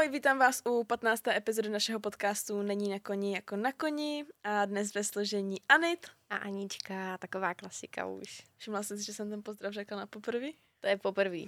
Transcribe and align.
Ahoj, 0.00 0.12
vítám 0.12 0.38
vás 0.38 0.62
u 0.64 0.84
15. 0.84 1.28
epizody 1.28 1.68
našeho 1.68 2.00
podcastu 2.00 2.62
Není 2.62 2.88
na 2.88 2.98
koni 2.98 3.34
jako 3.34 3.56
na 3.56 3.72
koni 3.72 4.24
a 4.44 4.64
dnes 4.64 4.94
ve 4.94 5.04
složení 5.04 5.56
Anit. 5.68 6.06
A 6.30 6.36
Anička, 6.36 7.18
taková 7.18 7.54
klasika 7.54 8.06
už. 8.06 8.42
Všimla 8.56 8.82
jsem 8.82 8.98
si, 8.98 9.04
že 9.04 9.14
jsem 9.14 9.30
ten 9.30 9.42
pozdrav 9.42 9.72
řekla 9.72 9.96
na 9.98 10.06
poprvé? 10.06 10.46
To 10.80 10.86
je 10.86 10.96
poprvé. 10.96 11.38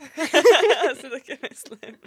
asi 0.90 1.02
taky 1.10 1.38
myslím. 1.50 1.98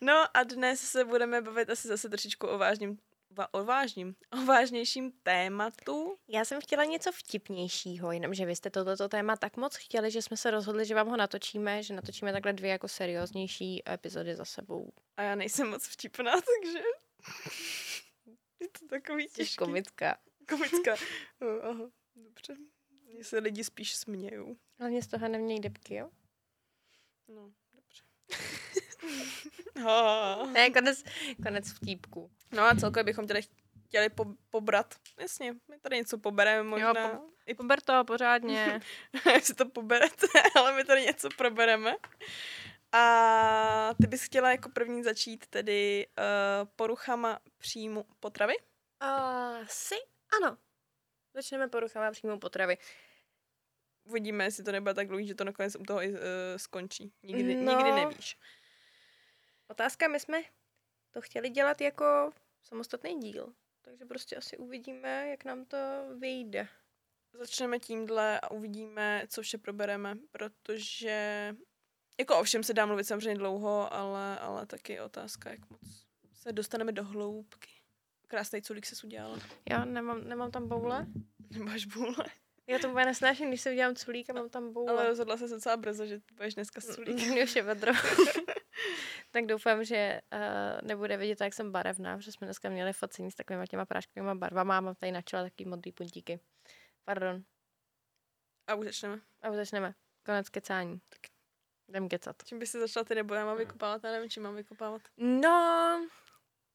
No 0.00 0.24
a 0.34 0.42
dnes 0.42 0.80
se 0.80 1.04
budeme 1.04 1.40
bavit 1.40 1.70
asi 1.70 1.88
zase 1.88 2.08
trošičku 2.08 2.46
o 2.46 2.58
vážním 2.58 2.98
o 3.46 3.64
vážním, 3.64 4.14
o 4.42 4.44
vážnějším 4.44 5.12
tématu. 5.22 6.18
Já 6.28 6.44
jsem 6.44 6.60
chtěla 6.60 6.84
něco 6.84 7.12
vtipnějšího, 7.12 8.12
jenomže 8.12 8.46
vy 8.46 8.56
jste 8.56 8.70
tohleto 8.70 9.08
téma 9.08 9.36
tak 9.36 9.56
moc 9.56 9.76
chtěli, 9.76 10.10
že 10.10 10.22
jsme 10.22 10.36
se 10.36 10.50
rozhodli, 10.50 10.86
že 10.86 10.94
vám 10.94 11.08
ho 11.08 11.16
natočíme, 11.16 11.82
že 11.82 11.94
natočíme 11.94 12.32
takhle 12.32 12.52
dvě 12.52 12.70
jako 12.70 12.88
serióznější 12.88 13.82
epizody 13.88 14.36
za 14.36 14.44
sebou. 14.44 14.92
A 15.16 15.22
já 15.22 15.34
nejsem 15.34 15.70
moc 15.70 15.86
vtipná, 15.88 16.32
takže 16.62 16.78
je 18.60 18.68
to 18.68 18.86
takový 18.86 19.28
těžký. 19.28 19.56
Komická. 19.56 20.18
Komická. 20.48 20.94
Oh, 21.40 21.64
aha, 21.64 21.90
dobře. 22.16 22.56
Mně 23.04 23.24
se 23.24 23.38
lidi 23.38 23.64
spíš 23.64 23.94
smějou. 23.94 24.56
Hlavně 24.78 25.02
z 25.02 25.06
toho 25.06 25.28
nemějí 25.28 25.60
depky, 25.60 25.94
jo? 25.94 26.10
No, 27.28 27.52
dobře. 27.72 28.02
ne, 30.52 30.70
konec, 30.70 31.04
konec 31.42 31.72
vtípku. 31.72 32.30
No 32.52 32.62
a 32.62 32.74
celkově 32.74 33.04
bychom 33.04 33.24
chtěli, 33.24 33.40
chtěli 33.88 34.08
po, 34.08 34.24
pobrat. 34.50 34.94
Jasně, 35.20 35.52
my 35.52 35.78
tady 35.78 35.96
něco 35.96 36.18
pobereme 36.18 36.62
možná. 36.62 36.88
Jo, 36.88 36.94
po, 36.94 37.24
I 37.46 37.54
pober 37.54 37.80
to 37.80 38.04
pořádně. 38.04 38.80
si 39.42 39.54
to 39.54 39.68
poberete, 39.68 40.26
ale 40.56 40.72
my 40.72 40.84
tady 40.84 41.02
něco 41.02 41.28
probereme. 41.36 41.96
A 42.92 43.94
ty 44.00 44.06
bys 44.06 44.22
chtěla 44.22 44.50
jako 44.50 44.68
první 44.68 45.02
začít 45.02 45.46
tedy 45.46 46.06
uh, 46.18 46.68
poruchama 46.76 47.38
příjmu 47.58 48.04
potravy? 48.20 48.54
Asi 49.00 49.94
uh, 49.94 50.38
ano. 50.42 50.58
Začneme 51.34 51.68
poruchama 51.68 52.10
příjmu 52.10 52.38
potravy. 52.38 52.78
Uvidíme, 54.04 54.44
jestli 54.44 54.64
to 54.64 54.72
nebude 54.72 54.94
tak 54.94 55.08
dlouhý, 55.08 55.26
že 55.26 55.34
to 55.34 55.44
nakonec 55.44 55.76
u 55.76 55.82
toho 55.82 56.00
uh, 56.00 56.14
skončí. 56.56 57.12
Nikdy, 57.22 57.54
no, 57.54 57.76
nikdy 57.76 57.92
nevíš. 57.92 58.36
Otázka, 59.68 60.08
my 60.08 60.20
jsme 60.20 60.42
to 61.10 61.20
chtěli 61.20 61.50
dělat 61.50 61.80
jako 61.80 62.32
samostatný 62.62 63.20
díl. 63.20 63.52
Takže 63.82 64.04
prostě 64.04 64.36
asi 64.36 64.56
uvidíme, 64.56 65.28
jak 65.28 65.44
nám 65.44 65.64
to 65.64 65.76
vyjde. 66.18 66.68
Začneme 67.32 67.78
tímhle 67.78 68.40
a 68.40 68.50
uvidíme, 68.50 69.22
co 69.28 69.42
vše 69.42 69.58
probereme, 69.58 70.14
protože 70.30 71.54
jako 72.18 72.38
ovšem 72.40 72.62
se 72.62 72.74
dá 72.74 72.86
mluvit 72.86 73.04
samozřejmě 73.04 73.34
dlouho, 73.34 73.94
ale, 73.94 74.38
ale 74.38 74.66
taky 74.66 75.00
otázka, 75.00 75.50
jak 75.50 75.70
moc 75.70 75.80
se 76.32 76.52
dostaneme 76.52 76.92
do 76.92 77.04
hloubky. 77.04 77.70
Krásný 78.26 78.62
culík 78.62 78.86
se 78.86 79.06
udělala. 79.06 79.38
Já 79.70 79.84
nemám, 79.84 80.28
nemám 80.28 80.50
tam 80.50 80.68
boule. 80.68 81.06
Nemáš 81.50 81.86
boule? 81.86 82.24
Já 82.66 82.78
to 82.78 82.90
úplně 82.90 83.04
nesnáším, 83.04 83.48
když 83.48 83.60
se 83.60 83.70
udělám 83.70 83.94
culík 83.94 84.30
a 84.30 84.32
mám 84.32 84.48
tam 84.48 84.72
boule. 84.72 84.92
Ale 84.92 85.06
rozhodla 85.08 85.36
se 85.36 85.48
docela 85.48 85.76
brzo, 85.76 86.06
že 86.06 86.20
budeš 86.32 86.54
dneska 86.54 86.80
s 86.80 86.94
culíkem. 86.94 87.42
Už 87.42 87.56
je 87.56 87.62
vedro. 87.62 87.92
tak 89.30 89.46
doufám, 89.46 89.84
že 89.84 90.20
uh, 90.32 90.88
nebude 90.88 91.16
vidět, 91.16 91.40
jak 91.40 91.54
jsem 91.54 91.72
barevná, 91.72 92.16
protože 92.16 92.32
jsme 92.32 92.46
dneska 92.46 92.68
měli 92.68 92.92
focení 92.92 93.30
s 93.30 93.34
takovými 93.34 93.66
těma 93.66 93.86
práškovými 93.86 94.34
barvama 94.34 94.78
a 94.78 94.80
mám 94.80 94.94
tady 94.94 95.12
na 95.12 95.22
čele 95.22 95.50
takový 95.50 95.68
modrý 95.68 95.92
puntíky. 95.92 96.40
Pardon. 97.04 97.42
A 98.66 98.74
už 98.74 98.86
začneme. 98.86 99.20
A 99.42 99.50
už 99.50 99.56
začneme. 99.56 99.94
Konec 100.24 100.48
kecání. 100.48 101.00
Tak 101.08 101.20
jdem 101.88 102.08
kecat. 102.08 102.36
Čím 102.44 102.58
by 102.58 102.66
se 102.66 102.80
začala 102.80 103.04
ty 103.04 103.14
nebo 103.14 103.34
já 103.34 103.44
mám 103.44 103.58
vykopávat? 103.58 104.04
Já 104.04 104.12
nevím, 104.12 104.30
čím 104.30 104.42
mám 104.42 104.54
vykopávat. 104.54 105.02
No, 105.16 106.08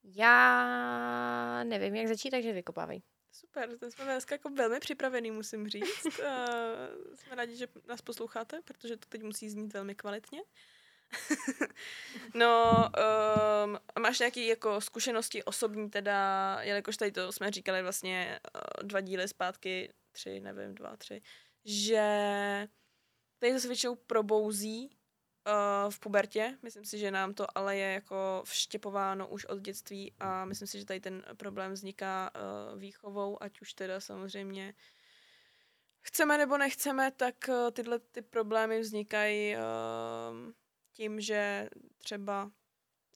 já 0.04 1.64
nevím, 1.64 1.96
jak 1.96 2.08
začít, 2.08 2.32
takže 2.32 2.54
vykopávej. 2.54 3.02
Super, 3.32 3.78
to 3.78 3.92
jsme 3.92 4.06
dneska 4.06 4.36
jako 4.36 4.50
velmi 4.50 4.80
připravený, 4.80 5.32
musím 5.32 5.70
říct. 5.70 6.06
Uh, 6.06 6.16
jsme 7.16 7.36
rádi, 7.36 7.56
že 7.56 7.68
nás 7.88 8.02
posloucháte, 8.02 8.62
protože 8.62 8.98
to 8.98 9.08
teď 9.10 9.24
musí 9.24 9.50
znít 9.50 9.74
velmi 9.74 9.96
kvalitně. 9.96 10.42
no, 12.34 12.74
um, 13.66 13.80
máš 14.00 14.20
nějaké 14.20 14.42
jako 14.42 14.82
zkušenosti 14.82 15.44
osobní 15.44 15.90
teda, 15.90 16.58
jelikož 16.62 16.98
tady 16.98 17.12
to 17.12 17.32
jsme 17.32 17.52
říkali 17.52 17.82
vlastně 17.82 18.40
uh, 18.56 18.88
dva 18.88 19.02
díly 19.02 19.28
zpátky, 19.28 19.94
tři, 20.12 20.40
nevím, 20.40 20.76
dva, 20.76 20.98
tři, 20.98 21.22
že 21.66 22.08
tady 23.40 23.54
to 23.54 23.60
se 23.60 23.68
většinou 23.68 23.96
probouzí 23.96 24.90
uh, 24.90 25.92
v 25.92 26.00
pubertě. 26.00 26.58
Myslím 26.62 26.86
si, 26.86 26.98
že 26.98 27.12
nám 27.12 27.34
to 27.34 27.58
ale 27.58 27.78
je 27.78 27.94
jako 27.94 28.44
vštěpováno 28.46 29.28
už 29.28 29.46
od 29.46 29.60
dětství 29.60 30.14
a 30.20 30.46
myslím 30.46 30.68
si, 30.68 30.80
že 30.80 30.86
tady 30.86 31.00
ten 31.00 31.24
problém 31.38 31.74
vzniká 31.74 32.32
uh, 32.36 32.80
výchovou, 32.80 33.44
ať 33.44 33.62
už 33.62 33.74
teda 33.74 34.00
samozřejmě 34.00 34.74
chceme 36.02 36.38
nebo 36.38 36.58
nechceme, 36.58 37.12
tak 37.12 37.36
uh, 37.50 37.72
tyhle 37.72 38.00
ty 38.00 38.22
problémy 38.22 38.80
vznikají 38.80 39.56
uh, 39.56 39.62
tím, 40.94 41.22
že 41.22 41.70
třeba 41.98 42.52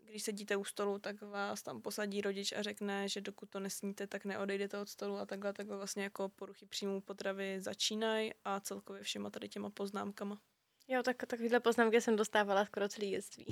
když 0.03 0.23
sedíte 0.23 0.55
u 0.55 0.63
stolu, 0.63 0.99
tak 0.99 1.21
vás 1.21 1.61
tam 1.61 1.81
posadí 1.81 2.21
rodič 2.21 2.53
a 2.53 2.61
řekne, 2.61 3.09
že 3.09 3.21
dokud 3.21 3.49
to 3.49 3.59
nesníte, 3.59 4.07
tak 4.07 4.25
neodejdete 4.25 4.77
od 4.77 4.89
stolu 4.89 5.17
a 5.17 5.25
takhle, 5.25 5.53
takhle 5.53 5.77
vlastně 5.77 6.03
jako 6.03 6.29
poruchy 6.29 6.65
příjmu 6.65 7.01
potravy 7.01 7.61
začínají 7.61 8.31
a 8.45 8.59
celkově 8.59 9.03
všema 9.03 9.29
tady 9.29 9.49
těma 9.49 9.69
poznámkama. 9.69 10.41
Jo, 10.87 11.03
tak 11.03 11.17
takovýhle 11.27 11.59
poznámky 11.59 12.01
jsem 12.01 12.15
dostávala 12.15 12.65
skoro 12.65 12.89
celý 12.89 13.09
dětství. 13.09 13.45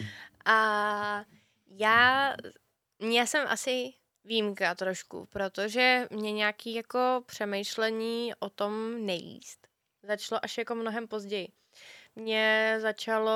A 0.44 1.24
já, 1.66 2.34
já 3.00 3.26
jsem 3.26 3.46
asi 3.48 3.92
výjimka 4.24 4.74
trošku, 4.74 5.26
protože 5.26 6.08
mě 6.10 6.32
nějaký 6.32 6.74
jako 6.74 7.22
přemýšlení 7.26 8.32
o 8.38 8.50
tom 8.50 9.06
nejíst 9.06 9.72
začalo 10.02 10.44
až 10.44 10.58
jako 10.58 10.74
mnohem 10.74 11.08
později. 11.08 11.48
Mě 12.16 12.76
začalo, 12.80 13.32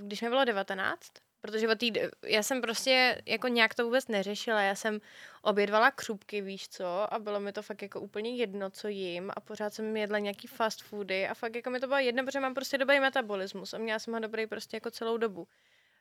když 0.00 0.22
mi 0.22 0.28
bylo 0.28 0.44
19, 0.44 1.12
Protože 1.44 1.68
o 1.68 1.74
tý, 1.74 1.92
já 2.24 2.42
jsem 2.42 2.60
prostě 2.60 3.22
jako 3.26 3.48
nějak 3.48 3.74
to 3.74 3.84
vůbec 3.84 4.08
neřešila. 4.08 4.62
Já 4.62 4.74
jsem 4.74 5.00
obědvala 5.42 5.90
křupky, 5.90 6.40
víš 6.40 6.68
co, 6.68 7.14
a 7.14 7.18
bylo 7.18 7.40
mi 7.40 7.52
to 7.52 7.62
fakt 7.62 7.82
jako 7.82 8.00
úplně 8.00 8.36
jedno, 8.36 8.70
co 8.70 8.88
jím 8.88 9.30
a 9.36 9.40
pořád 9.40 9.74
jsem 9.74 9.96
jedla 9.96 10.18
nějaký 10.18 10.46
fast 10.46 10.82
foody 10.82 11.28
a 11.28 11.34
fakt 11.34 11.56
jako 11.56 11.70
mi 11.70 11.80
to 11.80 11.86
bylo 11.86 11.98
jedno, 11.98 12.24
protože 12.24 12.40
mám 12.40 12.54
prostě 12.54 12.78
dobrý 12.78 13.00
metabolismus 13.00 13.74
a 13.74 13.78
měla 13.78 13.98
jsem 13.98 14.14
ho 14.14 14.20
dobrý 14.20 14.46
prostě 14.46 14.76
jako 14.76 14.90
celou 14.90 15.16
dobu. 15.16 15.48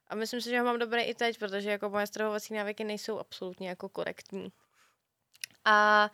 A 0.08 0.16
myslím 0.16 0.42
si, 0.42 0.50
že 0.50 0.60
ho 0.60 0.66
mám 0.66 0.80
dobrý 0.80 1.02
i 1.02 1.16
teď, 1.16 1.40
protože 1.40 1.72
jako 1.72 1.90
moje 1.90 2.08
stravovací 2.08 2.54
návyky 2.54 2.84
nejsou 2.84 3.20
absolutně 3.20 3.70
jako 3.70 3.90
korektní. 3.90 4.52
A 5.66 6.10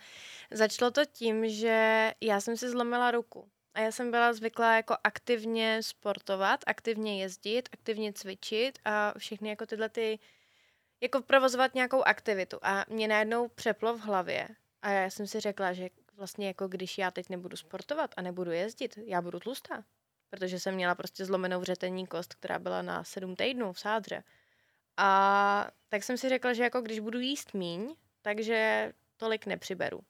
začalo 0.51 0.91
to 0.91 1.05
tím, 1.05 1.49
že 1.49 2.11
já 2.21 2.41
jsem 2.41 2.57
si 2.57 2.69
zlomila 2.69 3.11
ruku. 3.11 3.49
A 3.79 3.81
já 3.81 3.91
jsem 3.91 4.11
byla 4.11 4.33
zvyklá 4.33 4.75
jako 4.75 4.95
aktivně 5.03 5.83
sportovat, 5.83 6.59
aktivně 6.67 7.21
jezdit, 7.21 7.69
aktivně 7.73 8.13
cvičit 8.13 8.79
a 8.85 9.13
všechny 9.17 9.49
jako 9.49 9.65
tyhle 9.65 9.89
ty, 9.89 10.19
jako 11.01 11.21
provozovat 11.21 11.75
nějakou 11.75 12.03
aktivitu. 12.03 12.59
A 12.61 12.85
mě 12.89 13.07
najednou 13.07 13.47
přeplo 13.47 13.97
v 13.97 13.99
hlavě. 13.99 14.47
A 14.81 14.89
já 14.89 15.09
jsem 15.09 15.27
si 15.27 15.39
řekla, 15.39 15.73
že 15.73 15.89
vlastně 16.17 16.47
jako 16.47 16.67
když 16.67 16.97
já 16.97 17.11
teď 17.11 17.29
nebudu 17.29 17.57
sportovat 17.57 18.13
a 18.17 18.21
nebudu 18.21 18.51
jezdit, 18.51 18.99
já 19.05 19.21
budu 19.21 19.39
tlustá. 19.39 19.83
Protože 20.29 20.59
jsem 20.59 20.75
měla 20.75 20.95
prostě 20.95 21.25
zlomenou 21.25 21.59
vřetenní 21.59 22.07
kost, 22.07 22.33
která 22.33 22.59
byla 22.59 22.81
na 22.81 23.03
sedm 23.03 23.35
týdnů 23.35 23.73
v 23.73 23.79
sádře. 23.79 24.23
A 24.97 25.71
tak 25.89 26.03
jsem 26.03 26.17
si 26.17 26.29
řekla, 26.29 26.53
že 26.53 26.63
jako 26.63 26.81
když 26.81 26.99
budu 26.99 27.19
jíst 27.19 27.53
míň, 27.53 27.95
takže 28.21 28.91
tolik 29.17 29.45
nepřiberu. 29.45 30.01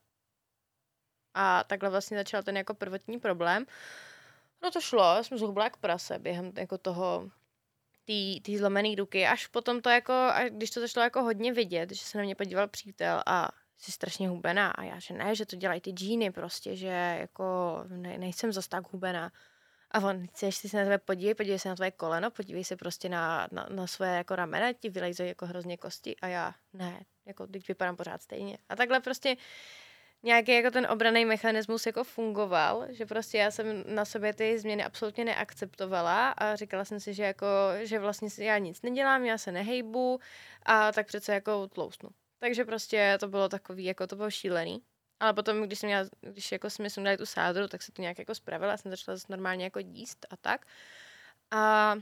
A 1.33 1.63
takhle 1.63 1.89
vlastně 1.89 2.17
začal 2.17 2.43
ten 2.43 2.57
jako 2.57 2.73
prvotní 2.73 3.19
problém. 3.19 3.65
No 4.63 4.71
to 4.71 4.81
šlo, 4.81 5.03
já 5.03 5.23
jsem 5.23 5.37
zhubla 5.37 5.63
jak 5.63 5.77
prase 5.77 6.19
během 6.19 6.51
jako 6.57 6.77
toho 6.77 7.29
té 8.45 8.57
zlomené 8.57 8.95
ruky, 8.97 9.27
až 9.27 9.47
potom 9.47 9.81
to 9.81 9.89
jako, 9.89 10.13
a 10.13 10.49
když 10.49 10.71
to 10.71 10.79
začalo 10.79 11.03
jako 11.03 11.23
hodně 11.23 11.53
vidět, 11.53 11.91
že 11.91 12.05
se 12.05 12.17
na 12.17 12.23
mě 12.23 12.35
podíval 12.35 12.67
přítel 12.67 13.23
a 13.25 13.49
jsi 13.77 13.91
strašně 13.91 14.29
hubená 14.29 14.71
a 14.71 14.83
já, 14.83 14.99
že 14.99 15.13
ne, 15.13 15.35
že 15.35 15.45
to 15.45 15.55
dělají 15.55 15.81
ty 15.81 15.91
džíny 15.91 16.31
prostě, 16.31 16.75
že 16.75 17.17
jako 17.19 17.77
ne, 17.87 18.17
nejsem 18.17 18.51
zas 18.51 18.67
tak 18.67 18.93
hubená. 18.93 19.31
A 19.91 19.99
on, 19.99 20.27
chceš 20.27 20.55
si 20.55 20.69
se 20.69 20.77
na 20.77 20.83
tebe 20.83 20.97
podívej, 20.97 21.35
podívej 21.35 21.59
se 21.59 21.69
na 21.69 21.75
tvoje 21.75 21.91
koleno, 21.91 22.31
podívej 22.31 22.63
se 22.63 22.75
prostě 22.75 23.09
na, 23.09 23.47
na, 23.51 23.67
na 23.69 23.87
své 23.87 24.17
jako 24.17 24.35
ramena, 24.35 24.73
ti 24.73 24.89
vylejzají 24.89 25.29
jako 25.29 25.45
hrozně 25.45 25.77
kosti 25.77 26.15
a 26.21 26.27
já, 26.27 26.55
ne, 26.73 27.05
jako 27.25 27.47
teď 27.47 27.67
vypadám 27.67 27.95
pořád 27.95 28.21
stejně. 28.21 28.57
A 28.69 28.75
takhle 28.75 28.99
prostě 28.99 29.35
nějaký 30.23 30.51
jako 30.51 30.71
ten 30.71 30.87
obraný 30.89 31.25
mechanismus 31.25 31.85
jako 31.85 32.03
fungoval, 32.03 32.85
že 32.89 33.05
prostě 33.05 33.37
já 33.37 33.51
jsem 33.51 33.83
na 33.95 34.05
sobě 34.05 34.33
ty 34.33 34.59
změny 34.59 34.83
absolutně 34.83 35.25
neakceptovala 35.25 36.29
a 36.29 36.55
říkala 36.55 36.85
jsem 36.85 36.99
si, 36.99 37.13
že 37.13 37.23
jako, 37.23 37.47
že 37.81 37.99
vlastně 37.99 38.29
já 38.45 38.57
nic 38.57 38.81
nedělám, 38.81 39.25
já 39.25 39.37
se 39.37 39.51
nehejbu 39.51 40.19
a 40.65 40.91
tak 40.91 41.07
přece 41.07 41.33
jako 41.33 41.67
tlousnu. 41.67 42.09
Takže 42.39 42.65
prostě 42.65 43.17
to 43.19 43.27
bylo 43.27 43.49
takový, 43.49 43.83
jako 43.83 44.07
to 44.07 44.15
bylo 44.15 44.31
šílený. 44.31 44.81
Ale 45.19 45.33
potom, 45.33 45.61
když 45.61 45.79
jsem 45.79 45.87
měla, 45.87 46.05
když 46.21 46.51
jako 46.51 46.69
jsme 46.69 46.89
sundali 46.89 47.17
tu 47.17 47.25
sádru, 47.25 47.67
tak 47.67 47.81
se 47.81 47.91
to 47.91 48.01
nějak 48.01 48.19
jako 48.19 48.35
spravila, 48.35 48.77
jsem 48.77 48.91
začala 48.91 49.17
normálně 49.29 49.63
jako 49.63 49.79
jíst 49.79 50.25
a 50.29 50.37
tak. 50.37 50.65
A 51.51 51.95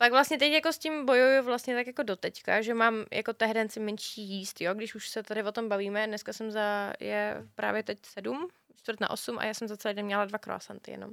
Pak 0.00 0.12
vlastně 0.12 0.38
teď 0.38 0.52
jako 0.52 0.72
s 0.72 0.78
tím 0.78 1.06
bojuju 1.06 1.42
vlastně 1.42 1.74
tak 1.74 1.86
jako 1.86 2.02
doteďka, 2.02 2.62
že 2.62 2.74
mám 2.74 3.04
jako 3.12 3.32
tehdenci 3.32 3.80
menší 3.80 4.22
jíst, 4.22 4.60
jo, 4.60 4.74
když 4.74 4.94
už 4.94 5.08
se 5.08 5.22
tady 5.22 5.42
o 5.42 5.52
tom 5.52 5.68
bavíme, 5.68 6.06
dneska 6.06 6.32
jsem 6.32 6.50
za, 6.50 6.92
je 7.00 7.46
právě 7.54 7.82
teď 7.82 7.98
sedm, 8.06 8.48
čtvrt 8.76 9.00
na 9.00 9.10
osm 9.10 9.38
a 9.38 9.44
já 9.44 9.54
jsem 9.54 9.68
za 9.68 9.76
celý 9.76 9.94
den 9.94 10.04
měla 10.04 10.24
dva 10.24 10.38
croissanty 10.38 10.90
jenom, 10.90 11.10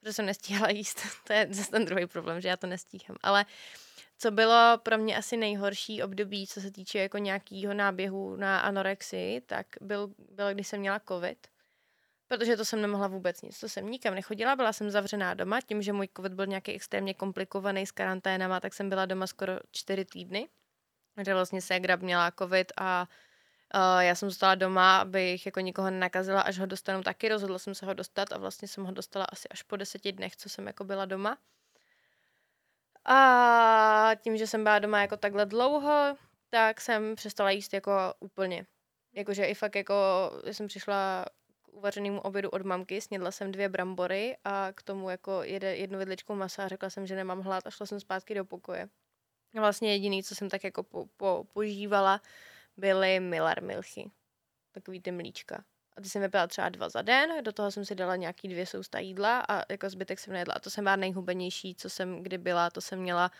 protože 0.00 0.12
jsem 0.12 0.26
nestíhala 0.26 0.70
jíst, 0.70 1.00
to 1.26 1.32
je 1.32 1.46
zase 1.50 1.70
ten 1.70 1.84
druhý 1.84 2.06
problém, 2.06 2.40
že 2.40 2.48
já 2.48 2.56
to 2.56 2.66
nestíhám, 2.66 3.16
ale 3.22 3.46
co 4.18 4.30
bylo 4.30 4.78
pro 4.82 4.98
mě 4.98 5.16
asi 5.16 5.36
nejhorší 5.36 6.02
období, 6.02 6.46
co 6.46 6.60
se 6.60 6.70
týče 6.70 6.98
jako 6.98 7.18
nějakého 7.18 7.74
náběhu 7.74 8.36
na 8.36 8.60
anorexii, 8.60 9.40
tak 9.40 9.66
byl, 9.80 10.14
bylo, 10.30 10.54
když 10.54 10.68
jsem 10.68 10.80
měla 10.80 11.00
covid, 11.08 11.46
protože 12.38 12.56
to 12.56 12.64
jsem 12.64 12.80
nemohla 12.80 13.08
vůbec 13.08 13.42
nic. 13.42 13.60
To 13.60 13.68
jsem 13.68 13.90
nikam 13.90 14.14
nechodila, 14.14 14.56
byla 14.56 14.72
jsem 14.72 14.90
zavřená 14.90 15.34
doma, 15.34 15.60
tím, 15.60 15.82
že 15.82 15.92
můj 15.92 16.08
covid 16.16 16.32
byl 16.32 16.46
nějaký 16.46 16.72
extrémně 16.72 17.14
komplikovaný 17.14 17.86
s 17.86 17.90
karanténama, 17.92 18.60
tak 18.60 18.74
jsem 18.74 18.88
byla 18.88 19.06
doma 19.06 19.26
skoro 19.26 19.52
čtyři 19.70 20.04
týdny, 20.04 20.48
kde 21.14 21.34
vlastně 21.34 21.62
ségra 21.62 21.96
měla 21.96 22.32
covid 22.38 22.72
a 22.76 23.08
uh, 23.74 24.00
já 24.00 24.14
jsem 24.14 24.30
zůstala 24.30 24.54
doma, 24.54 24.98
abych 24.98 25.46
jako 25.46 25.60
nikoho 25.60 25.90
nenakazila, 25.90 26.40
až 26.40 26.58
ho 26.58 26.66
dostanu 26.66 27.02
taky. 27.02 27.28
Rozhodla 27.28 27.58
jsem 27.58 27.74
se 27.74 27.86
ho 27.86 27.94
dostat 27.94 28.32
a 28.32 28.38
vlastně 28.38 28.68
jsem 28.68 28.84
ho 28.84 28.92
dostala 28.92 29.26
asi 29.32 29.48
až 29.48 29.62
po 29.62 29.76
deseti 29.76 30.12
dnech, 30.12 30.36
co 30.36 30.48
jsem 30.48 30.66
jako 30.66 30.84
byla 30.84 31.04
doma. 31.04 31.38
A 33.04 34.10
tím, 34.20 34.36
že 34.36 34.46
jsem 34.46 34.62
byla 34.62 34.78
doma 34.78 35.00
jako 35.00 35.16
takhle 35.16 35.46
dlouho, 35.46 36.16
tak 36.50 36.80
jsem 36.80 37.14
přestala 37.14 37.50
jíst 37.50 37.74
jako 37.74 37.92
úplně. 38.20 38.66
Jakože 39.12 39.44
i 39.44 39.54
fakt 39.54 39.76
jako, 39.76 39.94
jsem 40.52 40.66
přišla 40.66 41.24
uvařenému 41.74 42.20
obědu 42.20 42.48
od 42.50 42.62
mamky, 42.62 43.00
snědla 43.00 43.30
jsem 43.30 43.52
dvě 43.52 43.68
brambory 43.68 44.36
a 44.44 44.68
k 44.74 44.82
tomu 44.82 45.10
jako 45.10 45.42
jede, 45.42 45.76
jednu 45.76 45.98
vidličku 45.98 46.34
masa 46.34 46.64
a 46.64 46.68
řekla 46.68 46.90
jsem, 46.90 47.06
že 47.06 47.16
nemám 47.16 47.40
hlad 47.40 47.66
a 47.66 47.70
šla 47.70 47.86
jsem 47.86 48.00
zpátky 48.00 48.34
do 48.34 48.44
pokoje. 48.44 48.88
A 49.56 49.60
vlastně 49.60 49.92
jediný, 49.92 50.22
co 50.22 50.34
jsem 50.34 50.48
tak 50.48 50.64
jako 50.64 50.82
po, 50.82 51.06
po, 51.16 51.44
požívala, 51.52 52.20
byly 52.76 53.20
Miller 53.20 53.62
milchy. 53.62 54.10
Takový 54.72 55.00
ty 55.00 55.12
mlíčka. 55.12 55.64
A 55.96 56.00
ty 56.00 56.08
jsem 56.08 56.22
vypila 56.22 56.46
třeba 56.46 56.68
dva 56.68 56.88
za 56.88 57.02
den, 57.02 57.44
do 57.44 57.52
toho 57.52 57.70
jsem 57.70 57.84
si 57.84 57.94
dala 57.94 58.16
nějaký 58.16 58.48
dvě 58.48 58.66
sousta 58.66 58.98
jídla 58.98 59.44
a 59.48 59.72
jako 59.72 59.90
zbytek 59.90 60.18
jsem 60.18 60.32
nejedla. 60.32 60.54
A 60.54 60.60
to 60.60 60.70
jsem 60.70 60.84
byla 60.84 60.96
nejhubenější, 60.96 61.74
co 61.74 61.90
jsem 61.90 62.22
kdy 62.22 62.38
byla, 62.38 62.70
to 62.70 62.80
jsem 62.80 62.98
měla 63.00 63.30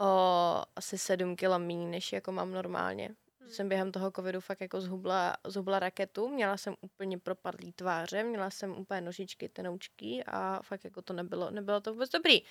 o 0.00 0.62
asi 0.76 0.98
sedm 0.98 1.36
kilo 1.36 1.58
méně, 1.58 1.86
než 1.86 2.12
jako 2.12 2.32
mám 2.32 2.50
normálně. 2.50 3.10
Hmm. 3.44 3.52
Jsem 3.52 3.68
během 3.68 3.92
toho 3.92 4.10
covidu 4.10 4.40
fakt 4.40 4.60
jako 4.60 4.80
zhubla, 4.80 5.36
zhubla 5.46 5.78
raketu, 5.78 6.28
měla 6.28 6.56
jsem 6.56 6.74
úplně 6.80 7.18
propadlý 7.18 7.72
tváře, 7.72 8.24
měla 8.24 8.50
jsem 8.50 8.78
úplně 8.78 9.00
nožičky, 9.00 9.48
tenoučky 9.48 10.24
a 10.26 10.62
fakt 10.62 10.84
jako 10.84 11.02
to 11.02 11.12
nebylo, 11.12 11.50
nebylo 11.50 11.80
to 11.80 11.92
vůbec 11.92 12.10
dobrý. 12.10 12.42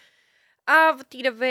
A 0.68 0.92
v 0.92 1.04
té 1.04 1.24
době 1.24 1.50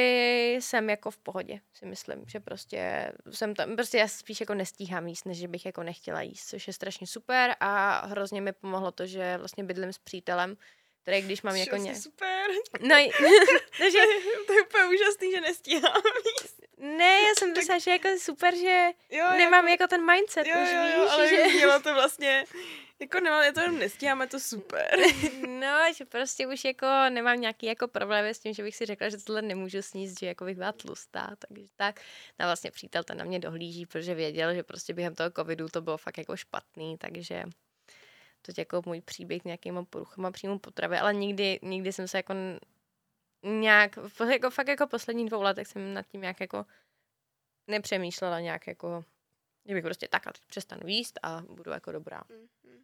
jsem 0.61 0.91
jako 0.91 1.11
v 1.11 1.19
pohodě, 1.19 1.61
si 1.73 1.87
myslím, 1.87 2.25
že 2.27 2.41
prostě 2.41 3.13
jsem 3.31 3.55
tam, 3.55 3.77
prostě 3.77 3.99
já 3.99 4.09
spíš 4.09 4.41
jako 4.41 4.55
nestíhám 4.55 5.07
jíst, 5.07 5.25
než 5.27 5.47
bych 5.47 5.67
jako 5.67 5.83
nechtěla 5.83 6.23
jíst, 6.23 6.49
což 6.49 6.67
je 6.67 6.73
strašně 6.73 7.07
super 7.07 7.57
a 7.61 8.07
hrozně 8.07 8.41
mi 8.41 8.53
pomohlo 8.53 8.93
to, 8.93 9.07
že 9.07 9.39
vlastně 9.39 9.65
bydlím 9.65 9.93
s 9.93 9.99
přítelem, 9.99 10.57
který 11.03 11.23
když 11.23 11.43
mám 11.43 11.57
jako 11.57 11.77
ně... 11.77 11.97
super. 11.97 12.51
No, 12.81 12.97
takže... 13.79 13.99
to 14.47 14.53
je 14.53 14.63
úplně 14.63 14.85
úžasný, 14.85 15.31
že 15.31 15.41
nestíhám. 15.41 16.03
Ne, 16.79 17.21
já 17.21 17.35
jsem 17.39 17.53
myslela, 17.53 17.79
že 17.79 17.91
jako 17.91 18.09
super, 18.19 18.57
že 18.57 18.89
jo, 19.11 19.25
nemám 19.37 19.69
jako, 19.69 19.83
jako 19.83 19.91
ten 19.91 20.13
mindset, 20.13 20.47
jo, 20.47 20.55
už 20.63 20.71
jo, 20.73 20.83
víš, 20.85 20.95
jo, 20.95 21.09
ale 21.11 21.29
že... 21.29 21.47
mělo 21.47 21.81
to 21.81 21.95
vlastně, 21.95 22.45
jako 23.01 23.21
nemám, 23.21 23.45
já 23.45 23.53
to 23.53 23.61
jenom 23.61 23.79
nestíháme, 23.79 24.27
to 24.27 24.41
super. 24.41 25.01
no, 25.49 25.79
že 25.97 26.05
prostě 26.05 26.47
už 26.47 26.65
jako 26.65 26.87
nemám 27.09 27.41
nějaký 27.41 27.67
jako 27.67 27.89
problémy 27.89 28.35
s 28.35 28.39
tím, 28.39 28.55
že 28.55 28.63
bych 28.63 28.77
si 28.77 28.87
řekla, 28.87 29.09
že 29.09 29.17
tohle 29.17 29.43
nemůžu 29.43 29.83
sníst, 29.83 30.21
že 30.21 30.27
jako 30.27 30.45
bych 30.45 30.57
byla 30.57 30.73
tlustá, 30.73 31.37
takže 31.49 31.67
tak. 31.77 32.01
No 32.41 32.47
vlastně 32.47 32.71
přítel 32.71 33.05
ten 33.05 33.19
na 33.19 33.25
mě 33.25 33.39
dohlíží, 33.39 33.87
protože 33.87 34.15
věděl, 34.15 34.55
že 34.55 34.63
prostě 34.63 34.95
během 34.95 35.15
toho 35.15 35.31
covidu 35.31 35.69
to 35.69 35.81
bylo 35.81 35.97
fakt 35.97 36.19
jako 36.19 36.37
špatný, 36.37 36.99
takže 36.99 37.45
to 38.43 38.53
jako 38.59 38.83
můj 38.87 39.01
příběh 39.01 39.45
nějakýma 39.45 39.85
poruchama 39.85 40.31
příjmu 40.31 40.59
potravy, 40.59 40.99
ale 40.99 41.15
nikdy, 41.15 41.59
nikdy 41.63 41.93
jsem 41.93 42.09
se 42.09 42.19
jako 42.19 42.35
nějak, 43.43 43.99
jako 44.33 44.51
fakt 44.51 44.69
jako 44.69 44.87
poslední 44.87 45.27
dvou 45.27 45.43
letech 45.43 45.67
jsem 45.67 45.95
nad 45.95 46.07
tím 46.07 46.21
nějak 46.21 46.41
jako 46.41 46.67
nepřemýšlela 47.67 48.41
nějak 48.41 48.67
jako, 48.67 49.05
že 49.67 49.75
bych 49.75 49.85
prostě 49.85 50.09
tak 50.09 50.27
a 50.27 50.33
teď 50.33 50.43
přestanu 50.47 50.83
jíst 50.87 51.19
a 51.23 51.43
budu 51.49 51.71
jako 51.71 51.93
dobrá. 51.93 52.23
Mm-hmm. 52.23 52.83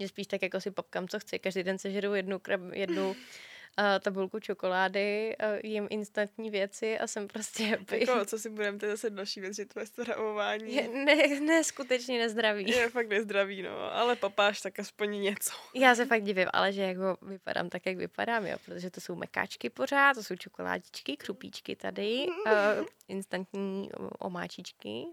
Že 0.00 0.08
spíš 0.08 0.26
tak 0.26 0.42
jako 0.42 0.60
si 0.60 0.70
popkám, 0.70 1.08
co 1.08 1.20
chci. 1.20 1.38
Každý 1.38 1.62
den 1.62 1.78
sežeru 1.78 2.14
jednu, 2.14 2.38
krab, 2.38 2.60
jednu 2.72 3.16
tabulku 4.00 4.40
čokolády, 4.40 5.36
jím 5.64 5.86
instantní 5.90 6.50
věci 6.50 6.98
a 6.98 7.06
jsem 7.06 7.28
prostě 7.28 7.64
happy. 7.66 8.00
Jako, 8.00 8.24
co 8.24 8.38
si 8.38 8.50
budeme, 8.50 8.78
to 8.78 8.86
je 8.86 8.90
zase 8.90 9.10
další 9.10 9.40
věc, 9.40 9.56
že 9.56 9.64
tvoje 9.64 9.86
stravování. 9.86 10.74
Je, 10.74 10.88
ne, 10.88 11.40
ne, 11.40 11.64
skutečně 11.64 12.18
nezdravý. 12.18 12.70
Je 12.70 12.90
fakt 12.90 13.08
nezdravý, 13.08 13.62
no, 13.62 13.94
ale 13.94 14.16
papáš 14.16 14.60
tak 14.60 14.78
aspoň 14.78 15.20
něco. 15.20 15.52
Já 15.74 15.94
se 15.94 16.06
fakt 16.06 16.22
divím, 16.22 16.48
ale 16.52 16.72
že 16.72 16.82
jako 16.82 17.16
vypadám 17.22 17.68
tak, 17.68 17.86
jak 17.86 17.96
vypadám, 17.96 18.46
jo, 18.46 18.56
protože 18.64 18.90
to 18.90 19.00
jsou 19.00 19.14
mekáčky 19.14 19.70
pořád, 19.70 20.14
to 20.14 20.22
jsou 20.22 20.36
čokoládičky, 20.36 21.16
křupíčky 21.16 21.76
tady, 21.76 22.26
uh, 22.28 22.86
instantní 23.08 23.90
omáčičky, 24.18 25.04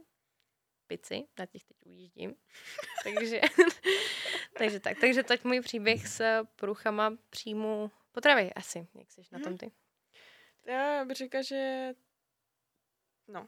pici, 0.88 1.28
na 1.40 1.46
těch 1.46 1.64
teď 1.64 1.78
ujíždím. 1.86 2.36
takže, 3.04 3.42
takže 4.58 4.80
tak. 4.80 5.00
Takže 5.00 5.24
teď 5.24 5.44
můj 5.44 5.62
příběh 5.62 6.08
s 6.08 6.46
průchama 6.56 7.18
příjmu 7.30 7.92
potravy 8.12 8.54
asi. 8.54 8.88
Jak 8.96 9.12
jsi 9.12 9.22
na 9.32 9.40
tom 9.40 9.50
mhm. 9.50 9.58
ty? 9.58 9.72
Já 10.66 11.06
bych 11.06 11.18
řekla, 11.18 11.42
že 11.42 11.94
no, 13.28 13.48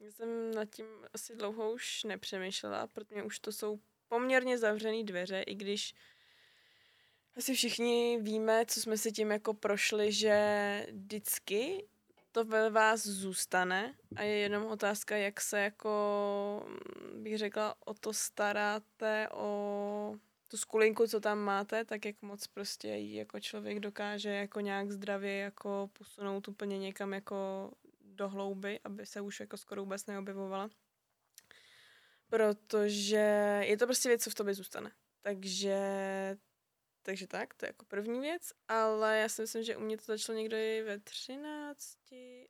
já 0.00 0.10
jsem 0.12 0.54
nad 0.54 0.64
tím 0.64 0.86
asi 1.14 1.36
dlouho 1.36 1.72
už 1.72 2.04
nepřemýšlela, 2.04 2.86
protože 2.86 3.22
už 3.22 3.38
to 3.38 3.52
jsou 3.52 3.80
poměrně 4.08 4.58
zavřené 4.58 5.04
dveře, 5.04 5.42
i 5.42 5.54
když 5.54 5.94
asi 7.36 7.54
všichni 7.54 8.18
víme, 8.20 8.66
co 8.66 8.80
jsme 8.80 8.98
si 8.98 9.12
tím 9.12 9.30
jako 9.30 9.54
prošli, 9.54 10.12
že 10.12 10.86
vždycky 10.92 11.88
to 12.32 12.44
ve 12.44 12.70
vás 12.70 13.06
zůstane 13.06 13.94
a 14.16 14.22
je 14.22 14.36
jenom 14.36 14.66
otázka, 14.66 15.16
jak 15.16 15.40
se 15.40 15.60
jako, 15.60 16.66
bych 17.14 17.38
řekla, 17.38 17.74
o 17.86 17.94
to 17.94 18.12
staráte, 18.12 19.28
o 19.32 20.14
tu 20.48 20.56
skulinku, 20.56 21.06
co 21.06 21.20
tam 21.20 21.38
máte, 21.38 21.84
tak 21.84 22.04
jak 22.04 22.22
moc 22.22 22.46
prostě 22.46 22.88
jí 22.88 23.14
jako 23.14 23.40
člověk 23.40 23.80
dokáže 23.80 24.30
jako 24.30 24.60
nějak 24.60 24.90
zdravě 24.90 25.38
jako 25.38 25.90
posunout 25.92 26.48
úplně 26.48 26.78
někam 26.78 27.14
jako 27.14 27.70
do 28.00 28.28
hlouby, 28.28 28.80
aby 28.84 29.06
se 29.06 29.20
už 29.20 29.40
jako 29.40 29.56
skoro 29.56 29.82
vůbec 29.82 30.06
neobjevovala. 30.06 30.70
Protože 32.28 33.60
je 33.64 33.76
to 33.76 33.86
prostě 33.86 34.08
věc, 34.08 34.24
co 34.24 34.30
v 34.30 34.34
tobě 34.34 34.54
zůstane. 34.54 34.92
Takže 35.22 35.78
takže 37.08 37.26
tak, 37.26 37.54
to 37.54 37.64
je 37.64 37.68
jako 37.68 37.84
první 37.84 38.20
věc, 38.20 38.52
ale 38.68 39.18
já 39.18 39.28
si 39.28 39.42
myslím, 39.42 39.62
že 39.62 39.76
u 39.76 39.80
mě 39.80 39.96
to 39.96 40.04
začalo 40.06 40.38
někdy 40.38 40.82
ve 40.82 40.98
13 40.98 41.98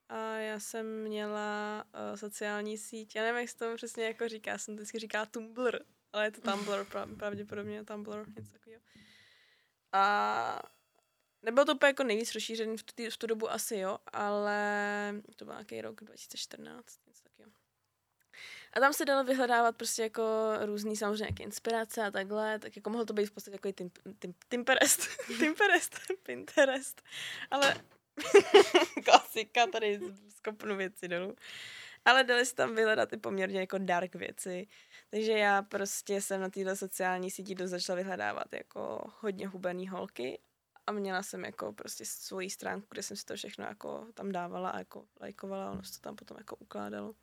a 0.09 0.35
já 0.35 0.61
jsem 0.61 1.03
měla 1.03 1.85
uh, 1.95 2.17
sociální 2.17 2.79
síť, 2.79 3.17
já 3.17 3.23
nevím, 3.23 3.41
jak 3.41 3.49
se 3.49 3.59
to 3.59 3.77
přesně 3.77 4.05
jako 4.05 4.29
říká, 4.29 4.59
jsem 4.59 4.77
vždycky 4.77 4.99
říká 4.99 5.27
Tumblr, 5.27 5.79
ale 6.13 6.25
je 6.25 6.31
to 6.31 6.41
Tumblr, 6.41 6.87
pravděpodobně 7.17 7.85
Tumblr, 7.85 8.29
něco 8.37 8.53
takového. 8.53 8.83
A 9.93 10.63
nebylo 11.43 11.65
to 11.65 11.75
úplně 11.75 11.89
jako 11.89 12.05
nejvíc 12.05 12.35
rozšířený 12.35 12.77
v 12.77 12.83
tu, 12.83 13.11
v 13.11 13.17
tu 13.17 13.27
dobu 13.27 13.51
asi, 13.51 13.77
jo, 13.77 13.99
ale 14.13 15.15
to 15.37 15.45
byl 15.45 15.55
nějaký 15.55 15.81
rok 15.81 16.01
2014, 16.05 16.99
něco. 17.07 17.28
A 18.73 18.81
tam 18.81 18.93
se 18.93 19.05
dalo 19.05 19.25
vyhledávat 19.25 19.77
prostě 19.77 20.03
jako 20.03 20.23
různý 20.61 20.97
samozřejmě 20.97 21.23
nějaké 21.23 21.43
inspirace 21.43 22.05
a 22.05 22.11
takhle, 22.11 22.59
tak 22.59 22.77
jako 22.77 22.91
mohlo 22.91 23.05
to 23.05 23.13
být 23.13 23.27
v 23.27 23.31
podstatě 23.31 23.55
jako 23.55 23.73
tim, 23.73 23.91
tim, 24.19 24.35
Timperest, 24.49 25.01
Timperest, 25.39 25.97
Pinterest, 26.23 27.03
ale 27.51 27.75
klasika, 29.05 29.67
tady 29.67 30.01
skopnu 30.29 30.77
věci 30.77 31.09
dolů. 31.09 31.37
Ale 32.05 32.25
dali 32.25 32.47
se 32.47 32.55
tam 32.55 32.75
vyhledat 32.75 33.13
i 33.13 33.17
poměrně 33.17 33.61
jako 33.61 33.79
dark 33.79 34.15
věci. 34.15 34.67
Takže 35.11 35.33
já 35.33 35.63
prostě 35.63 36.21
jsem 36.21 36.41
na 36.41 36.51
této 36.51 36.77
sociální 36.77 37.31
síti 37.31 37.55
do 37.55 37.69
začala 37.69 37.97
vyhledávat 37.97 38.53
jako 38.53 39.13
hodně 39.21 39.49
hubený 39.49 39.89
holky 39.89 40.39
a 40.87 40.93
měla 40.93 41.23
jsem 41.23 41.45
jako 41.45 41.73
prostě 41.73 42.05
svoji 42.05 42.51
stránku, 42.51 42.87
kde 42.91 43.03
jsem 43.03 43.17
si 43.17 43.25
to 43.25 43.37
všechno 43.37 43.65
jako 43.65 44.07
tam 44.15 44.33
dávala 44.33 44.71
a 44.71 44.79
jako 44.79 45.05
lajkovala, 45.21 45.71
ono 45.71 45.83
se 45.83 45.93
to 45.93 46.01
tam 46.01 46.17
potom 46.17 46.37
jako 46.39 46.57
ukládalo 46.57 47.15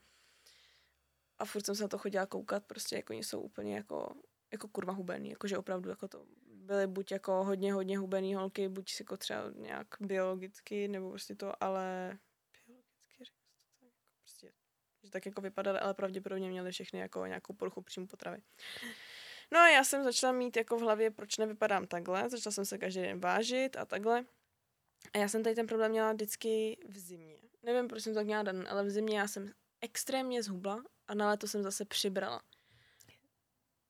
a 1.40 1.46
furt 1.46 1.66
jsem 1.66 1.76
se 1.76 1.84
na 1.84 1.88
to 1.88 1.98
chodila 1.98 2.26
koukat, 2.26 2.66
prostě 2.66 2.96
jako 2.96 3.14
oni 3.14 3.24
jsou 3.24 3.42
úplně 3.42 3.76
jako, 3.76 4.16
jako 4.52 4.68
kurva 4.68 4.94
hubený, 4.94 5.30
jakože 5.30 5.58
opravdu 5.58 5.90
jako 5.90 6.08
to 6.08 6.26
byly 6.48 6.88
buď 6.88 7.12
jako 7.12 7.44
hodně, 7.44 7.74
hodně 7.74 7.98
hubený 7.98 8.36
holky, 8.36 8.70
buď 8.70 8.90
si 8.90 9.04
jako 9.04 9.18
třeba 9.18 9.52
nějak 9.56 9.88
biologicky, 10.00 10.88
nebo 10.88 11.10
prostě 11.10 11.36
to, 11.36 11.64
ale 11.64 12.18
biologicky, 12.68 13.24
jako 13.72 13.96
prostě, 14.20 14.52
že 15.04 15.12
tak 15.12 15.26
jako 15.26 15.42
vypadaly, 15.42 15.80
ale 15.80 15.94
pravděpodobně 15.94 16.50
měly 16.50 16.72
všechny 16.72 17.00
jako 17.00 17.26
nějakou 17.26 17.54
poruchu 17.54 17.82
příjmu 17.82 18.08
potravy. 18.08 18.42
No 19.52 19.60
a 19.60 19.70
já 19.70 19.84
jsem 19.84 20.04
začala 20.04 20.34
mít 20.34 20.58
jako 20.58 20.78
v 20.78 20.82
hlavě, 20.82 21.12
proč 21.12 21.38
nevypadám 21.38 21.88
takhle, 21.88 22.30
začala 22.30 22.52
jsem 22.52 22.66
se 22.66 22.78
každý 22.78 23.02
den 23.02 23.20
vážit 23.20 23.78
a 23.78 23.86
takhle. 23.86 24.26
A 25.14 25.18
já 25.18 25.28
jsem 25.28 25.44
tady 25.44 25.56
ten 25.56 25.68
problém 25.68 25.92
měla 25.92 26.14
vždycky 26.14 26.78
v 26.90 26.98
zimě 26.98 27.46
nevím, 27.66 27.88
proč 27.88 28.04
jsem 28.04 28.14
to 28.14 28.20
tak 28.20 28.26
měla 28.26 28.44
dan, 28.44 28.66
ale 28.70 28.84
v 28.84 28.90
zimě 28.90 29.20
já 29.20 29.28
jsem 29.28 29.52
extrémně 29.82 30.44
zhubla 30.44 30.84
a 31.08 31.14
na 31.16 31.28
léto 31.28 31.48
jsem 31.48 31.64
zase 31.64 31.86
přibrala. 31.86 32.42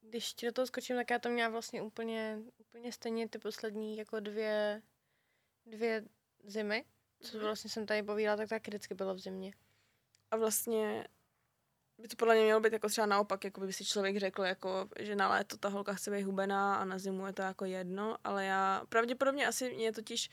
Když 0.02 0.34
ti 0.34 0.46
do 0.46 0.52
toho 0.52 0.68
skočím, 0.68 0.96
tak 0.96 1.10
já 1.10 1.20
to 1.20 1.30
měla 1.30 1.50
vlastně 1.50 1.82
úplně, 1.82 2.40
úplně 2.58 2.92
stejně 2.92 3.30
ty 3.30 3.40
poslední 3.40 3.98
jako 3.98 4.20
dvě, 4.20 4.82
dvě 5.66 6.04
zimy. 6.44 6.86
Co 7.22 7.38
Mhm. 7.38 7.46
vlastně 7.46 7.70
jsem 7.70 7.86
tady 7.86 8.04
povídala, 8.04 8.38
tak 8.38 8.50
tak 8.50 8.68
vždycky 8.68 8.94
bylo 8.94 9.16
v 9.16 9.20
zimě. 9.20 9.54
A 10.32 10.38
vlastně 10.38 11.08
by 11.98 12.08
to 12.08 12.16
podle 12.16 12.36
mě 12.36 12.44
mělo 12.44 12.60
být 12.60 12.74
jako 12.74 12.90
třeba 12.90 13.08
naopak, 13.08 13.44
jako 13.44 13.62
by 13.62 13.74
si 13.74 13.86
člověk 13.86 14.18
řekl, 14.18 14.44
jako, 14.44 14.90
že 15.00 15.16
na 15.16 15.30
léto 15.30 15.58
ta 15.58 15.70
holka 15.70 15.94
chce 15.94 16.12
být 16.12 16.24
hubená 16.24 16.76
a 16.76 16.86
na 16.86 17.00
zimu 17.00 17.28
je 17.28 17.34
to 17.34 17.42
jako 17.42 17.66
jedno, 17.66 18.18
ale 18.24 18.46
já 18.46 18.84
pravděpodobně 18.90 19.48
asi 19.48 19.74
mě 19.76 19.92
totiž 19.92 20.30
v, 20.30 20.32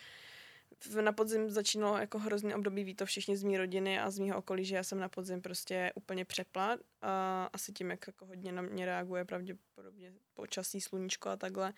na 1.00 1.12
podzim 1.12 1.50
začínalo 1.50 1.96
jako 1.98 2.18
hrozný 2.18 2.54
období, 2.54 2.84
ví 2.84 2.94
to 2.94 3.06
všichni 3.06 3.36
z 3.36 3.42
mé 3.42 3.58
rodiny 3.58 4.00
a 4.00 4.10
z 4.10 4.18
mého 4.18 4.38
okolí, 4.38 4.64
že 4.64 4.76
já 4.76 4.82
jsem 4.82 5.00
na 5.00 5.08
podzim 5.08 5.42
prostě 5.42 5.92
úplně 5.94 6.24
přepla 6.24 6.78
a 7.02 7.48
asi 7.52 7.72
tím, 7.72 7.90
jak 7.90 8.06
jako 8.06 8.26
hodně 8.26 8.52
na 8.52 8.62
mě 8.62 8.86
reaguje 8.86 9.24
pravděpodobně 9.24 10.12
počasí, 10.34 10.80
sluníčko 10.80 11.28
a 11.28 11.36
takhle. 11.36 11.72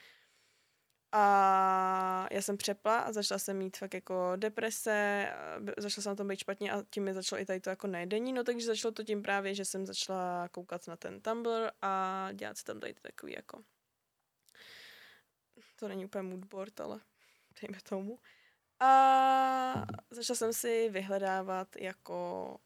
A 1.13 2.29
já 2.31 2.43
jsem 2.43 2.57
přepla 2.57 2.99
a 2.99 3.13
začala 3.13 3.39
jsem 3.39 3.59
mít 3.59 3.77
fakt 3.77 3.95
jako 3.95 4.33
deprese, 4.37 5.29
začala 5.79 6.03
jsem 6.03 6.11
na 6.11 6.17
tom 6.17 6.29
být 6.29 6.39
špatně 6.39 6.73
a 6.73 6.83
tím 6.91 7.05
mi 7.05 7.15
začalo 7.15 7.43
i 7.43 7.45
tady 7.45 7.61
to 7.61 7.71
jako 7.71 7.87
nejedení, 7.87 8.33
no 8.33 8.45
takže 8.45 8.67
začalo 8.67 8.93
to 8.93 9.05
tím 9.05 9.23
právě, 9.23 9.55
že 9.55 9.65
jsem 9.65 9.87
začala 9.87 10.49
koukat 10.49 10.87
na 10.87 10.97
ten 10.97 11.21
Tumblr 11.21 11.71
a 11.83 12.29
dělat 12.33 12.59
si 12.59 12.65
tam 12.65 12.81
tady 12.81 12.95
takový 12.95 13.33
jako 13.33 13.63
to 15.77 15.89
není 15.89 16.05
úplně 16.05 16.23
moodboard, 16.23 16.81
ale 16.81 17.01
dejme 17.63 17.81
tomu. 17.81 18.19
A 18.81 19.87
začala 20.11 20.37
jsem 20.37 20.53
si 20.53 20.89
vyhledávat 20.89 21.77
jako 21.77 22.59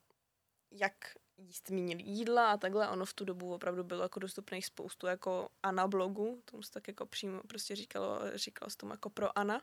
jak 0.70 0.94
jíst 1.36 1.70
méně 1.70 1.96
jídla 1.98 2.52
a 2.52 2.56
takhle. 2.56 2.88
Ono 2.88 3.04
v 3.04 3.14
tu 3.14 3.24
dobu 3.24 3.54
opravdu 3.54 3.84
bylo 3.84 4.02
jako 4.02 4.20
dostupných 4.20 4.66
spoustu 4.66 5.06
jako 5.06 5.48
Ana 5.62 5.88
blogu, 5.88 6.42
tomu 6.44 6.62
se 6.62 6.70
tak 6.70 6.88
jako 6.88 7.06
přímo 7.06 7.40
prostě 7.48 7.76
říkalo, 7.76 8.20
říkalo 8.34 8.70
se 8.70 8.76
tomu 8.76 8.92
jako 8.92 9.10
pro 9.10 9.38
Ana. 9.38 9.62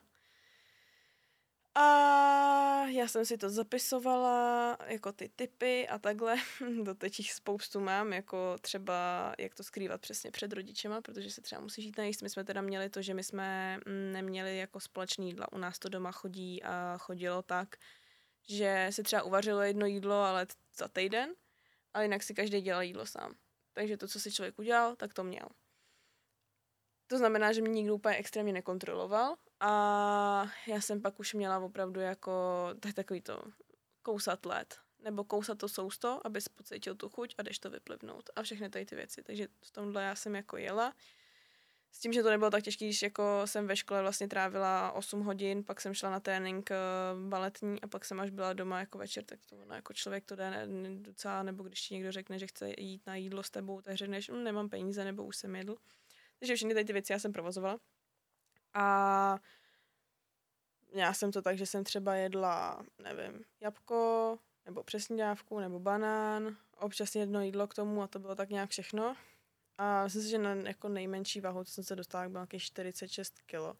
A 1.76 2.86
já 2.86 3.08
jsem 3.08 3.26
si 3.26 3.38
to 3.38 3.50
zapisovala, 3.50 4.78
jako 4.86 5.12
ty 5.12 5.30
typy 5.36 5.88
a 5.88 6.00
takhle. 6.00 6.36
Doteď 6.84 7.20
jich 7.20 7.34
spoustu 7.34 7.80
mám, 7.80 8.14
jako 8.14 8.58
třeba 8.62 9.34
jak 9.40 9.56
to 9.56 9.64
skrývat 9.64 10.02
přesně 10.02 10.32
před 10.32 10.54
rodičema, 10.54 11.02
protože 11.02 11.32
se 11.32 11.42
třeba 11.42 11.62
musí 11.62 11.82
žít 11.82 11.98
najíst. 11.98 12.22
My 12.22 12.30
jsme 12.30 12.44
teda 12.44 12.62
měli 12.62 12.90
to, 12.90 13.02
že 13.02 13.14
my 13.14 13.24
jsme 13.24 13.78
mm, 13.78 14.12
neměli 14.12 14.58
jako 14.58 14.80
společný 14.80 15.28
jídla. 15.28 15.52
U 15.52 15.58
nás 15.58 15.80
to 15.80 15.90
doma 15.90 16.12
chodí 16.12 16.64
a 16.64 16.98
chodilo 16.98 17.42
tak, 17.42 17.76
že 18.50 18.88
se 18.92 19.04
třeba 19.04 19.24
uvařilo 19.24 19.62
jedno 19.62 19.86
jídlo, 19.86 20.16
ale 20.16 20.48
za 20.78 20.88
týden, 20.88 21.34
ale 21.94 22.06
jinak 22.06 22.24
si 22.24 22.34
každý 22.34 22.62
dělal 22.62 22.84
jídlo 22.84 23.06
sám. 23.06 23.36
Takže 23.74 23.98
to, 23.98 24.08
co 24.08 24.20
si 24.20 24.32
člověk 24.32 24.60
udělal, 24.60 24.96
tak 24.96 25.14
to 25.14 25.24
měl. 25.24 25.48
To 27.08 27.18
znamená, 27.18 27.54
že 27.54 27.62
mě 27.62 27.72
nikdo 27.72 27.96
úplně 27.96 28.16
extrémně 28.16 28.54
nekontroloval 28.54 29.36
a 29.66 30.52
já 30.68 30.82
jsem 30.82 31.02
pak 31.02 31.20
už 31.20 31.34
měla 31.34 31.60
opravdu 31.60 32.00
jako 32.00 32.68
tak 32.80 32.94
takový 32.94 33.22
to 33.22 33.42
kousat 34.02 34.46
led 34.46 34.80
nebo 35.04 35.24
kousat 35.24 35.58
to 35.58 35.70
sousto, 35.70 36.28
abys 36.28 36.50
pocítil 36.50 36.96
tu 36.96 37.10
chuť 37.10 37.36
a 37.38 37.42
jdeš 37.44 37.60
to 37.60 37.70
vyplivnout 37.70 38.30
a 38.36 38.44
všechny 38.44 38.70
tady 38.70 38.86
ty 38.86 38.96
věci. 38.96 39.24
Takže 39.24 39.48
v 39.62 39.72
tomhle 39.72 40.04
já 40.04 40.16
jsem 40.16 40.36
jako 40.36 40.58
jela. 40.58 40.94
S 41.92 42.00
tím, 42.00 42.14
že 42.14 42.24
to 42.24 42.30
nebylo 42.30 42.52
tak 42.52 42.64
těžké, 42.64 42.86
když 42.86 43.02
jako 43.02 43.42
jsem 43.46 43.68
ve 43.68 43.76
škole 43.76 44.02
vlastně 44.02 44.28
trávila 44.28 44.92
8 44.92 45.22
hodin, 45.22 45.64
pak 45.64 45.82
jsem 45.82 45.94
šla 45.94 46.10
na 46.10 46.20
trénink 46.20 46.72
eh, 46.72 46.76
baletní 47.30 47.82
a 47.82 47.88
pak 47.88 48.06
jsem 48.06 48.20
až 48.20 48.30
byla 48.30 48.54
doma 48.54 48.80
jako 48.80 48.98
večer, 48.98 49.24
tak 49.24 49.40
to 49.50 49.58
ono 49.58 49.76
jako 49.76 49.94
člověk 49.94 50.26
to 50.26 50.36
jde 50.36 50.68
docela, 50.96 51.44
nebo 51.44 51.64
když 51.64 51.82
ti 51.82 51.94
někdo 51.94 52.12
řekne, 52.12 52.40
že 52.40 52.48
chce 52.48 52.70
jít 52.78 53.02
na 53.08 53.16
jídlo 53.16 53.44
s 53.44 53.50
tebou, 53.50 53.82
tak 53.82 53.96
řekneš, 53.96 54.30
"Mm, 54.30 54.44
nemám 54.44 54.70
peníze, 54.70 55.04
nebo 55.06 55.24
už 55.24 55.38
jsem 55.38 55.56
jedl. 55.56 55.76
Takže 56.40 56.56
všechny 56.56 56.74
tady 56.74 56.86
ty 56.86 56.94
věci 56.94 57.14
já 57.14 57.20
jsem 57.20 57.32
provozovala. 57.34 57.80
A 58.76 59.40
já 60.94 61.14
jsem 61.14 61.32
to 61.32 61.42
tak, 61.42 61.58
že 61.58 61.66
jsem 61.66 61.84
třeba 61.84 62.16
jedla, 62.16 62.84
nevím, 63.04 63.46
jabko, 63.62 64.40
nebo 64.66 64.84
přesnídávku, 64.84 65.60
nebo 65.60 65.80
banán, 65.80 66.58
občas 66.78 67.16
jedno 67.16 67.42
jídlo 67.42 67.68
k 67.68 67.74
tomu 67.74 68.04
a 68.04 68.08
to 68.08 68.20
bylo 68.20 68.36
tak 68.36 68.50
nějak 68.50 68.70
všechno. 68.70 69.16
A 69.78 70.04
myslím 70.04 70.24
si, 70.24 70.30
že 70.30 70.38
na 70.38 70.56
jako 70.56 70.90
nejmenší 70.90 71.42
váhu, 71.42 71.64
co 71.64 71.72
jsem 71.72 71.84
se 71.84 71.96
dostala, 71.96 72.30
bylo 72.30 72.40
nějakých 72.40 72.64
46 72.64 73.40
kilo. 73.46 73.76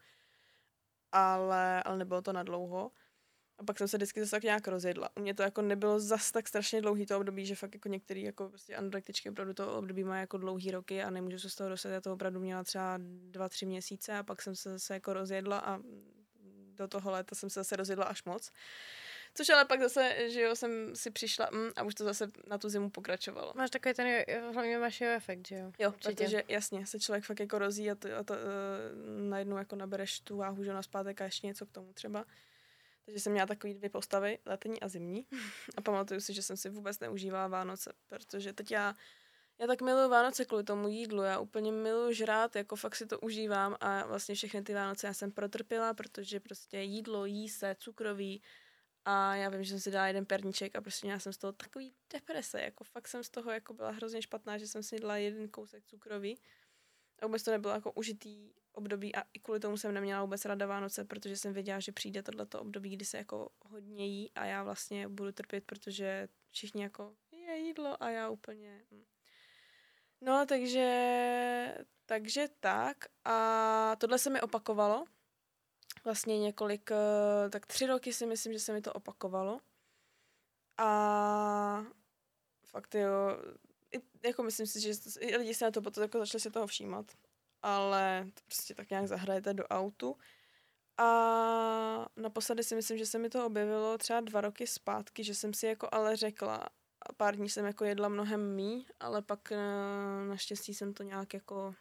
Ale, 1.12 1.84
ale 1.84 1.98
nebylo 1.98 2.22
to 2.22 2.34
na 2.34 2.44
dlouho. 2.44 2.92
A 3.58 3.64
pak 3.64 3.78
jsem 3.78 3.88
se 3.88 3.98
vždycky 3.98 4.20
zase 4.20 4.32
tak 4.32 4.44
nějak 4.44 4.68
rozjedla. 4.68 5.10
U 5.16 5.22
mě 5.22 5.34
to 5.34 5.44
jako 5.44 5.62
nebylo 5.62 6.00
zas 6.00 6.32
tak 6.32 6.48
strašně 6.48 6.82
dlouhý 6.82 7.06
to 7.06 7.18
období, 7.18 7.46
že 7.46 7.56
fakt 7.56 7.74
jako 7.74 7.90
některý 7.90 8.24
jako 8.24 8.50
prostě 8.50 8.76
anorektičky 8.76 9.30
opravdu 9.30 9.54
to 9.54 9.78
období 9.78 10.04
má 10.04 10.18
jako 10.20 10.38
dlouhý 10.38 10.72
roky 10.72 11.04
a 11.04 11.10
nemůžu 11.10 11.40
se 11.40 11.50
z 11.50 11.56
toho 11.56 11.70
dostat. 11.70 11.90
Já 11.90 12.02
to 12.02 12.14
opravdu 12.14 12.40
měla 12.40 12.64
třeba 12.64 13.00
dva, 13.30 13.50
tři 13.50 13.66
měsíce 13.66 14.18
a 14.18 14.24
pak 14.24 14.42
jsem 14.42 14.56
se 14.56 14.72
zase 14.72 14.94
jako 14.94 15.14
rozjedla 15.14 15.60
a 15.60 15.80
do 16.76 16.88
toho 16.88 17.12
léta 17.12 17.36
jsem 17.36 17.50
se 17.50 17.60
zase 17.60 17.76
rozjedla 17.76 18.06
až 18.06 18.24
moc. 18.24 18.52
Což 19.34 19.50
ale 19.50 19.66
pak 19.66 19.82
zase, 19.82 20.30
že 20.30 20.42
jo, 20.42 20.56
jsem 20.56 20.96
si 20.96 21.12
přišla 21.12 21.50
mm, 21.52 21.70
a 21.76 21.84
už 21.84 21.96
to 21.96 22.04
zase 22.04 22.32
na 22.48 22.58
tu 22.58 22.70
zimu 22.70 22.90
pokračovalo. 22.90 23.54
Máš 23.56 23.70
takový 23.70 23.94
ten, 23.96 24.08
jo- 24.08 24.52
hlavně 24.54 24.78
máš 24.78 25.02
jeho 25.02 25.14
efekt, 25.14 25.48
že 25.48 25.56
jo? 25.56 25.72
Jo, 25.80 25.90
Určitě. 25.90 26.24
protože 26.24 26.44
jasně, 26.48 26.86
se 26.86 27.00
člověk 27.00 27.24
fakt 27.24 27.40
jako 27.40 27.60
rozí 27.60 27.92
a, 27.92 27.96
to, 27.96 28.16
a 28.20 28.24
to, 28.24 28.34
uh, 28.34 28.40
najednou 29.30 29.58
jako 29.58 29.76
nabereš 29.76 30.20
tu 30.20 30.38
váhu, 30.38 30.64
že 30.64 30.74
na 30.74 30.84
zpátek 30.84 31.22
a 31.22 31.24
ještě 31.24 31.48
něco 31.48 31.66
k 31.66 31.72
tomu 31.72 31.94
třeba. 31.94 32.26
Takže 33.06 33.20
jsem 33.20 33.32
měla 33.32 33.48
takový 33.48 33.74
dvě 33.74 33.90
postavy, 33.90 34.40
letní 34.46 34.82
a 34.82 34.88
zimní. 34.88 35.28
A 35.78 35.82
pamatuju 35.82 36.20
si, 36.20 36.34
že 36.34 36.42
jsem 36.42 36.58
si 36.58 36.70
vůbec 36.70 37.00
neužívala 37.00 37.48
Vánoce, 37.48 37.94
protože 38.08 38.54
teď 38.54 38.72
já, 38.72 38.96
já 39.60 39.68
tak 39.68 39.82
miluji 39.82 40.10
Vánoce 40.10 40.46
kvůli 40.46 40.64
tomu 40.64 40.88
jídlu, 40.88 41.22
já 41.22 41.40
úplně 41.40 41.72
miluji 41.72 42.14
žrát, 42.14 42.56
jako 42.56 42.76
fakt 42.76 42.96
si 42.96 43.06
to 43.06 43.20
užívám. 43.20 43.76
A 43.80 44.06
vlastně 44.06 44.36
všechny 44.36 44.62
ty 44.62 44.74
Vánoce 44.74 45.08
já 45.08 45.14
jsem 45.14 45.32
protrpěla, 45.32 45.94
protože 45.94 46.40
prostě 46.40 46.80
jídlo, 46.80 47.26
jí 47.26 47.50
se, 47.50 47.76
cukroví. 47.80 48.42
A 49.06 49.36
já 49.36 49.50
vím, 49.50 49.64
že 49.64 49.70
jsem 49.70 49.80
si 49.80 49.92
dala 49.92 50.08
jeden 50.08 50.26
perníček 50.26 50.76
a 50.76 50.82
prostě 50.82 51.08
měla 51.08 51.20
jsem 51.20 51.34
z 51.34 51.38
toho 51.38 51.54
takový 51.54 51.94
deprese, 52.14 52.62
jako 52.62 52.84
fakt 52.84 53.08
jsem 53.08 53.24
z 53.24 53.30
toho 53.30 53.52
jako 53.52 53.74
byla 53.74 53.92
hrozně 53.92 54.22
špatná, 54.22 54.58
že 54.58 54.68
jsem 54.68 54.84
si 54.84 55.00
dala 55.00 55.18
jeden 55.18 55.50
kousek 55.50 55.86
cukroví 55.86 56.40
a 57.20 57.26
vůbec 57.26 57.44
to 57.44 57.52
nebylo 57.52 57.74
jako 57.74 57.92
užitý 57.92 58.52
období 58.72 59.16
a 59.16 59.24
i 59.34 59.40
kvůli 59.40 59.60
tomu 59.60 59.78
jsem 59.78 59.94
neměla 59.94 60.22
vůbec 60.22 60.46
rada 60.46 60.66
Vánoce, 60.66 61.06
protože 61.06 61.38
jsem 61.38 61.54
věděla, 61.54 61.80
že 61.80 61.92
přijde 61.92 62.24
tohleto 62.24 62.62
období, 62.62 62.90
kdy 62.90 63.06
se 63.06 63.18
jako 63.18 63.50
hodně 63.60 64.08
jí 64.08 64.32
a 64.36 64.46
já 64.46 64.64
vlastně 64.64 65.08
budu 65.08 65.32
trpět, 65.32 65.64
protože 65.64 66.28
všichni 66.52 66.84
jako 66.84 67.16
je 67.32 67.58
jídlo 67.58 68.04
a 68.04 68.10
já 68.10 68.30
úplně... 68.30 68.86
hm. 68.92 69.04
No, 70.22 70.46
takže, 70.46 71.78
takže 72.06 72.48
tak 72.60 72.98
a 73.26 73.96
tohle 73.96 74.20
se 74.20 74.30
mi 74.30 74.42
opakovalo. 74.42 75.06
Vlastně 76.04 76.40
několik, 76.40 76.92
eh, 76.92 77.50
tak 77.50 77.66
tři 77.66 77.86
roky 77.86 78.14
si 78.14 78.26
myslím, 78.26 78.54
že 78.54 78.60
se 78.60 78.74
mi 78.74 78.82
to 78.82 78.94
opakovalo. 78.94 79.60
A 80.78 81.86
fakt 82.66 82.96
jo, 82.96 83.10
jako 84.24 84.44
myslím 84.44 84.68
si, 84.68 84.82
že 84.82 84.92
lidi 85.38 85.54
se 85.54 85.66
na 85.66 85.72
to 85.72 85.82
potom 85.82 86.02
jako 86.02 86.20
začali 86.20 86.42
se 86.42 86.52
toho 86.52 86.68
všímat. 86.68 87.12
Ale 87.62 88.28
to 88.34 88.42
prostě 88.46 88.74
tak 88.74 88.90
nějak 88.90 89.08
zahrajete 89.08 89.54
do 89.54 89.68
autu. 89.68 90.18
A 90.98 91.06
naposledy 92.16 92.64
si 92.64 92.76
myslím, 92.76 92.98
že 92.98 93.06
se 93.06 93.20
mi 93.20 93.30
to 93.30 93.46
objevilo 93.46 93.98
třeba 93.98 94.22
dva 94.22 94.42
roky 94.42 94.68
zpátky, 94.68 95.24
že 95.24 95.36
jsem 95.36 95.54
si 95.54 95.66
jako 95.66 95.90
ale 95.92 96.16
řekla, 96.16 96.56
a 97.10 97.14
pár 97.14 97.36
dní 97.36 97.50
jsem 97.50 97.66
jako 97.66 97.86
jedla 97.86 98.10
mnohem 98.10 98.56
mí, 98.56 98.88
ale 99.00 99.22
pak 99.22 99.52
eh, 99.52 99.58
naštěstí 100.28 100.74
jsem 100.74 100.94
to 100.94 101.04
nějak 101.04 101.34
jako 101.34 101.76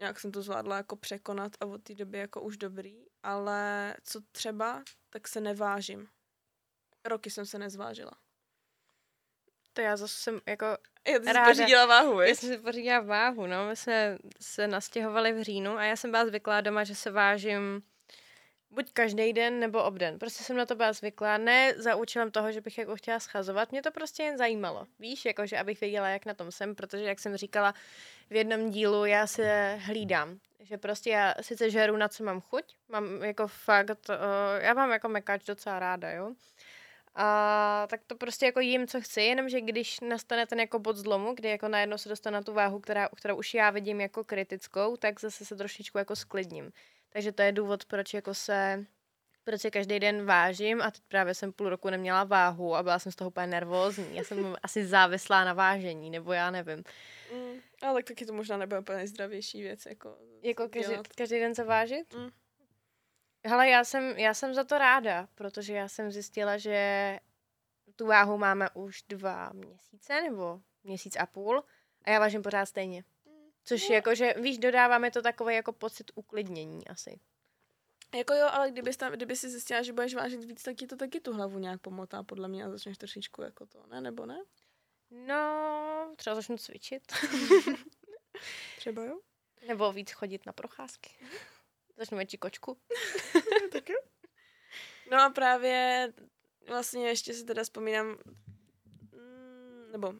nějak 0.00 0.20
jsem 0.20 0.32
to 0.32 0.42
zvládla 0.42 0.76
jako 0.76 0.96
překonat 0.96 1.52
a 1.60 1.66
od 1.66 1.82
té 1.82 1.94
doby 1.94 2.18
jako 2.18 2.42
už 2.42 2.56
dobrý, 2.56 3.06
ale 3.22 3.94
co 4.04 4.20
třeba, 4.32 4.82
tak 5.10 5.28
se 5.28 5.40
nevážím. 5.40 6.08
Roky 7.04 7.30
jsem 7.30 7.46
se 7.46 7.58
nezvážila. 7.58 8.12
To 9.72 9.80
já 9.80 9.96
zase 9.96 10.14
jsem 10.16 10.40
jako, 10.46 10.66
Já 11.08 11.18
ty 11.18 11.32
Ráda. 11.32 11.44
pořídila 11.44 11.86
váhu, 11.86 12.20
já 12.20 12.34
jsem 12.34 12.48
si 12.48 12.58
pořídila 12.58 13.00
váhu, 13.00 13.46
no, 13.46 13.68
my 13.68 13.76
jsme 13.76 14.18
se 14.40 14.66
nastěhovali 14.68 15.32
v 15.32 15.42
říjnu 15.42 15.78
a 15.78 15.84
já 15.84 15.96
jsem 15.96 16.10
byla 16.10 16.26
zvyklá 16.26 16.60
doma, 16.60 16.84
že 16.84 16.94
se 16.94 17.10
vážím 17.10 17.82
buď 18.70 18.92
každý 18.92 19.32
den 19.32 19.60
nebo 19.60 19.82
obden. 19.84 20.18
Prostě 20.18 20.44
jsem 20.44 20.56
na 20.56 20.66
to 20.66 20.74
byla 20.74 20.92
zvyklá, 20.92 21.38
ne 21.38 21.74
za 21.76 21.96
účelem 21.96 22.30
toho, 22.30 22.52
že 22.52 22.60
bych 22.60 22.78
jako 22.78 22.96
chtěla 22.96 23.20
schazovat, 23.20 23.72
mě 23.72 23.82
to 23.82 23.90
prostě 23.90 24.22
jen 24.22 24.38
zajímalo. 24.38 24.86
Víš, 24.98 25.24
jakože 25.24 25.58
abych 25.58 25.80
věděla, 25.80 26.08
jak 26.08 26.26
na 26.26 26.34
tom 26.34 26.50
jsem, 26.52 26.74
protože 26.74 27.04
jak 27.04 27.20
jsem 27.20 27.36
říkala 27.36 27.74
v 28.30 28.36
jednom 28.36 28.70
dílu, 28.70 29.04
já 29.04 29.26
se 29.26 29.76
hlídám. 29.80 30.38
Že 30.60 30.78
prostě 30.78 31.10
já 31.10 31.34
sice 31.40 31.70
žeru, 31.70 31.96
na 31.96 32.08
co 32.08 32.24
mám 32.24 32.40
chuť, 32.40 32.64
mám 32.88 33.24
jako 33.24 33.48
fakt, 33.48 34.08
uh, 34.08 34.16
já 34.58 34.74
mám 34.74 34.90
jako 34.90 35.08
mekáč 35.08 35.44
docela 35.44 35.78
ráda, 35.78 36.10
jo. 36.10 36.32
A 37.14 37.86
tak 37.90 38.00
to 38.06 38.16
prostě 38.16 38.46
jako 38.46 38.60
jím, 38.60 38.86
co 38.86 39.00
chci, 39.00 39.22
jenomže 39.22 39.60
když 39.60 40.00
nastane 40.00 40.46
ten 40.46 40.60
jako 40.60 40.78
bod 40.78 40.96
zlomu, 40.96 41.34
kdy 41.34 41.48
jako 41.48 41.68
najednou 41.68 41.98
se 41.98 42.08
dostane 42.08 42.34
na 42.34 42.42
tu 42.42 42.52
váhu, 42.52 42.80
která, 42.80 43.08
kterou 43.16 43.36
už 43.36 43.54
já 43.54 43.70
vidím 43.70 44.00
jako 44.00 44.24
kritickou, 44.24 44.96
tak 44.96 45.20
zase 45.20 45.44
se 45.44 45.56
trošičku 45.56 45.98
jako 45.98 46.16
sklidním. 46.16 46.72
Takže 47.08 47.32
to 47.32 47.42
je 47.42 47.52
důvod, 47.52 47.84
proč 47.84 48.14
jako 48.14 48.34
se 48.34 48.86
protože 49.44 49.70
každý 49.70 50.00
den 50.00 50.24
vážím 50.26 50.82
a 50.82 50.90
teď 50.90 51.02
právě 51.08 51.34
jsem 51.34 51.52
půl 51.52 51.68
roku 51.68 51.90
neměla 51.90 52.24
váhu 52.24 52.74
a 52.74 52.82
byla 52.82 52.98
jsem 52.98 53.12
z 53.12 53.16
toho 53.16 53.28
úplně 53.30 53.46
nervózní. 53.46 54.16
Já 54.16 54.24
jsem 54.24 54.56
asi 54.62 54.86
závislá 54.86 55.44
na 55.44 55.52
vážení, 55.52 56.10
nebo 56.10 56.32
já 56.32 56.50
nevím. 56.50 56.84
Mm, 57.34 57.60
ale 57.82 57.94
tak 57.94 58.04
taky 58.04 58.26
to 58.26 58.32
možná 58.32 58.56
nebude 58.56 58.80
úplně 58.80 58.96
nejzdravější 58.96 59.62
věc. 59.62 59.86
Jako, 59.86 60.16
Jako 60.42 60.68
každý, 60.68 60.90
dělat. 60.90 61.08
každý 61.08 61.38
den 61.38 61.54
se 61.54 61.64
vážit? 61.64 62.14
Mm. 62.14 62.30
Hele, 63.44 63.68
já 63.68 63.84
jsem, 63.84 64.04
já 64.18 64.34
jsem 64.34 64.54
za 64.54 64.64
to 64.64 64.78
ráda, 64.78 65.28
protože 65.34 65.74
já 65.74 65.88
jsem 65.88 66.10
zjistila, 66.12 66.58
že 66.58 67.18
tu 67.96 68.06
váhu 68.06 68.38
máme 68.38 68.70
už 68.74 69.02
dva 69.02 69.50
měsíce, 69.52 70.22
nebo 70.22 70.60
měsíc 70.84 71.16
a 71.16 71.26
půl 71.26 71.64
a 72.04 72.10
já 72.10 72.18
vážím 72.20 72.42
pořád 72.42 72.66
stejně. 72.66 73.04
Což 73.64 73.88
No. 73.88 73.94
jako, 73.94 74.14
že 74.14 74.34
víš, 74.40 74.58
dodáváme 74.58 75.10
to 75.10 75.22
takový 75.22 75.54
jako 75.54 75.72
pocit 75.72 76.10
uklidnění 76.14 76.88
asi. 76.88 77.20
Jako 78.14 78.34
jo, 78.34 78.48
ale 78.50 78.70
kdyby, 78.70 78.96
tam, 78.96 79.12
kdyby 79.12 79.36
si 79.36 79.50
zjistila, 79.50 79.82
že 79.82 79.92
budeš 79.92 80.14
vážit 80.14 80.44
víc, 80.44 80.62
tak 80.62 80.76
ti 80.76 80.86
to 80.86 80.96
taky 80.96 81.20
tu 81.20 81.32
hlavu 81.32 81.58
nějak 81.58 81.80
pomotá, 81.80 82.22
podle 82.22 82.48
mě, 82.48 82.64
a 82.64 82.70
začneš 82.70 82.98
trošičku 82.98 83.42
jako 83.42 83.66
to, 83.66 83.86
ne? 83.86 84.00
Nebo 84.00 84.26
ne? 84.26 84.42
No, 85.10 86.14
třeba 86.16 86.36
začnu 86.36 86.56
cvičit. 86.58 87.12
Třeba 88.76 89.04
jo? 89.04 89.20
nebo 89.68 89.92
víc 89.92 90.10
chodit 90.12 90.46
na 90.46 90.52
procházky. 90.52 91.10
Začnu 91.96 92.16
větší 92.16 92.36
kočku. 92.36 92.78
tak 93.72 93.88
jo. 93.88 93.96
No 95.10 95.22
a 95.22 95.30
právě 95.30 96.12
vlastně 96.68 97.08
ještě 97.08 97.34
si 97.34 97.44
teda 97.44 97.62
vzpomínám, 97.62 98.06
mm, 99.12 99.92
nebo 99.92 100.14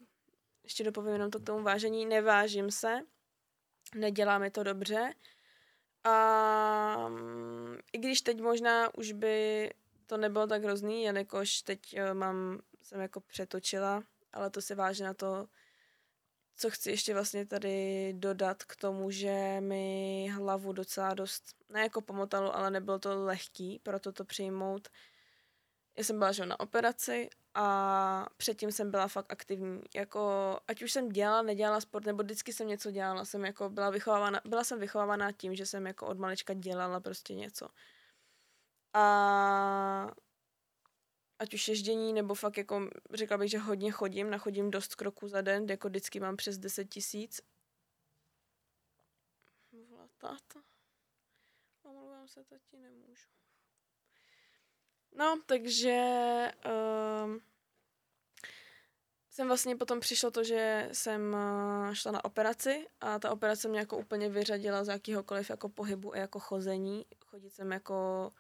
ještě 0.65 0.85
dopovím 0.85 1.13
jenom 1.13 1.31
to 1.31 1.41
k 1.41 1.47
tomu 1.47 1.63
vážení, 1.63 2.07
nevážím 2.07 2.71
se, 2.71 3.01
nedělá 3.95 4.39
mi 4.39 4.51
to 4.51 4.63
dobře 4.63 5.15
a 6.05 7.09
mm, 7.09 7.79
i 7.93 7.99
když 7.99 8.21
teď 8.21 8.41
možná 8.41 8.95
už 8.95 9.13
by 9.13 9.71
to 10.07 10.17
nebylo 10.17 10.47
tak 10.47 10.65
hrozný, 10.65 11.03
jelikož 11.03 11.63
teď 11.63 11.95
eh, 11.95 12.15
mám, 12.15 12.61
jsem 12.83 13.01
jako 13.01 13.21
přetočila, 13.21 14.03
ale 14.33 14.51
to 14.51 14.63
se 14.63 14.75
váže 14.75 15.05
na 15.05 15.15
to, 15.15 15.49
co 16.63 16.71
chci 16.71 16.91
ještě 16.91 17.15
vlastně 17.15 17.47
tady 17.47 18.13
dodat 18.17 18.65
k 18.65 18.77
tomu, 18.77 19.11
že 19.11 19.61
mi 19.61 20.29
hlavu 20.35 20.73
docela 20.73 21.15
dost, 21.15 21.45
ne 21.69 21.81
jako 21.81 22.01
pomotalo, 22.01 22.57
ale 22.57 22.71
nebylo 22.71 22.99
to 22.99 23.25
lehký, 23.25 23.81
proto 23.83 24.13
to 24.13 24.25
přijmout. 24.25 24.89
Já 25.99 26.05
jsem 26.05 26.19
byla 26.19 26.33
že, 26.33 26.47
na 26.47 26.61
operaci 26.61 27.31
a 27.55 28.27
předtím 28.37 28.73
jsem 28.73 28.91
byla 28.91 29.09
fakt 29.09 29.33
aktivní. 29.33 29.83
Jako, 29.95 30.21
ať 30.69 30.83
už 30.83 30.93
jsem 30.93 31.09
dělala, 31.09 31.43
nedělala 31.43 31.81
sport, 31.81 32.07
nebo 32.07 32.23
vždycky 32.23 32.53
jsem 32.53 32.69
něco 32.69 32.91
dělala, 32.91 33.25
jsem 33.25 33.45
jako 33.45 33.71
byla 33.71 33.91
vychovávána, 33.91 34.41
byla 34.45 34.65
jsem 34.65 34.81
vychovávaná 34.81 35.33
tím, 35.33 35.55
že 35.55 35.67
jsem 35.67 35.87
jako 35.87 36.07
od 36.07 36.19
malička 36.19 36.55
dělala 36.55 37.01
prostě 37.01 37.35
něco. 37.35 37.69
A 38.95 40.11
ať 41.39 41.55
už 41.55 41.69
ježdění, 41.69 42.13
nebo 42.13 42.35
fakt 42.35 42.59
jako 42.59 42.91
řekla 43.15 43.39
bych, 43.39 43.51
že 43.51 43.59
hodně 43.59 43.91
chodím, 43.91 44.31
nachodím 44.31 44.71
dost 44.71 44.95
kroků 44.95 45.29
za 45.29 45.41
den, 45.41 45.67
jako 45.71 45.89
vždycky 45.89 46.21
mám 46.21 46.37
přes 46.37 46.59
10 46.59 46.85
tisíc. 46.85 47.41
Volá 49.73 50.09
táta. 50.19 50.63
Omlouvám 51.83 52.29
se, 52.29 52.45
tati, 52.45 52.79
nemůžu. 52.79 53.29
No, 55.13 55.43
takže 55.47 55.99
um, 57.25 57.41
jsem 59.31 59.47
vlastně 59.49 59.77
potom 59.77 60.01
přišlo 60.01 60.31
to, 60.31 60.45
že 60.45 60.89
jsem 60.93 61.35
uh, 61.35 61.95
šla 61.95 62.13
na 62.13 62.25
operaci 62.25 62.87
a 63.01 63.19
ta 63.19 63.31
operace 63.31 63.69
mě 63.69 63.79
jako 63.79 63.99
úplně 63.99 64.29
vyřadila 64.29 64.85
z 64.85 64.89
jakýhokoliv 64.89 65.51
jako 65.51 65.69
pohybu 65.69 66.15
a 66.15 66.17
jako 66.17 66.41
chození. 66.41 67.07
Chodit 67.27 67.51
jsem 67.51 67.73
jako 67.73 68.33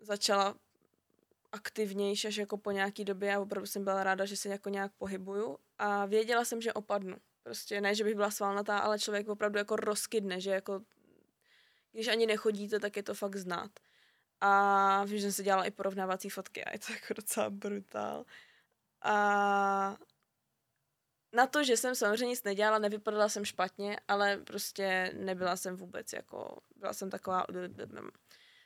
začala 0.00 0.54
aktivnější 1.52 2.28
až 2.28 2.36
jako 2.36 2.56
po 2.58 2.70
nějaký 2.70 3.04
době 3.04 3.34
a 3.34 3.40
opravdu 3.40 3.66
jsem 3.66 3.84
byla 3.84 4.04
ráda, 4.04 4.24
že 4.24 4.36
se 4.36 4.48
jako 4.48 4.68
nějak 4.68 4.92
pohybuju 4.98 5.58
a 5.78 6.06
věděla 6.06 6.44
jsem, 6.44 6.60
že 6.60 6.72
opadnu. 6.72 7.16
Prostě 7.42 7.80
ne, 7.80 7.94
že 7.94 8.04
bych 8.04 8.14
byla 8.14 8.30
svalnatá, 8.30 8.78
ale 8.78 8.98
člověk 8.98 9.28
opravdu 9.28 9.58
jako 9.58 9.76
rozkydne, 9.76 10.40
že 10.40 10.50
jako 10.50 10.80
když 11.92 12.08
ani 12.08 12.26
nechodíte, 12.26 12.80
tak 12.80 12.96
je 12.96 13.02
to 13.02 13.14
fakt 13.14 13.36
znát. 13.36 13.70
A 14.40 15.04
vím, 15.04 15.18
že 15.18 15.22
jsem 15.22 15.32
si 15.32 15.42
dělala 15.42 15.64
i 15.64 15.70
porovnávací 15.70 16.28
fotky 16.28 16.64
a 16.64 16.72
je 16.72 16.78
to 16.78 16.92
jako 17.00 17.14
docela 17.14 17.50
brutál. 17.50 18.24
A 19.02 19.96
na 21.32 21.46
to, 21.46 21.64
že 21.64 21.76
jsem 21.76 21.94
samozřejmě 21.94 22.26
nic 22.26 22.42
nedělala, 22.44 22.78
nevypadala 22.78 23.28
jsem 23.28 23.44
špatně, 23.44 24.00
ale 24.08 24.36
prostě 24.36 25.12
nebyla 25.16 25.56
jsem 25.56 25.76
vůbec 25.76 26.12
jako, 26.12 26.58
byla 26.76 26.92
jsem 26.92 27.10
taková, 27.10 27.46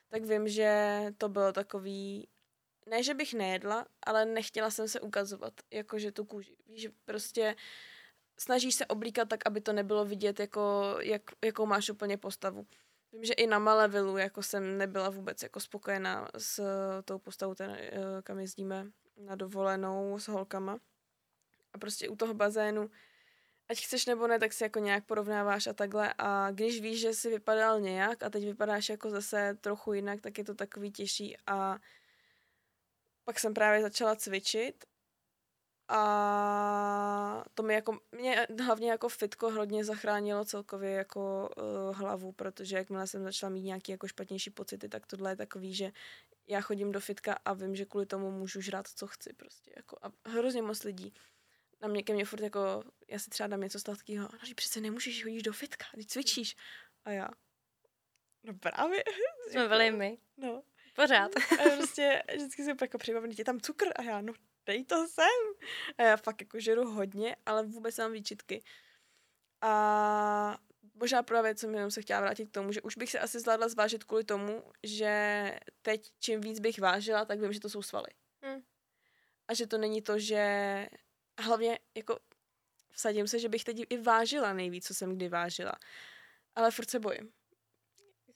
tak 0.08 0.24
vím, 0.24 0.48
že 0.48 1.00
to 1.18 1.28
bylo 1.28 1.52
takový, 1.52 2.28
ne, 2.86 3.02
že 3.02 3.14
bych 3.14 3.34
nejedla, 3.34 3.86
ale 4.06 4.24
nechtěla 4.24 4.70
jsem 4.70 4.88
se 4.88 5.00
ukazovat, 5.00 5.54
jakože 5.70 6.12
tu 6.12 6.24
kůži. 6.24 6.56
Víš, 6.66 6.88
prostě 7.04 7.56
snažíš 8.38 8.74
se 8.74 8.86
oblíkat 8.86 9.28
tak, 9.28 9.40
aby 9.46 9.60
to 9.60 9.72
nebylo 9.72 10.04
vidět, 10.04 10.40
jako, 10.40 10.96
jak, 11.00 11.22
jakou 11.44 11.66
máš 11.66 11.90
úplně 11.90 12.16
postavu. 12.16 12.66
Vím, 13.12 13.24
že 13.24 13.32
i 13.32 13.46
na 13.46 13.58
Malevilu 13.58 14.16
jako 14.16 14.42
jsem 14.42 14.78
nebyla 14.78 15.10
vůbec 15.10 15.42
jako 15.42 15.60
spokojená 15.60 16.28
s 16.38 16.58
uh, 16.58 16.66
tou 17.04 17.18
postavou, 17.18 17.54
ten, 17.54 17.70
uh, 17.70 17.76
kam 18.22 18.38
jezdíme 18.38 18.86
na 19.16 19.34
dovolenou 19.34 20.18
s 20.18 20.28
holkama. 20.28 20.78
A 21.72 21.78
prostě 21.78 22.08
u 22.08 22.16
toho 22.16 22.34
bazénu, 22.34 22.90
ať 23.68 23.84
chceš 23.84 24.06
nebo 24.06 24.26
ne, 24.26 24.38
tak 24.38 24.52
si 24.52 24.62
jako 24.62 24.78
nějak 24.78 25.04
porovnáváš 25.04 25.66
a 25.66 25.72
takhle. 25.72 26.14
A 26.18 26.50
když 26.50 26.80
víš, 26.80 27.00
že 27.00 27.14
si 27.14 27.30
vypadal 27.30 27.80
nějak 27.80 28.22
a 28.22 28.30
teď 28.30 28.44
vypadáš 28.44 28.88
jako 28.88 29.10
zase 29.10 29.58
trochu 29.60 29.92
jinak, 29.92 30.20
tak 30.20 30.38
je 30.38 30.44
to 30.44 30.54
takový 30.54 30.92
těžší. 30.92 31.36
A 31.46 31.78
pak 33.24 33.38
jsem 33.38 33.54
právě 33.54 33.82
začala 33.82 34.16
cvičit 34.16 34.84
a 35.88 37.44
to 37.54 37.62
mi 37.62 37.74
jako, 37.74 37.98
mě 38.12 38.46
hlavně 38.64 38.90
jako 38.90 39.08
fitko 39.08 39.50
hodně 39.50 39.84
zachránilo 39.84 40.44
celkově 40.44 40.90
jako 40.90 41.50
uh, 41.56 41.96
hlavu, 41.96 42.32
protože 42.32 42.76
jakmile 42.76 43.06
jsem 43.06 43.24
začala 43.24 43.50
mít 43.50 43.62
nějaký 43.62 43.92
jako 43.92 44.08
špatnější 44.08 44.50
pocity, 44.50 44.88
tak 44.88 45.06
tohle 45.06 45.32
je 45.32 45.36
takový, 45.36 45.74
že 45.74 45.92
já 46.48 46.60
chodím 46.60 46.92
do 46.92 47.00
fitka 47.00 47.36
a 47.44 47.52
vím, 47.52 47.76
že 47.76 47.84
kvůli 47.84 48.06
tomu 48.06 48.30
můžu 48.30 48.60
žrát, 48.60 48.88
co 48.88 49.06
chci 49.06 49.32
prostě. 49.32 49.72
Jako, 49.76 49.96
a 50.02 50.28
hrozně 50.28 50.62
moc 50.62 50.84
lidí 50.84 51.14
na 51.80 51.88
mě, 51.88 52.02
ke 52.02 52.12
mně 52.12 52.24
furt 52.24 52.40
jako, 52.40 52.84
já 53.08 53.18
si 53.18 53.30
třeba 53.30 53.46
dám 53.46 53.60
něco 53.60 53.80
sladkého, 53.80 54.28
no 54.32 54.38
přece 54.54 54.80
nemůžeš 54.80 55.22
chodíš 55.22 55.42
do 55.42 55.52
fitka, 55.52 55.86
teď 55.94 56.06
cvičíš. 56.06 56.56
A 57.04 57.10
já, 57.10 57.28
no 58.42 58.54
právě. 58.54 59.04
Jsme 59.50 59.68
byli 59.68 59.90
my. 59.90 60.18
No. 60.36 60.62
Pořád. 60.94 61.30
A 61.52 61.76
prostě 61.76 62.22
vždycky 62.34 62.64
si 62.64 62.70
jako 62.80 62.98
přibavený, 62.98 63.34
je 63.38 63.44
tam 63.44 63.60
cukr 63.60 63.86
a 63.96 64.02
já, 64.02 64.20
no 64.20 64.32
dej 64.66 64.84
to 64.84 65.08
sem. 65.08 65.26
A 65.98 66.02
já 66.02 66.16
fakt 66.16 66.40
jako 66.40 66.60
žeru 66.60 66.90
hodně, 66.90 67.36
ale 67.46 67.66
vůbec 67.66 67.98
mám 67.98 68.12
výčitky. 68.12 68.62
A 69.60 70.58
možná 70.94 71.22
právě, 71.22 71.54
co 71.54 71.68
mi 71.68 71.76
jenom 71.76 71.90
se 71.90 72.02
chtěla 72.02 72.20
vrátit 72.20 72.46
k 72.46 72.52
tomu, 72.52 72.72
že 72.72 72.82
už 72.82 72.96
bych 72.96 73.10
se 73.10 73.18
asi 73.18 73.40
zvládla 73.40 73.68
zvážit 73.68 74.04
kvůli 74.04 74.24
tomu, 74.24 74.62
že 74.82 75.54
teď 75.82 76.12
čím 76.20 76.40
víc 76.40 76.60
bych 76.60 76.78
vážila, 76.78 77.24
tak 77.24 77.40
vím, 77.40 77.52
že 77.52 77.60
to 77.60 77.68
jsou 77.68 77.82
svaly. 77.82 78.08
Hmm. 78.42 78.62
A 79.48 79.54
že 79.54 79.66
to 79.66 79.78
není 79.78 80.02
to, 80.02 80.18
že 80.18 80.86
hlavně 81.38 81.78
jako 81.94 82.18
vsadím 82.90 83.28
se, 83.28 83.38
že 83.38 83.48
bych 83.48 83.64
teď 83.64 83.76
i 83.90 83.98
vážila 83.98 84.52
nejvíc, 84.52 84.86
co 84.86 84.94
jsem 84.94 85.16
kdy 85.16 85.28
vážila. 85.28 85.72
Ale 86.54 86.70
furt 86.70 86.90
se 86.90 86.98
bojím. 86.98 87.32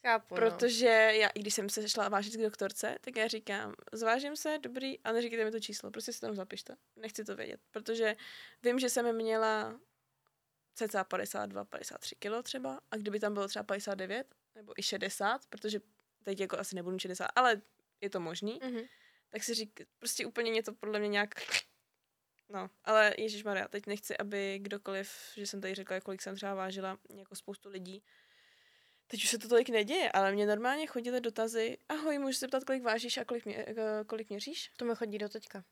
Chápu, 0.06 0.34
no. 0.34 0.40
Protože 0.40 0.86
já, 1.12 1.28
i 1.28 1.40
když 1.40 1.54
jsem 1.54 1.68
se 1.68 1.88
šla 1.88 2.08
vážit 2.08 2.34
k 2.36 2.42
doktorce, 2.42 2.96
tak 3.00 3.16
já 3.16 3.28
říkám, 3.28 3.74
zvážím 3.92 4.36
se, 4.36 4.58
dobrý, 4.58 4.98
a 5.00 5.12
neříkejte 5.12 5.44
mi 5.44 5.50
to 5.50 5.60
číslo, 5.60 5.90
prostě 5.90 6.12
si 6.12 6.20
tam 6.20 6.34
zapište. 6.34 6.76
Nechci 6.96 7.24
to 7.24 7.36
vědět, 7.36 7.60
protože 7.70 8.16
vím, 8.62 8.78
že 8.78 8.90
jsem 8.90 9.16
měla 9.16 9.80
cca 10.74 11.04
52, 11.04 11.64
53 11.64 12.16
kilo 12.16 12.42
třeba 12.42 12.80
a 12.90 12.96
kdyby 12.96 13.20
tam 13.20 13.34
bylo 13.34 13.48
třeba 13.48 13.62
59 13.62 14.34
nebo 14.54 14.72
i 14.76 14.82
60, 14.82 15.46
protože 15.46 15.80
teď 16.22 16.40
jako 16.40 16.58
asi 16.58 16.74
nebudu 16.76 16.98
60, 16.98 17.24
ale 17.36 17.62
je 18.00 18.10
to 18.10 18.20
možný, 18.20 18.60
Mhm. 18.62 18.80
tak 19.28 19.42
si 19.42 19.54
řík, 19.54 19.80
prostě 19.98 20.26
úplně 20.26 20.50
mě 20.50 20.62
to 20.62 20.72
podle 20.72 20.98
mě 20.98 21.08
nějak 21.08 21.34
No, 22.50 22.70
ale 22.84 23.14
Ježíš 23.18 23.44
Maria, 23.44 23.68
teď 23.68 23.86
nechci, 23.86 24.16
aby 24.18 24.58
kdokoliv, 24.62 25.10
že 25.36 25.46
jsem 25.46 25.60
tady 25.60 25.74
řekla, 25.74 26.00
kolik 26.00 26.22
jsem 26.22 26.36
třeba 26.36 26.54
vážila, 26.54 26.98
jako 27.14 27.34
spoustu 27.36 27.68
lidí. 27.68 28.02
Teď 29.10 29.24
už 29.24 29.28
se 29.28 29.38
to 29.38 29.48
tolik 29.48 29.68
neděje, 29.68 30.12
ale 30.12 30.32
mě 30.32 30.46
normálně 30.46 30.86
chodily 30.86 31.20
dotazy, 31.20 31.78
ahoj, 31.88 32.18
můžu 32.18 32.38
se 32.38 32.48
ptat, 32.48 32.64
kolik 32.64 32.82
vážíš 32.82 33.16
a 33.16 33.24
kolik, 33.24 33.46
mě, 33.46 33.64
eh, 33.68 34.04
kolik 34.06 34.30
měříš? 34.30 34.70
To 34.76 34.84
mi 34.84 34.94
chodí 34.94 35.18
do 35.18 35.28
teďka. 35.28 35.64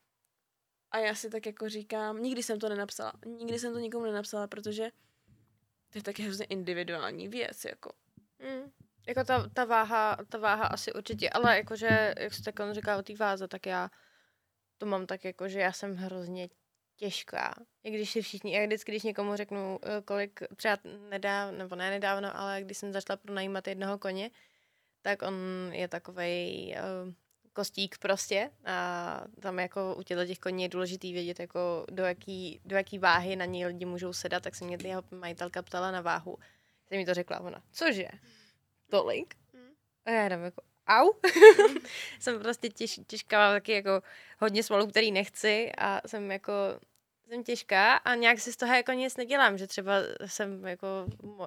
A 0.91 0.99
já 0.99 1.15
si 1.15 1.31
tak 1.31 1.47
jako 1.47 1.69
říkám, 1.69 2.23
nikdy 2.23 2.43
jsem 2.43 2.59
to 2.59 2.69
nenapsala. 2.69 3.13
Nikdy 3.27 3.59
jsem 3.59 3.73
to 3.73 3.79
nikomu 3.79 4.05
nenapsala, 4.05 4.47
protože 4.47 4.91
to 5.93 5.99
je 5.99 6.03
taky 6.03 6.23
hrozně 6.23 6.45
individuální 6.45 7.29
věc, 7.29 7.65
jako. 7.65 7.93
Mm. 8.39 8.73
Jako 9.07 9.25
ta, 9.25 9.49
ta, 9.49 9.65
váha, 9.65 10.17
ta 10.29 10.39
váha 10.39 10.65
asi 10.65 10.93
určitě, 10.93 11.31
ale 11.31 11.57
jakože, 11.57 12.15
jak 12.19 12.35
jsi 12.35 12.43
tak 12.43 12.61
on 12.61 12.75
říká 12.75 12.97
o 12.97 13.03
té 13.03 13.15
váze, 13.15 13.49
tak 13.49 13.67
já 13.67 13.91
to 14.79 14.87
mám 14.87 15.07
tak 15.07 15.25
jako, 15.25 15.49
že 15.49 15.61
já 15.61 15.73
jsem 15.73 15.97
hrozně 15.97 16.49
těžká. 16.97 17.55
I 17.85 17.91
když 17.91 18.11
si 18.11 18.23
všichni, 18.23 18.55
jak 18.55 18.67
vždycky, 18.67 18.93
když 18.93 19.03
někomu 19.03 19.37
řeknu, 19.37 19.79
eh, 19.83 20.03
kolik 20.05 20.41
třeba 20.57 20.79
nedávno, 21.11 21.59
nebo 21.59 21.77
ne 21.77 21.91
nedávno, 21.91 22.39
ale 22.39 22.63
když 22.63 22.79
jsem 22.79 22.93
začala 22.93 23.17
pronajímat 23.17 23.69
jednoho 23.69 23.99
koně, 23.99 24.31
tak 25.03 25.23
on 25.23 25.35
je 25.73 25.89
takovej 25.89 26.77
uh, 26.77 27.13
kostík 27.53 27.99
prostě 27.99 28.51
a 28.65 29.25
tam 29.41 29.59
jako 29.59 29.95
u 29.99 30.03
těchto 30.03 30.27
těch 30.27 30.39
koní 30.39 30.63
je 30.63 30.69
důležitý 30.69 31.13
vědět, 31.13 31.41
jako 31.41 31.87
do 31.91 32.05
jaký, 32.05 32.61
do 32.65 32.77
jaký 32.77 32.99
váhy 32.99 33.37
na 33.37 33.45
něj 33.45 33.67
lidi 33.67 33.85
můžou 33.85 34.13
sedat, 34.13 34.43
tak 34.43 34.55
se 34.55 34.65
mě 34.65 34.79
jeho 34.85 35.03
majitelka 35.11 35.63
ptala 35.63 35.91
na 35.91 36.01
váhu. 36.01 36.39
Jsem 36.89 36.99
mi 36.99 37.07
to 37.07 37.15
řekla 37.15 37.41
ona, 37.41 37.63
cože? 37.73 38.09
Tolik? 38.91 39.35
A 40.05 40.11
já 40.11 40.25
jenom 40.25 40.43
jako, 40.43 40.63
au. 40.87 41.13
jsem 42.21 42.41
prostě 42.41 42.69
těž, 42.69 43.01
těžká, 43.07 43.39
mám 43.39 43.57
taky 43.57 43.73
jako 43.73 44.03
hodně 44.41 44.63
svalů, 44.63 44.87
který 44.87 45.13
nechci 45.13 45.73
a 45.79 46.09
jsem 46.09 46.31
jako 46.31 46.53
jsem 47.29 47.45
těžká 47.45 47.95
a 47.95 48.15
nějak 48.15 48.39
si 48.39 48.53
z 48.53 48.57
toho 48.57 48.75
jako 48.75 48.93
nic 48.93 49.17
nedělám, 49.17 49.59
že 49.59 49.67
třeba 49.67 49.93
jsem 50.27 50.65
jako, 50.65 50.87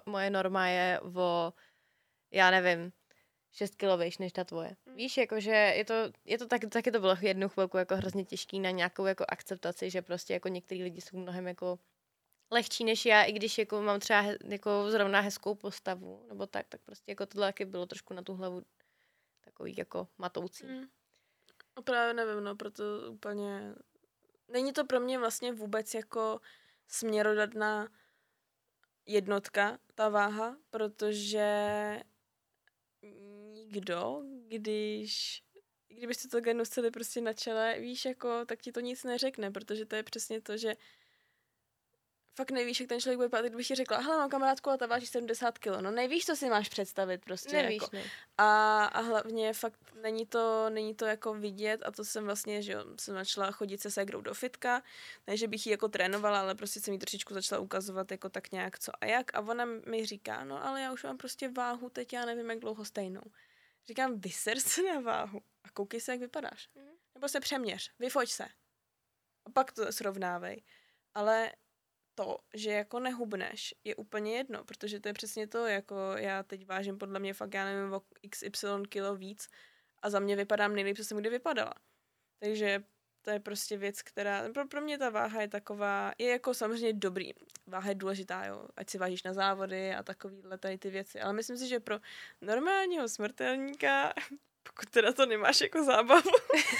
moje 0.05 0.29
norma 0.29 0.67
je 0.67 0.99
o, 1.15 1.53
já 2.31 2.51
nevím, 2.51 2.91
6 3.51 3.75
kilo 3.75 3.97
vejš 3.97 4.17
než 4.17 4.33
ta 4.33 4.43
tvoje. 4.43 4.75
Mm. 4.85 4.95
Víš, 4.95 5.17
jakože 5.17 5.51
je 5.51 5.85
to, 5.85 5.93
je 6.25 6.37
to 6.37 6.47
tak, 6.47 6.61
taky 6.69 6.91
to 6.91 6.99
bylo 6.99 7.15
jednu 7.21 7.49
chvilku 7.49 7.77
jako 7.77 7.95
hrozně 7.95 8.25
těžký 8.25 8.59
na 8.59 8.69
nějakou 8.69 9.05
jako 9.05 9.25
akceptaci, 9.27 9.89
že 9.89 10.01
prostě 10.01 10.33
jako 10.33 10.47
některý 10.47 10.83
lidi 10.83 11.01
jsou 11.01 11.17
mnohem 11.17 11.47
jako 11.47 11.79
lehčí 12.51 12.83
než 12.83 13.05
já, 13.05 13.23
i 13.23 13.31
když 13.31 13.57
jako 13.57 13.81
mám 13.81 13.99
třeba 13.99 14.19
he, 14.19 14.37
jako 14.47 14.91
zrovna 14.91 15.19
hezkou 15.19 15.55
postavu, 15.55 16.25
nebo 16.29 16.47
tak, 16.47 16.67
tak 16.67 16.81
prostě 16.81 17.11
jako 17.11 17.25
tohle 17.25 17.47
taky 17.47 17.65
bylo 17.65 17.85
trošku 17.85 18.13
na 18.13 18.21
tu 18.21 18.33
hlavu 18.33 18.61
takový 19.49 19.75
jako 19.77 20.07
matoucí. 20.17 20.65
Mm. 20.65 20.87
A 21.75 21.81
právě 21.81 22.13
nevím, 22.13 22.43
no, 22.43 22.55
proto 22.55 22.83
úplně 23.11 23.75
není 24.47 24.73
to 24.73 24.85
pro 24.85 24.99
mě 24.99 25.19
vlastně 25.19 25.53
vůbec 25.53 25.93
jako 25.93 26.39
směrodatná 26.87 27.89
jednotka, 29.05 29.79
ta 29.95 30.09
váha, 30.09 30.57
protože 30.69 31.99
nikdo, 33.53 34.23
když 34.47 35.43
kdybyste 35.87 36.27
to 36.27 36.53
nosili 36.53 36.91
prostě 36.91 37.21
na 37.21 37.33
čele, 37.33 37.79
víš, 37.79 38.05
jako, 38.05 38.45
tak 38.45 38.61
ti 38.61 38.71
to 38.71 38.79
nic 38.79 39.03
neřekne, 39.03 39.51
protože 39.51 39.85
to 39.85 39.95
je 39.95 40.03
přesně 40.03 40.41
to, 40.41 40.57
že 40.57 40.75
fakt 42.39 42.51
nevíš, 42.51 42.79
jak 42.79 42.89
ten 42.89 42.99
člověk 42.99 43.17
bude 43.17 43.27
vypadat, 43.27 43.47
kdybych 43.47 43.67
ti 43.67 43.75
řekla, 43.75 43.97
hele, 43.97 44.17
mám 44.17 44.29
kamarádku 44.29 44.69
a 44.69 44.77
ta 44.77 44.85
váží 44.87 45.05
70 45.05 45.59
kg. 45.59 45.81
No 45.81 45.91
nevíš, 45.91 46.25
co 46.25 46.35
si 46.35 46.49
máš 46.49 46.69
představit 46.69 47.25
prostě. 47.25 47.55
Nevíš, 47.55 47.81
jako. 47.81 47.95
ne. 47.95 48.03
A, 48.37 48.85
a 48.85 48.99
hlavně 48.99 49.53
fakt 49.53 49.79
není 50.01 50.25
to, 50.25 50.69
není 50.69 50.95
to 50.95 51.05
jako 51.05 51.33
vidět 51.33 51.81
a 51.85 51.91
to 51.91 52.05
jsem 52.05 52.25
vlastně, 52.25 52.61
že 52.61 52.71
jo, 52.71 52.85
jsem 52.99 53.15
začala 53.15 53.51
chodit 53.51 53.81
se 53.81 53.91
ségrou 53.91 54.21
do 54.21 54.33
fitka, 54.33 54.83
ne, 55.27 55.37
že 55.37 55.47
bych 55.47 55.65
ji 55.65 55.71
jako 55.71 55.87
trénovala, 55.87 56.39
ale 56.39 56.55
prostě 56.55 56.79
jsem 56.79 56.93
jí 56.93 56.99
trošičku 56.99 57.33
začala 57.33 57.61
ukazovat 57.61 58.11
jako 58.11 58.29
tak 58.29 58.51
nějak 58.51 58.79
co 58.79 58.91
a 59.01 59.05
jak 59.05 59.35
a 59.35 59.39
ona 59.39 59.65
mi 59.65 60.05
říká, 60.05 60.43
no 60.43 60.65
ale 60.65 60.81
já 60.81 60.91
už 60.91 61.03
mám 61.03 61.17
prostě 61.17 61.49
váhu, 61.49 61.89
teď 61.89 62.13
já 62.13 62.25
nevím, 62.25 62.49
jak 62.49 62.59
dlouho 62.59 62.85
stejnou. 62.85 63.23
Říkám, 63.87 64.19
vyser 64.19 64.59
se 64.59 64.83
na 64.83 64.99
váhu 64.99 65.41
a 65.63 65.69
koukej 65.69 66.01
se, 66.01 66.11
jak 66.11 66.19
vypadáš. 66.19 66.69
Mm. 66.75 66.89
Nebo 67.15 67.29
se 67.29 67.39
přeměř, 67.39 67.91
vyfoť 67.99 68.29
se. 68.29 68.45
A 69.45 69.49
pak 69.53 69.71
to 69.71 69.91
srovnávej. 69.91 70.63
Ale 71.15 71.51
to, 72.19 72.37
že 72.53 72.71
jako 72.71 72.99
nehubneš, 72.99 73.75
je 73.83 73.95
úplně 73.95 74.37
jedno, 74.37 74.63
protože 74.63 74.99
to 74.99 75.07
je 75.09 75.13
přesně 75.13 75.47
to, 75.47 75.65
jako 75.65 75.95
já 76.17 76.43
teď 76.43 76.65
vážím 76.65 76.97
podle 76.97 77.19
mě 77.19 77.33
fakt, 77.33 77.53
já 77.53 77.65
nevím, 77.65 77.93
o 77.93 78.01
XY 78.29 78.67
kilo 78.89 79.15
víc 79.15 79.47
a 80.01 80.09
za 80.09 80.19
mě 80.19 80.35
vypadám 80.35 80.75
nejlíp, 80.75 80.97
co 80.97 81.03
jsem 81.03 81.17
kdy 81.17 81.29
vypadala. 81.29 81.73
Takže 82.39 82.83
to 83.21 83.29
je 83.29 83.39
prostě 83.39 83.77
věc, 83.77 84.01
která, 84.01 84.49
pro, 84.53 84.67
pro 84.67 84.81
mě 84.81 84.97
ta 84.97 85.09
váha 85.09 85.41
je 85.41 85.47
taková, 85.47 86.13
je 86.17 86.29
jako 86.29 86.53
samozřejmě 86.53 86.93
dobrý, 86.93 87.31
váha 87.67 87.89
je 87.89 87.95
důležitá, 87.95 88.45
jo, 88.45 88.67
ať 88.75 88.89
si 88.89 88.97
vážíš 88.97 89.23
na 89.23 89.33
závody 89.33 89.95
a 89.95 90.03
takovýhle 90.03 90.57
tady 90.57 90.77
ty 90.77 90.89
věci, 90.89 91.21
ale 91.21 91.33
myslím 91.33 91.57
si, 91.57 91.67
že 91.67 91.79
pro 91.79 91.99
normálního 92.41 93.09
smrtelníka, 93.09 94.13
pokud 94.63 94.89
teda 94.89 95.13
to 95.13 95.25
nemáš 95.25 95.61
jako 95.61 95.83
zábavu. 95.83 96.31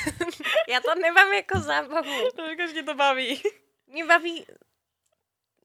Já 0.69 0.80
to 0.82 0.95
nemám 0.95 1.34
jako 1.34 1.60
zábavu. 1.60 2.12
No, 2.38 2.43
každý 2.58 2.86
to 2.86 2.93
baví. 2.93 3.41
Mě 3.88 4.06
baví 4.06 4.45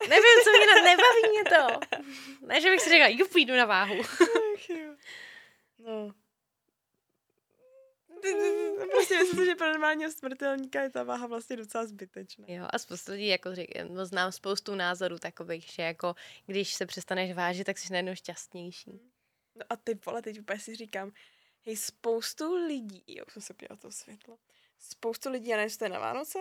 Nevím, 0.09 0.45
co 0.45 0.51
mě 0.51 0.67
na... 0.67 0.75
Nebaví 0.75 1.29
mě 1.31 1.45
to. 1.45 1.97
Ne, 2.47 2.61
že 2.61 2.71
bych 2.71 2.81
si 2.81 2.91
řekla, 2.91 3.09
jup, 3.09 3.35
jdu 3.37 3.55
na 3.57 3.65
váhu. 3.65 4.03
no. 5.79 6.15
Prostě 8.91 9.19
myslím, 9.19 9.45
že 9.45 9.55
pro 9.55 9.67
normálního 9.67 10.11
smrtelníka 10.11 10.83
je 10.83 10.91
ta 10.91 11.03
váha 11.03 11.27
vlastně 11.27 11.57
docela 11.57 11.87
zbytečná. 11.87 12.45
Jo, 12.49 12.67
a 12.71 12.79
spoustu 12.79 13.13
lidí, 13.13 13.27
jako 13.27 13.55
řík, 13.55 13.71
no, 13.89 14.07
znám 14.07 14.33
spoustu 14.33 14.75
názorů 14.75 15.19
takových, 15.19 15.65
že 15.65 15.83
jako 15.83 16.15
když 16.47 16.75
se 16.75 16.87
přestaneš 16.87 17.33
vážit, 17.33 17.65
tak 17.65 17.79
jsi 17.79 17.93
najednou 17.93 18.15
šťastnější. 18.15 19.01
No 19.55 19.63
a 19.71 19.77
ty 19.77 19.99
vole, 20.07 20.23
teď 20.23 20.41
úplně 20.41 20.59
si 20.59 20.77
říkám, 20.77 21.13
hej, 21.67 21.77
spoustu 21.77 22.67
lidí, 22.67 23.05
jo, 23.07 23.25
jsem 23.29 23.43
se 23.43 23.55
pěla 23.55 23.77
to 23.77 23.91
světlo, 23.91 24.39
spoustu 24.79 25.31
lidí, 25.31 25.49
já 25.49 25.57
nevím, 25.57 25.71
jste 25.71 25.89
na 25.89 25.99
Vánoce, 25.99 26.39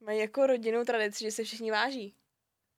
mají 0.00 0.18
jako 0.18 0.46
rodinnou 0.46 0.84
tradici, 0.84 1.24
že 1.24 1.30
se 1.30 1.44
všichni 1.44 1.70
váží. 1.70 2.14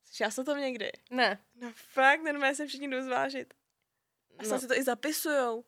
Slyšela 0.09 0.31
jsi 0.31 0.43
to 0.43 0.55
někdy? 0.55 0.91
Ne. 1.09 1.43
No 1.55 1.73
fakt, 1.75 2.21
normálně 2.21 2.55
se 2.55 2.67
všichni 2.67 2.87
jdou 2.87 3.01
zvážit. 3.01 3.53
A 4.37 4.43
no. 4.43 4.59
si 4.59 4.67
to 4.67 4.73
i 4.73 4.83
zapisujou. 4.83 5.65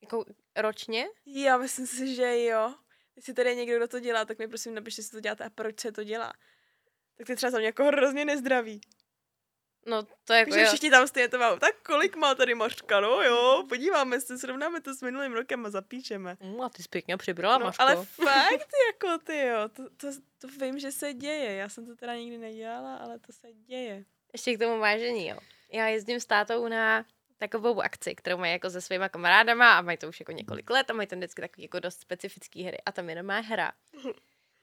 Jako 0.00 0.24
ročně? 0.56 1.06
Já 1.26 1.56
myslím 1.56 1.86
si, 1.86 2.14
že 2.14 2.44
jo. 2.44 2.74
Jestli 3.16 3.34
tady 3.34 3.56
někdo, 3.56 3.76
kdo 3.76 3.88
to 3.88 4.00
dělá, 4.00 4.24
tak 4.24 4.38
mi 4.38 4.48
prosím 4.48 4.74
napište, 4.74 5.00
jestli 5.00 5.16
to 5.16 5.20
děláte 5.20 5.44
a 5.44 5.50
proč 5.50 5.80
se 5.80 5.92
to 5.92 6.04
dělá. 6.04 6.32
Tak 7.16 7.26
ty 7.26 7.36
třeba 7.36 7.50
za 7.50 7.58
mě 7.58 7.66
jako 7.66 7.84
hrozně 7.84 8.24
nezdraví. 8.24 8.80
No 9.86 10.02
to 10.24 10.32
je 10.32 10.38
jako 10.38 10.50
Takže 10.50 10.66
všichni 10.66 10.90
tam 10.90 11.08
stejně 11.08 11.28
to 11.28 11.38
mám. 11.38 11.58
Tak 11.58 11.74
kolik 11.82 12.16
má 12.16 12.34
tady 12.34 12.54
Mařka, 12.54 13.00
no 13.00 13.22
jo, 13.22 13.64
podíváme 13.68 14.20
se, 14.20 14.38
srovnáme 14.38 14.80
to 14.80 14.94
s 14.94 15.02
minulým 15.02 15.32
rokem 15.32 15.66
a 15.66 15.70
zapíšeme. 15.70 16.36
Mm, 16.40 16.60
a 16.60 16.68
ty 16.68 16.82
jsi 16.82 16.88
pěkně 16.88 17.16
přibrala, 17.16 17.58
no, 17.58 17.72
ale 17.78 17.96
fakt, 18.04 18.68
jako 18.92 19.18
ty 19.24 19.38
jo, 19.38 19.68
to, 19.68 19.82
to, 19.96 20.06
to, 20.38 20.48
vím, 20.48 20.78
že 20.78 20.92
se 20.92 21.14
děje. 21.14 21.52
Já 21.54 21.68
jsem 21.68 21.86
to 21.86 21.96
teda 21.96 22.16
nikdy 22.16 22.38
nedělala, 22.38 22.96
ale 22.96 23.18
to 23.18 23.32
se 23.32 23.48
děje. 23.52 24.04
Ještě 24.32 24.56
k 24.56 24.58
tomu 24.58 24.78
vážení, 24.78 25.28
jo. 25.28 25.38
Já 25.72 25.86
jezdím 25.86 26.20
s 26.20 26.26
tátou 26.26 26.68
na 26.68 27.04
takovou 27.38 27.80
akci, 27.80 28.14
kterou 28.14 28.36
mají 28.36 28.52
jako 28.52 28.70
se 28.70 28.80
svýma 28.80 29.08
kamarádama 29.08 29.78
a 29.78 29.82
mají 29.82 29.98
to 29.98 30.08
už 30.08 30.20
jako 30.20 30.32
několik 30.32 30.70
let 30.70 30.90
a 30.90 30.94
mají 30.94 31.08
tam 31.08 31.18
vždycky 31.18 31.42
takový 31.42 31.62
jako 31.62 31.80
dost 31.80 32.00
specifický 32.00 32.62
hry 32.62 32.78
a 32.86 32.92
tam 32.92 33.08
jenom 33.08 33.26
má 33.26 33.40
hra, 33.40 33.72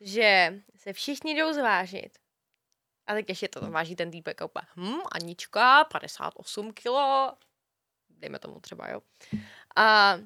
že 0.02 0.62
se 0.76 0.94
všichni 0.94 1.36
jdou 1.36 1.54
zvážit 1.54 2.23
a 3.08 3.14
tak 3.14 3.30
ještě 3.30 3.48
to 3.48 3.60
tam 3.60 3.72
váží 3.72 3.96
ten 3.96 4.12
týpek 4.12 4.42
a 4.42 4.46
úplně, 4.46 4.68
hm, 4.76 5.02
Anička, 5.12 5.84
58 5.84 6.74
kilo, 6.74 7.34
dejme 8.10 8.40
tomu 8.40 8.60
třeba, 8.60 8.90
jo. 8.90 9.02
A 9.76 10.18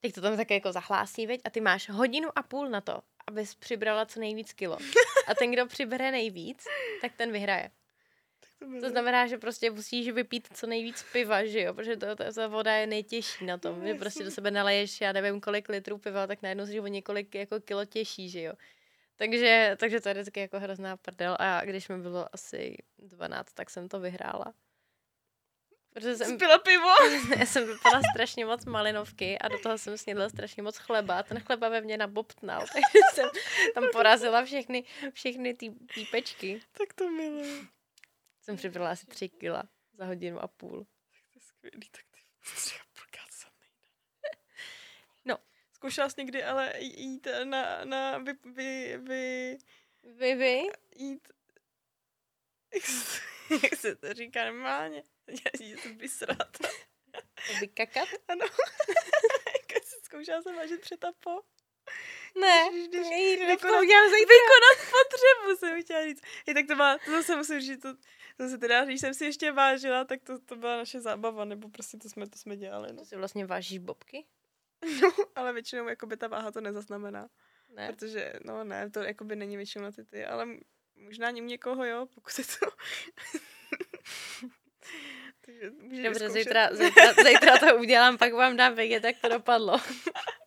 teď 0.00 0.14
to 0.14 0.20
tam 0.20 0.36
také 0.36 0.54
jako 0.54 0.72
zahlásí, 0.72 1.26
veď, 1.26 1.40
a 1.44 1.50
ty 1.50 1.60
máš 1.60 1.88
hodinu 1.88 2.28
a 2.36 2.42
půl 2.42 2.68
na 2.68 2.80
to, 2.80 3.02
abys 3.26 3.54
přibrala 3.54 4.06
co 4.06 4.20
nejvíc 4.20 4.52
kilo. 4.52 4.78
A 5.26 5.34
ten, 5.34 5.50
kdo 5.50 5.66
přibere 5.66 6.10
nejvíc, 6.10 6.64
tak 7.00 7.12
ten 7.16 7.32
vyhraje. 7.32 7.70
To 8.80 8.88
znamená, 8.90 9.26
že 9.26 9.38
prostě 9.38 9.70
musíš 9.70 10.08
vypít 10.10 10.48
co 10.54 10.66
nejvíc 10.66 11.04
piva, 11.12 11.44
že 11.44 11.60
jo, 11.60 11.74
protože 11.74 11.96
to, 11.96 12.16
to, 12.16 12.32
ta 12.32 12.46
voda 12.46 12.74
je 12.74 12.86
nejtěžší 12.86 13.44
na 13.46 13.58
tom, 13.58 13.86
že 13.86 13.94
prostě 13.94 14.24
do 14.24 14.30
sebe 14.30 14.50
naleješ, 14.50 15.00
já 15.00 15.12
nevím 15.12 15.40
kolik 15.40 15.68
litrů 15.68 15.98
piva, 15.98 16.26
tak 16.26 16.42
najednou 16.42 16.66
jsi 16.66 16.80
o 16.80 16.86
několik 16.86 17.34
jako 17.34 17.60
kilo 17.60 17.84
těžší, 17.84 18.28
že 18.30 18.42
jo. 18.42 18.52
Takže, 19.22 19.76
takže 19.78 20.00
to 20.00 20.08
je 20.08 20.14
vždycky 20.14 20.40
jako 20.40 20.60
hrozná 20.60 20.96
prdel 20.96 21.36
a 21.40 21.64
když 21.64 21.88
mi 21.88 21.98
bylo 21.98 22.34
asi 22.34 22.76
12, 22.98 23.52
tak 23.52 23.70
jsem 23.70 23.88
to 23.88 24.00
vyhrála. 24.00 24.54
Protože 25.94 26.16
jsem 26.16 26.38
pila 26.38 26.58
pivo? 26.58 26.88
Já 27.38 27.46
jsem 27.46 27.66
vypila 27.66 28.00
strašně 28.14 28.44
moc 28.46 28.64
malinovky 28.64 29.38
a 29.38 29.48
do 29.48 29.58
toho 29.58 29.78
jsem 29.78 29.98
snědla 29.98 30.28
strašně 30.28 30.62
moc 30.62 30.76
chleba 30.76 31.18
a 31.18 31.22
ten 31.22 31.40
chleba 31.40 31.68
ve 31.68 31.80
mně 31.80 31.96
nabobtnal, 31.96 32.60
takže 32.72 32.98
jsem 33.12 33.30
tam 33.74 33.84
porazila 33.92 34.44
všechny, 34.44 34.84
všechny 35.12 35.54
tý, 35.54 35.70
týpečky. 35.94 36.60
Tak 36.72 36.92
to 36.92 37.10
miluji. 37.10 37.66
Jsem 38.40 38.56
přibrala 38.56 38.90
asi 38.90 39.06
tři 39.06 39.28
kila 39.28 39.62
za 39.92 40.04
hodinu 40.04 40.42
a 40.42 40.48
půl. 40.48 40.86
Tak 41.10 41.22
to 41.32 41.38
je 41.38 41.40
skvělý, 41.40 41.88
tak 41.90 42.04
ty 42.10 42.20
tři 42.54 42.74
a. 42.74 42.91
Zkoušela 45.82 46.10
jsi 46.10 46.14
někdy 46.18 46.44
ale 46.44 46.72
jít 46.78 47.28
na, 47.44 47.84
na 47.84 48.18
vy, 48.18 48.32
vy, 48.44 48.98
vy, 48.98 49.58
vy, 50.02 50.34
vy? 50.34 50.62
Jít, 50.96 51.28
jak 53.62 53.76
se 53.76 53.96
to 53.96 54.14
říká 54.14 54.44
normálně? 54.44 55.02
Já 55.26 55.76
jsem 55.76 55.98
vysrat. 55.98 56.56
Vykakat? 57.60 58.08
Ano. 58.28 58.44
Jak 59.74 59.84
jsi 59.84 59.96
zkoušela 60.02 60.42
se 60.42 60.52
vážit 60.52 60.80
přetapo? 60.80 61.40
Ne, 62.40 62.68
když 62.88 63.08
nejde, 63.08 63.46
vykonat, 63.46 63.80
vykonat 63.80 64.78
potřebu, 64.78 65.56
jsem 65.58 65.82
chtěla 65.82 66.04
říct. 66.04 66.22
Je, 66.46 66.54
tak 66.54 66.66
to 66.66 66.76
má, 66.76 66.98
to 66.98 67.10
zase 67.10 67.36
musím 67.36 67.60
říct, 67.60 67.82
to, 67.82 67.94
to 68.36 68.48
se 68.48 68.58
teda, 68.58 68.84
když 68.84 69.00
jsem 69.00 69.14
si 69.14 69.24
ještě 69.24 69.52
vážila, 69.52 70.04
tak 70.04 70.22
to, 70.22 70.38
to 70.38 70.56
byla 70.56 70.76
naše 70.76 71.00
zábava, 71.00 71.44
nebo 71.44 71.68
prostě 71.68 71.98
to 71.98 72.08
jsme, 72.08 72.28
to 72.28 72.38
jsme 72.38 72.56
dělali. 72.56 72.92
No. 72.92 72.98
To 72.98 73.04
si 73.04 73.16
vlastně 73.16 73.46
vážíš 73.46 73.78
bobky? 73.78 74.26
No, 75.02 75.12
ale 75.34 75.52
většinou 75.52 75.88
jakoby 75.88 76.16
ta 76.16 76.28
váha 76.28 76.50
to 76.50 76.60
nezaznamená. 76.60 77.28
Ne. 77.68 77.92
Protože, 77.92 78.32
no 78.44 78.64
ne, 78.64 78.90
to 78.90 79.00
jakoby 79.00 79.36
není 79.36 79.56
většinou 79.56 79.84
na 79.84 79.92
ty 79.92 80.04
ty, 80.04 80.24
ale 80.24 80.46
možná 80.94 81.30
někoho 81.30 81.84
jo, 81.84 82.06
pokud 82.14 82.38
je 82.38 82.44
to... 82.44 82.66
takže 85.40 85.70
můžeš 85.70 86.04
Dobře, 86.04 86.30
zítra, 86.30 86.74
zítra, 86.74 87.12
zítra 87.12 87.58
to 87.58 87.76
udělám, 87.76 88.18
pak 88.18 88.32
vám 88.32 88.56
dám 88.56 88.74
vědět, 88.74 89.04
jak 89.04 89.16
to 89.20 89.28
dopadlo. 89.28 89.80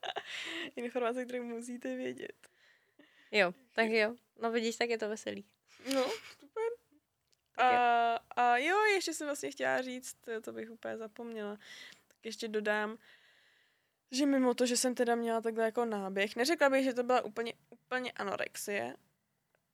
Informace, 0.76 1.26
které 1.26 1.42
musíte 1.42 1.96
vědět. 1.96 2.48
Jo, 3.32 3.54
tak 3.74 3.90
jo. 3.90 4.16
No 4.42 4.52
vidíš, 4.52 4.76
tak 4.76 4.90
je 4.90 4.98
to 4.98 5.10
veselý. 5.10 5.46
No, 5.94 6.10
super. 6.40 6.64
A, 7.58 8.16
a 8.36 8.58
jo, 8.58 8.84
ještě 8.84 9.14
jsem 9.14 9.28
vlastně 9.28 9.52
chtěla 9.52 9.82
říct, 9.82 10.18
to 10.42 10.52
bych 10.52 10.72
úplně 10.72 10.98
zapomněla, 10.98 11.58
tak 12.08 12.18
ještě 12.24 12.48
dodám, 12.48 12.98
že 14.12 14.26
mimo 14.26 14.54
to, 14.54 14.66
že 14.66 14.78
jsem 14.78 14.96
teda 14.96 15.16
měla 15.16 15.42
takhle 15.42 15.66
jako 15.66 15.86
náběh, 15.86 16.36
neřekla 16.36 16.70
bych, 16.70 16.84
že 16.84 16.94
to 16.94 17.04
byla 17.04 17.22
úplně, 17.22 17.54
úplně 17.70 18.12
anorexie. 18.12 18.96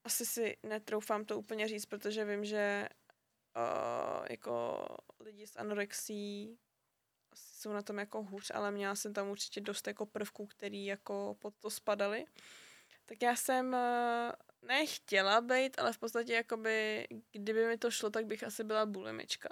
Asi 0.04 0.26
si 0.26 0.56
netroufám 0.62 1.24
to 1.24 1.38
úplně 1.38 1.68
říct, 1.68 1.86
protože 1.86 2.24
vím, 2.24 2.44
že 2.44 2.88
uh, 3.56 4.26
jako 4.30 4.86
lidi 5.20 5.46
s 5.46 5.56
anorexí 5.56 6.58
jsou 7.34 7.72
na 7.72 7.82
tom 7.82 7.98
jako 7.98 8.22
hůř, 8.22 8.50
ale 8.54 8.70
měla 8.70 8.94
jsem 8.94 9.12
tam 9.12 9.28
určitě 9.28 9.60
dost 9.60 9.86
jako 9.86 10.06
prvků, 10.06 10.46
který 10.46 10.86
jako 10.86 11.36
pod 11.38 11.54
to 11.60 11.70
spadaly. 11.70 12.24
Tak 13.06 13.22
já 13.22 13.36
jsem 13.36 13.66
uh, 13.72 14.68
nechtěla 14.68 15.40
být, 15.40 15.78
ale 15.78 15.92
v 15.92 15.98
podstatě 15.98 16.32
jakoby, 16.32 17.06
kdyby 17.32 17.66
mi 17.66 17.78
to 17.78 17.90
šlo, 17.90 18.10
tak 18.10 18.26
bych 18.26 18.44
asi 18.44 18.64
byla 18.64 18.86
bulimička. 18.86 19.48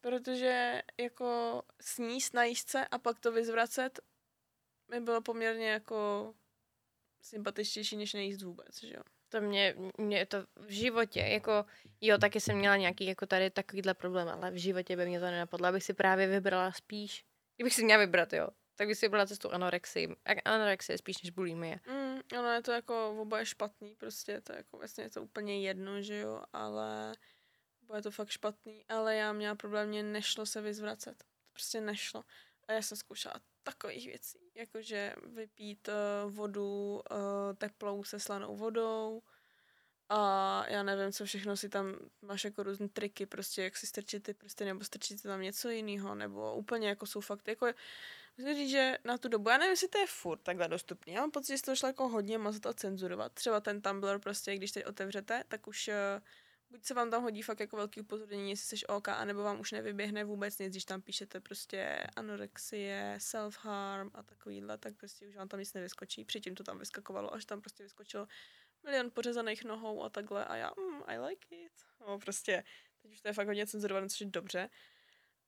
Protože 0.00 0.82
jako 1.00 1.62
sníst 1.80 2.34
na 2.34 2.44
jízdce 2.44 2.86
a 2.86 2.98
pak 2.98 3.18
to 3.18 3.32
vyzvracet 3.32 4.00
mi 4.90 5.00
bylo 5.00 5.20
poměrně 5.20 5.70
jako 5.70 6.34
sympatičtější, 7.22 7.96
než 7.96 8.12
nejíst 8.12 8.42
vůbec, 8.42 8.80
že 8.80 8.94
jo. 8.94 9.02
To 9.28 9.40
mě, 9.40 9.74
mě 9.98 10.26
to 10.26 10.38
v 10.56 10.70
životě, 10.70 11.20
jako 11.20 11.64
jo, 12.00 12.18
taky 12.18 12.40
jsem 12.40 12.58
měla 12.58 12.76
nějaký 12.76 13.06
jako 13.06 13.26
tady 13.26 13.50
takovýhle 13.50 13.94
problém, 13.94 14.28
ale 14.28 14.50
v 14.50 14.56
životě 14.56 14.96
by 14.96 15.06
mě 15.06 15.20
to 15.20 15.26
nenapadlo, 15.26 15.66
abych 15.66 15.84
si 15.84 15.94
právě 15.94 16.26
vybrala 16.26 16.72
spíš, 16.72 17.24
kdybych 17.56 17.74
si 17.74 17.84
měla 17.84 18.00
vybrat, 18.00 18.32
jo, 18.32 18.48
tak 18.76 18.88
bych 18.88 18.98
si 18.98 19.06
vybrala 19.06 19.26
cestu 19.26 19.52
anorexii. 19.52 20.16
Anorexie 20.44 20.98
spíš 20.98 21.22
než 21.22 21.30
bulimie. 21.30 21.80
Mm, 21.88 22.20
ono 22.38 22.52
je 22.52 22.62
to 22.62 22.72
jako 22.72 23.16
oboje 23.20 23.46
špatný, 23.46 23.94
prostě 23.94 24.40
to 24.40 24.52
jako 24.52 24.76
vlastně 24.78 25.04
je 25.04 25.10
to 25.10 25.22
úplně 25.22 25.60
jedno, 25.60 26.02
že 26.02 26.18
jo, 26.18 26.42
ale 26.52 27.14
je 27.96 28.02
to 28.02 28.10
fakt 28.10 28.28
špatný, 28.28 28.84
ale 28.88 29.16
já 29.16 29.32
měla 29.32 29.54
problém, 29.54 29.88
mě 29.88 30.02
nešlo 30.02 30.46
se 30.46 30.60
vyzvracet, 30.60 31.24
prostě 31.52 31.80
nešlo. 31.80 32.24
A 32.68 32.72
já 32.72 32.82
jsem 32.82 32.96
zkoušela 32.96 33.34
takových 33.62 34.06
věcí, 34.06 34.38
jakože 34.54 35.14
vypít 35.26 35.88
uh, 35.88 36.32
vodu 36.32 37.02
uh, 37.10 37.18
teplou 37.58 38.04
se 38.04 38.20
slanou 38.20 38.56
vodou 38.56 39.22
a 40.08 40.64
já 40.68 40.82
nevím, 40.82 41.12
co 41.12 41.24
všechno 41.24 41.56
si 41.56 41.68
tam 41.68 41.96
máš 42.22 42.44
jako 42.44 42.62
různé 42.62 42.88
triky, 42.88 43.26
prostě 43.26 43.62
jak 43.62 43.76
si 43.76 43.86
strčit 43.86 44.22
ty 44.22 44.34
prsty, 44.34 44.64
nebo 44.64 44.84
strčit 44.84 45.22
tam 45.22 45.40
něco 45.40 45.68
jiného, 45.68 46.14
nebo 46.14 46.54
úplně 46.54 46.88
jako 46.88 47.06
jsou 47.06 47.20
fakt, 47.20 47.48
jako 47.48 47.66
Musím 48.38 48.54
říct, 48.54 48.70
že 48.70 48.98
na 49.04 49.18
tu 49.18 49.28
dobu, 49.28 49.48
já 49.48 49.58
nevím, 49.58 49.70
jestli 49.70 49.88
to 49.88 49.98
je 49.98 50.06
furt 50.06 50.38
takhle 50.38 50.68
dostupný. 50.68 51.12
Já 51.12 51.20
mám 51.20 51.30
pocit, 51.30 51.56
že 51.56 51.62
to 51.62 51.76
šlo 51.76 51.88
jako 51.88 52.08
hodně 52.08 52.38
mazat 52.38 52.66
a 52.66 52.72
cenzurovat. 52.72 53.32
Třeba 53.32 53.60
ten 53.60 53.82
Tumblr 53.82 54.18
prostě, 54.18 54.56
když 54.56 54.72
teď 54.72 54.86
otevřete, 54.86 55.44
tak 55.48 55.66
už 55.66 55.88
uh, 55.88 55.94
buď 56.70 56.84
se 56.84 56.94
vám 56.94 57.10
tam 57.10 57.22
hodí 57.22 57.42
fakt 57.42 57.60
jako 57.60 57.76
velký 57.76 58.00
upozornění, 58.00 58.50
jestli 58.50 58.78
jsi 58.78 58.86
OK, 58.86 59.08
anebo 59.08 59.42
vám 59.42 59.60
už 59.60 59.72
nevyběhne 59.72 60.24
vůbec 60.24 60.58
nic, 60.58 60.70
když 60.70 60.84
tam 60.84 61.02
píšete 61.02 61.40
prostě 61.40 62.06
anorexie, 62.16 63.14
self-harm 63.18 64.10
a 64.14 64.22
takovýhle, 64.22 64.78
tak 64.78 64.96
prostě 64.96 65.28
už 65.28 65.36
vám 65.36 65.48
tam 65.48 65.60
nic 65.60 65.74
nevyskočí. 65.74 66.24
Předtím 66.24 66.54
to 66.54 66.64
tam 66.64 66.78
vyskakovalo, 66.78 67.34
až 67.34 67.44
tam 67.44 67.60
prostě 67.60 67.82
vyskočilo 67.82 68.26
milion 68.84 69.10
pořezaných 69.10 69.64
nohou 69.64 70.02
a 70.02 70.08
takhle 70.08 70.44
a 70.44 70.56
já, 70.56 70.70
mm, 70.78 71.02
I 71.06 71.18
like 71.18 71.56
it. 71.56 71.72
No 72.00 72.18
prostě, 72.18 72.64
teď 73.02 73.12
už 73.12 73.20
to 73.20 73.28
je 73.28 73.34
fakt 73.34 73.46
hodně 73.46 73.66
cenzurované, 73.66 74.08
což 74.08 74.20
je 74.20 74.26
dobře. 74.26 74.70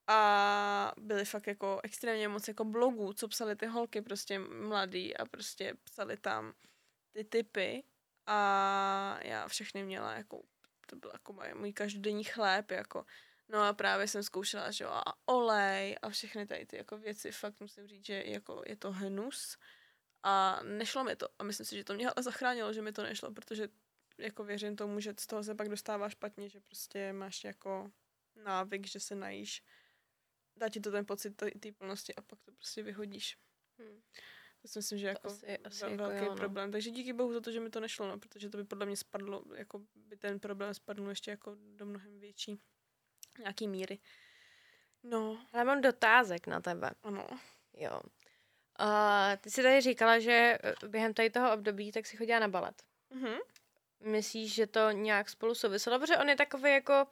A 0.07 0.93
byly 0.99 1.25
fakt 1.25 1.47
jako 1.47 1.81
extrémně 1.83 2.29
moc 2.29 2.49
jako 2.49 2.65
blogů, 2.65 3.13
co 3.13 3.29
psali 3.29 3.57
ty 3.57 3.67
holky 3.67 4.03
prostě 4.03 4.39
mladý 4.39 5.17
a 5.17 5.25
prostě 5.25 5.75
psali 5.85 6.17
tam 6.17 6.53
ty 7.13 7.25
typy 7.25 7.85
a 8.27 9.19
já 9.23 9.49
všechny 9.49 9.85
měla 9.85 10.13
jako, 10.13 10.43
to 10.93 10.97
byl 10.97 11.11
jako 11.13 11.33
můj, 11.33 11.55
můj 11.55 11.73
každodenní 11.73 12.25
chléb 12.25 12.71
jako. 12.71 13.07
No 13.49 13.63
a 13.63 13.73
právě 13.73 14.09
jsem 14.09 14.23
zkoušela, 14.23 14.71
že 14.71 14.85
jo, 14.85 14.91
a 14.91 15.03
olej 15.27 15.97
a 16.03 16.11
všechny 16.11 16.47
tady 16.47 16.67
ty 16.67 16.77
jako 16.77 16.99
věci, 16.99 17.33
fakt 17.33 17.61
musím 17.61 17.87
říct, 17.87 18.07
že 18.07 18.23
jako 18.27 18.63
je 18.67 18.77
to 18.77 18.93
hnus 18.93 19.59
a 20.23 20.61
nešlo 20.63 21.05
mi 21.05 21.17
to 21.17 21.29
a 21.39 21.43
myslím 21.45 21.67
si, 21.67 21.77
že 21.77 21.85
to 21.85 21.95
mě 21.95 22.07
ale 22.07 22.23
zachránilo, 22.23 22.73
že 22.73 22.83
mi 22.83 22.93
to 22.93 23.03
nešlo, 23.03 23.33
protože 23.33 23.69
jako 24.19 24.45
věřím 24.45 24.77
tomu, 24.77 25.01
že 25.01 25.15
z 25.21 25.27
toho 25.27 25.45
se 25.45 25.55
pak 25.55 25.69
dostává 25.69 26.09
špatně, 26.09 26.49
že 26.49 26.61
prostě 26.61 27.13
máš 27.13 27.45
jako 27.45 27.91
návyk, 28.35 28.87
že 28.87 29.01
se 29.01 29.15
najíš 29.15 29.63
dá 30.57 30.69
ti 30.69 30.81
to 30.81 30.91
ten 30.91 31.07
pocit 31.07 31.43
té 31.61 31.73
plnosti 31.79 32.15
a 32.15 32.23
pak 32.23 32.43
to 32.43 32.53
prostě 32.53 32.83
vyhodíš. 32.83 33.39
Hmm. 33.79 34.03
To 34.63 34.69
si 34.69 34.79
myslím, 34.79 34.99
že 34.99 35.07
jako, 35.07 35.27
asi- 35.27 35.59
asi 35.59 35.85
ve- 35.85 35.91
jako 35.91 36.03
velký 36.05 36.25
jo, 36.25 36.31
no. 36.31 36.37
problém. 36.37 36.73
Takže 36.73 36.91
díky 36.91 37.13
bohu 37.13 37.33
za 37.33 37.41
to, 37.41 37.53
že 37.53 37.61
mi 37.61 37.71
to 37.71 37.81
nešlo, 37.81 38.09
no, 38.09 38.19
protože 38.19 38.49
to 38.51 38.57
by 38.59 38.65
podle 38.65 38.87
mě 38.87 38.97
spadlo, 38.97 39.43
jako 39.55 39.81
by 39.95 40.17
ten 40.17 40.41
problém 40.41 40.75
spadl 40.75 41.09
ještě 41.09 41.31
jako 41.31 41.57
do 41.77 41.87
mnohem 41.87 42.21
větší 42.21 42.61
nějaký 43.39 43.69
míry. 43.69 43.99
No, 45.03 45.39
Ale 45.53 45.65
mám 45.65 45.81
dotázek 45.81 46.47
na 46.47 46.61
tebe. 46.61 46.91
ano. 47.03 47.27
Jo. 47.75 48.01
Uh, 48.81 49.37
ty 49.41 49.51
jsi 49.51 49.63
tady 49.63 49.81
říkala, 49.81 50.19
že 50.19 50.59
eh, 50.65 50.89
během 50.89 51.15
tady 51.15 51.31
toho 51.31 51.53
období 51.53 51.93
tak 51.93 52.07
si 52.07 52.17
chodila 52.17 52.39
na 52.39 52.49
balet. 52.49 52.83
Mhm. 53.11 53.35
Myslíš, 54.01 54.55
že 54.55 54.67
to 54.67 54.91
nějak 54.91 55.29
spolu 55.31 55.55
souviselo? 55.55 55.99
Protože 55.99 56.17
on 56.19 56.29
je 56.29 56.37
takový 56.37 56.71
jako 56.73 57.07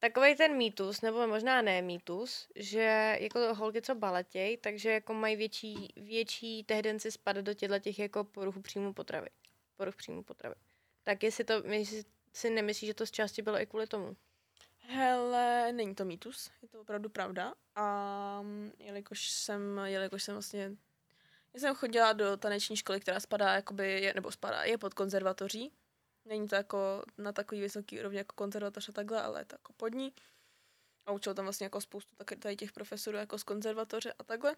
takový 0.00 0.36
ten 0.36 0.56
mýtus, 0.56 1.00
nebo 1.00 1.26
možná 1.26 1.62
ne 1.62 1.82
mýtus, 1.82 2.48
že 2.56 3.16
jako 3.20 3.54
holky, 3.54 3.82
co 3.82 3.94
baletěj, 3.94 4.56
takže 4.56 4.90
jako 4.90 5.14
mají 5.14 5.36
větší, 5.36 5.92
větší 5.96 6.64
tendenci 6.64 7.12
spadat 7.12 7.44
do 7.44 7.54
těchto 7.54 7.78
těch 7.78 7.98
jako 7.98 8.24
poruch 8.24 8.58
příjmu 8.62 8.92
potravy. 8.92 9.28
Poruch 9.76 9.96
příjmu 9.96 10.22
potravy. 10.22 10.54
Tak 11.02 11.22
jestli 11.22 11.44
to, 11.44 11.52
jestli 11.66 12.04
si 12.32 12.50
nemyslíš, 12.50 12.86
že 12.86 12.94
to 12.94 13.06
z 13.06 13.10
části 13.10 13.42
bylo 13.42 13.60
i 13.60 13.66
kvůli 13.66 13.86
tomu? 13.86 14.16
Hele, 14.78 15.72
není 15.72 15.94
to 15.94 16.04
mýtus, 16.04 16.50
je 16.62 16.68
to 16.68 16.80
opravdu 16.80 17.08
pravda. 17.08 17.54
A 17.74 18.42
mm, 18.42 18.72
jelikož 18.78 19.30
jsem, 19.30 19.80
jelikož 19.84 20.22
jsem 20.22 20.34
vlastně, 20.34 20.70
já 21.54 21.60
jsem 21.60 21.74
chodila 21.74 22.12
do 22.12 22.36
taneční 22.36 22.76
školy, 22.76 23.00
která 23.00 23.20
spadá, 23.20 23.54
jakoby, 23.54 24.00
je, 24.00 24.14
nebo 24.14 24.30
spadá, 24.30 24.64
je 24.64 24.78
pod 24.78 24.94
konzervatoří. 24.94 25.72
Není 26.30 26.48
to 26.48 26.54
jako 26.54 27.02
na 27.18 27.32
takový 27.32 27.60
vysoký 27.60 28.00
úrovni 28.00 28.18
jako 28.18 28.34
konzervatoř 28.34 28.88
a 28.88 28.92
takhle, 28.92 29.22
ale 29.22 29.40
je 29.40 29.44
to 29.44 29.54
jako 29.54 29.72
pod 29.72 29.88
ní. 29.88 30.14
A 31.06 31.12
učil 31.12 31.34
tam 31.34 31.44
vlastně 31.44 31.64
jako 31.64 31.80
spoustu 31.80 32.16
tak, 32.16 32.38
tady 32.38 32.56
těch 32.56 32.72
profesorů 32.72 33.16
jako 33.16 33.38
z 33.38 33.42
konzervatoře 33.42 34.12
a 34.12 34.24
takhle. 34.24 34.56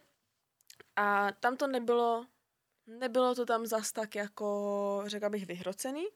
A 0.96 1.32
tam 1.32 1.56
to 1.56 1.66
nebylo, 1.66 2.26
nebylo 2.86 3.34
to 3.34 3.46
tam 3.46 3.66
zas 3.66 3.92
tak 3.92 4.14
jako, 4.14 5.02
řekla 5.06 5.28
bych, 5.28 5.46
vyhrocený. 5.46 6.06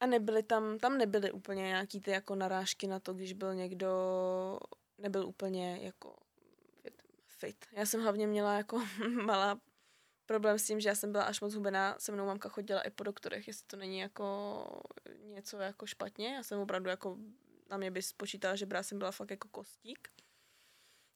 A 0.00 0.06
nebyly 0.06 0.42
tam, 0.42 0.78
tam 0.78 0.98
nebyly 0.98 1.32
úplně 1.32 1.62
nějaký 1.62 2.00
ty 2.00 2.10
jako 2.10 2.34
narážky 2.34 2.86
na 2.86 3.00
to, 3.00 3.14
když 3.14 3.32
byl 3.32 3.54
někdo, 3.54 3.90
nebyl 4.98 5.26
úplně 5.26 5.78
jako 5.82 6.16
fit. 7.26 7.66
Já 7.72 7.86
jsem 7.86 8.02
hlavně 8.02 8.26
měla 8.26 8.56
jako 8.56 8.82
malá 9.24 9.60
problém 10.26 10.58
s 10.58 10.66
tím, 10.66 10.80
že 10.80 10.88
já 10.88 10.94
jsem 10.94 11.12
byla 11.12 11.24
až 11.24 11.40
moc 11.40 11.54
hubená, 11.54 11.96
se 11.98 12.12
mnou 12.12 12.26
mamka 12.26 12.48
chodila 12.48 12.80
i 12.80 12.90
po 12.90 13.04
doktorech, 13.04 13.48
jestli 13.48 13.66
to 13.66 13.76
není 13.76 13.98
jako 13.98 14.82
něco 15.24 15.58
jako 15.58 15.86
špatně. 15.86 16.34
Já 16.34 16.42
jsem 16.42 16.60
opravdu 16.60 16.90
jako, 16.90 17.18
na 17.70 17.76
mě 17.76 17.90
by 17.90 18.02
spočítala, 18.02 18.56
že 18.56 18.66
jsem 18.82 18.98
byla 18.98 19.10
fakt 19.10 19.30
jako 19.30 19.48
kostík. 19.48 20.08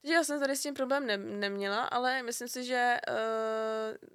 Takže 0.00 0.14
já 0.14 0.24
jsem 0.24 0.40
tady 0.40 0.56
s 0.56 0.62
tím 0.62 0.74
problém 0.74 1.06
ne- 1.06 1.16
neměla, 1.16 1.84
ale 1.84 2.22
myslím 2.22 2.48
si, 2.48 2.64
že 2.64 2.96
uh, 3.08 4.08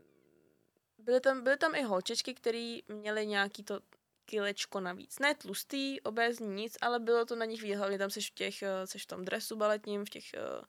byly, 0.98 1.20
tam, 1.20 1.44
byly 1.44 1.58
tam 1.58 1.76
i 1.76 1.84
holčičky, 1.84 2.34
které 2.34 2.78
měly 2.88 3.28
nějaký 3.28 3.64
to 3.64 3.80
kilečko 4.26 4.80
navíc. 4.80 5.20
Ne 5.20 5.36
tlustý, 5.36 6.02
obézní, 6.02 6.48
nic, 6.48 6.78
ale 6.82 7.00
bylo 7.00 7.26
to 7.26 7.36
na 7.36 7.46
nich 7.46 7.62
vidět. 7.62 7.76
Hlavně 7.76 7.98
tam 7.98 8.10
seš 8.10 8.32
v 8.32 8.34
těch, 8.34 8.62
eh, 8.62 8.88
seš 8.88 9.04
v 9.04 9.08
tom 9.08 9.26
dresu 9.26 9.56
baletním, 9.56 10.06
v 10.06 10.10
těch 10.10 10.26
uh, 10.34 10.66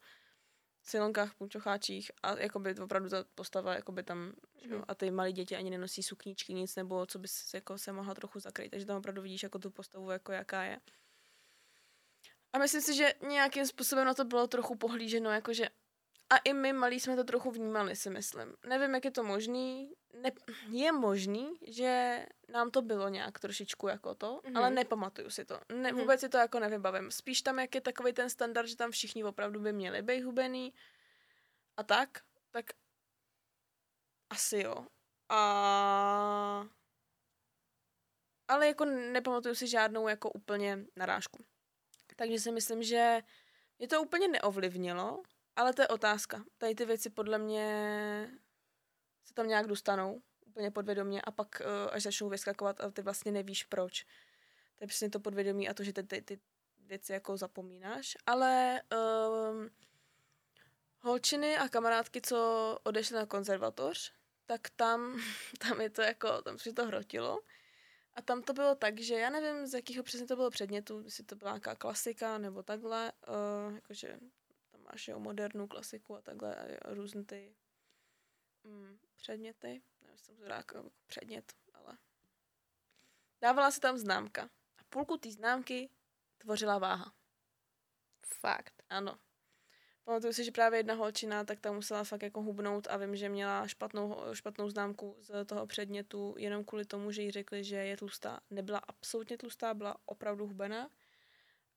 silonkách, 0.84 1.34
punčocháčích 1.34 2.10
a 2.22 2.38
jakoby 2.38 2.74
opravdu 2.74 3.08
ta 3.10 3.24
postava 3.34 3.74
jakoby 3.74 4.02
tam, 4.02 4.32
že 4.62 4.68
jo, 4.68 4.76
Mhm. 4.76 4.84
a 4.88 4.94
ty 4.94 5.10
malí 5.10 5.32
děti 5.32 5.56
ani 5.56 5.70
nenosí 5.70 6.02
sukníčky, 6.02 6.54
nic, 6.54 6.76
nebo 6.76 7.06
co 7.06 7.18
bys 7.18 7.54
jako 7.54 7.78
se 7.78 7.92
mohla 7.92 8.14
trochu 8.14 8.40
zakrýt, 8.40 8.70
takže 8.70 8.86
tam 8.86 8.96
opravdu 8.96 9.22
vidíš 9.22 9.42
jako 9.42 9.58
tu 9.58 9.70
postavu, 9.70 10.10
jako 10.10 10.32
jaká 10.32 10.62
je. 10.62 10.80
A 12.52 12.58
myslím 12.58 12.80
si, 12.82 12.94
že 12.94 13.14
nějakým 13.28 13.66
způsobem 13.66 14.04
na 14.06 14.14
to 14.14 14.24
bylo 14.24 14.46
trochu 14.46 14.76
pohlíženo, 14.76 15.30
jakože 15.30 15.68
a 16.34 16.38
i 16.44 16.52
my 16.52 16.72
malí 16.72 17.00
jsme 17.00 17.16
to 17.16 17.24
trochu 17.24 17.50
vnímali, 17.50 17.96
si 17.96 18.10
myslím. 18.10 18.54
Nevím, 18.66 18.94
jak 18.94 19.04
je 19.04 19.10
to 19.10 19.22
možný. 19.24 19.92
Ne, 20.20 20.30
je 20.70 20.92
možný, 20.92 21.58
že 21.68 22.26
nám 22.48 22.70
to 22.70 22.82
bylo 22.82 23.08
nějak 23.08 23.38
trošičku 23.38 23.88
jako 23.88 24.14
to, 24.14 24.40
Mhm. 24.44 24.52
mm-hmm. 24.54 24.58
ale 24.58 24.70
nepamatuju 24.70 25.30
si 25.30 25.44
to. 25.44 25.60
Ne, 25.72 25.92
Mhm. 25.92 26.00
vůbec 26.00 26.20
si 26.20 26.28
to 26.28 26.36
jako 26.38 26.60
nevybavím. 26.60 27.10
Spíš 27.10 27.42
tam, 27.42 27.58
jak 27.58 27.74
je 27.74 27.80
takový 27.80 28.12
ten 28.12 28.30
standard, 28.30 28.66
že 28.68 28.76
tam 28.76 28.90
všichni 28.90 29.24
opravdu 29.24 29.60
by 29.60 29.72
měli 29.72 30.02
být 30.02 30.22
hubený 30.22 30.74
a 31.76 31.82
tak, 31.82 32.08
tak 32.50 32.64
asi 34.30 34.58
jo. 34.58 34.86
A... 35.28 36.66
Ale 38.48 38.66
jako 38.66 38.84
nepamatuju 38.84 39.54
si 39.54 39.66
žádnou 39.66 40.08
jako 40.08 40.30
úplně 40.30 40.78
narážku. 40.96 41.44
Takže 42.16 42.38
si 42.38 42.52
myslím, 42.52 42.82
že 42.82 43.20
mě 43.78 43.88
to 43.88 44.02
úplně 44.02 44.28
neovlivnilo, 44.28 45.22
ale 45.56 45.72
to 45.74 45.82
je 45.82 45.88
otázka. 45.88 46.44
Tady 46.58 46.74
ty 46.74 46.84
věci 46.84 47.10
podle 47.10 47.38
mě 47.38 48.30
se 49.24 49.34
tam 49.34 49.48
nějak 49.48 49.66
dostanou 49.66 50.22
úplně 50.46 50.70
podvědomě 50.70 51.22
a 51.22 51.30
pak 51.30 51.48
uh, 51.60 51.94
až 51.94 52.02
začnou 52.02 52.28
vyskakovat 52.28 52.80
a 52.80 52.90
ty 52.90 53.02
vlastně 53.02 53.32
nevíš 53.32 53.64
proč. 53.64 54.02
To 54.78 54.84
je 54.84 54.88
přesně 54.88 55.10
to 55.10 55.20
podvědomí 55.20 55.68
a 55.68 55.74
to, 55.74 55.84
že 55.84 55.92
ty, 55.92 56.02
ty, 56.02 56.22
ty 56.22 56.40
věci 56.78 57.12
jako 57.12 57.36
zapomínáš. 57.36 58.16
Ale 58.26 58.82
um, 58.92 59.70
holčiny 61.00 61.56
a 61.56 61.68
kamarádky, 61.68 62.20
co 62.20 62.78
odešly 62.82 63.16
na 63.16 63.26
konzervatoř, 63.26 64.12
tak 64.46 64.70
tam, 64.76 65.20
tam 65.68 65.80
je 65.80 65.90
to 65.90 66.02
jako, 66.02 66.42
tam 66.42 66.58
se 66.58 66.72
to 66.72 66.86
hrotilo. 66.86 67.40
A 68.14 68.22
tam 68.22 68.42
to 68.42 68.52
bylo 68.52 68.74
tak, 68.74 69.00
že 69.00 69.14
já 69.14 69.30
nevím, 69.30 69.66
z 69.66 69.74
jakého 69.74 70.02
přesně 70.02 70.26
to 70.26 70.36
bylo 70.36 70.50
předmětu, 70.50 71.02
jestli 71.04 71.24
to 71.24 71.36
byla 71.36 71.50
nějaká 71.50 71.74
klasika 71.74 72.38
nebo 72.38 72.62
takhle, 72.62 73.12
uh, 73.28 73.74
jakože 73.74 74.18
máš 74.84 75.08
jo, 75.08 75.18
modernu 75.18 75.68
klasiku 75.68 76.16
a 76.16 76.20
takhle 76.20 76.54
a 76.56 76.94
různé 76.94 77.24
ty 77.24 77.54
mm, 78.64 78.98
předměty. 79.16 79.82
Nevím, 80.02 80.18
jsem 80.18 80.36
to 80.36 80.44
jako 80.44 80.90
předmět, 81.06 81.52
ale 81.74 81.98
dávala 83.40 83.70
se 83.70 83.80
tam 83.80 83.98
známka. 83.98 84.50
A 84.78 84.84
půlku 84.88 85.16
té 85.16 85.30
známky 85.30 85.90
tvořila 86.38 86.78
váha. 86.78 87.14
Fakt. 88.40 88.82
Ano. 88.90 89.18
Pamatuju 90.04 90.32
si, 90.32 90.44
že 90.44 90.50
právě 90.50 90.78
jedna 90.78 90.94
holčina, 90.94 91.44
tak 91.44 91.60
ta 91.60 91.72
musela 91.72 92.04
fakt 92.04 92.22
jako 92.22 92.42
hubnout 92.42 92.86
a 92.90 92.96
vím, 92.96 93.16
že 93.16 93.28
měla 93.28 93.66
špatnou, 93.66 94.16
špatnou 94.32 94.70
známku 94.70 95.16
z 95.20 95.44
toho 95.44 95.66
předmětu 95.66 96.34
jenom 96.38 96.64
kvůli 96.64 96.84
tomu, 96.84 97.10
že 97.10 97.22
jí 97.22 97.30
řekli, 97.30 97.64
že 97.64 97.76
je 97.76 97.96
tlustá. 97.96 98.40
Nebyla 98.50 98.78
absolutně 98.78 99.38
tlustá, 99.38 99.74
byla 99.74 99.96
opravdu 100.04 100.46
hubená, 100.46 100.90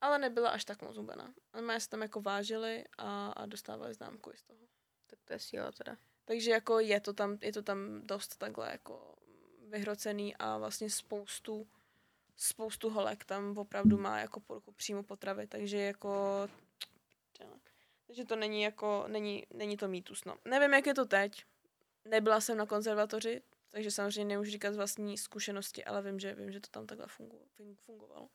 ale 0.00 0.18
nebyla 0.18 0.50
až 0.50 0.64
tak 0.64 0.82
moc 0.82 0.96
hubená. 0.96 1.34
A 1.52 1.80
se 1.80 1.88
tam 1.88 2.02
jako 2.02 2.20
vážili 2.20 2.84
a, 2.98 3.28
a 3.28 3.46
dostávali 3.46 3.94
známku 3.94 4.32
z 4.34 4.42
toho. 4.42 4.60
Tak 5.06 5.18
to 5.24 5.32
je 5.32 5.38
síla 5.38 5.72
teda. 5.72 5.96
Takže 6.24 6.50
jako 6.50 6.78
je 6.80 7.00
to 7.00 7.12
tam, 7.12 7.38
je 7.42 7.52
to 7.52 7.62
tam 7.62 8.00
dost 8.02 8.36
takhle 8.36 8.70
jako 8.72 9.14
vyhrocený 9.68 10.36
a 10.36 10.58
vlastně 10.58 10.90
spoustu 10.90 11.68
spoustu 12.36 12.90
holek 12.90 13.24
tam 13.24 13.58
opravdu 13.58 13.98
má 13.98 14.18
jako 14.18 14.40
poruchu 14.40 14.72
přímo 14.72 15.02
potravy, 15.02 15.46
takže 15.46 15.78
jako 15.78 16.48
takže 18.08 18.24
to 18.24 18.36
není 18.36 18.62
jako, 18.62 19.04
není, 19.08 19.46
není 19.54 19.76
to 19.76 19.88
mýtus, 19.88 20.24
no. 20.24 20.36
Nevím, 20.44 20.74
jak 20.74 20.86
je 20.86 20.94
to 20.94 21.04
teď. 21.04 21.44
Nebyla 22.04 22.40
jsem 22.40 22.56
na 22.56 22.66
konzervatoři, 22.66 23.42
takže 23.70 23.90
samozřejmě 23.90 24.24
nemůžu 24.24 24.50
říkat 24.50 24.72
z 24.72 24.76
vlastní 24.76 25.18
zkušenosti, 25.18 25.84
ale 25.84 26.02
vím, 26.02 26.20
že, 26.20 26.34
vím, 26.34 26.52
že 26.52 26.60
to 26.60 26.68
tam 26.70 26.86
takhle 26.86 27.06
fungu, 27.06 27.48
fungovalo. 27.74 28.28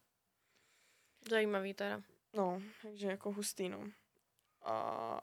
Zajímavý 1.29 1.73
teda. 1.73 2.01
No, 2.33 2.61
takže 2.81 3.07
jako 3.07 3.31
hustý, 3.31 3.69
no. 3.69 3.91
A, 4.61 4.73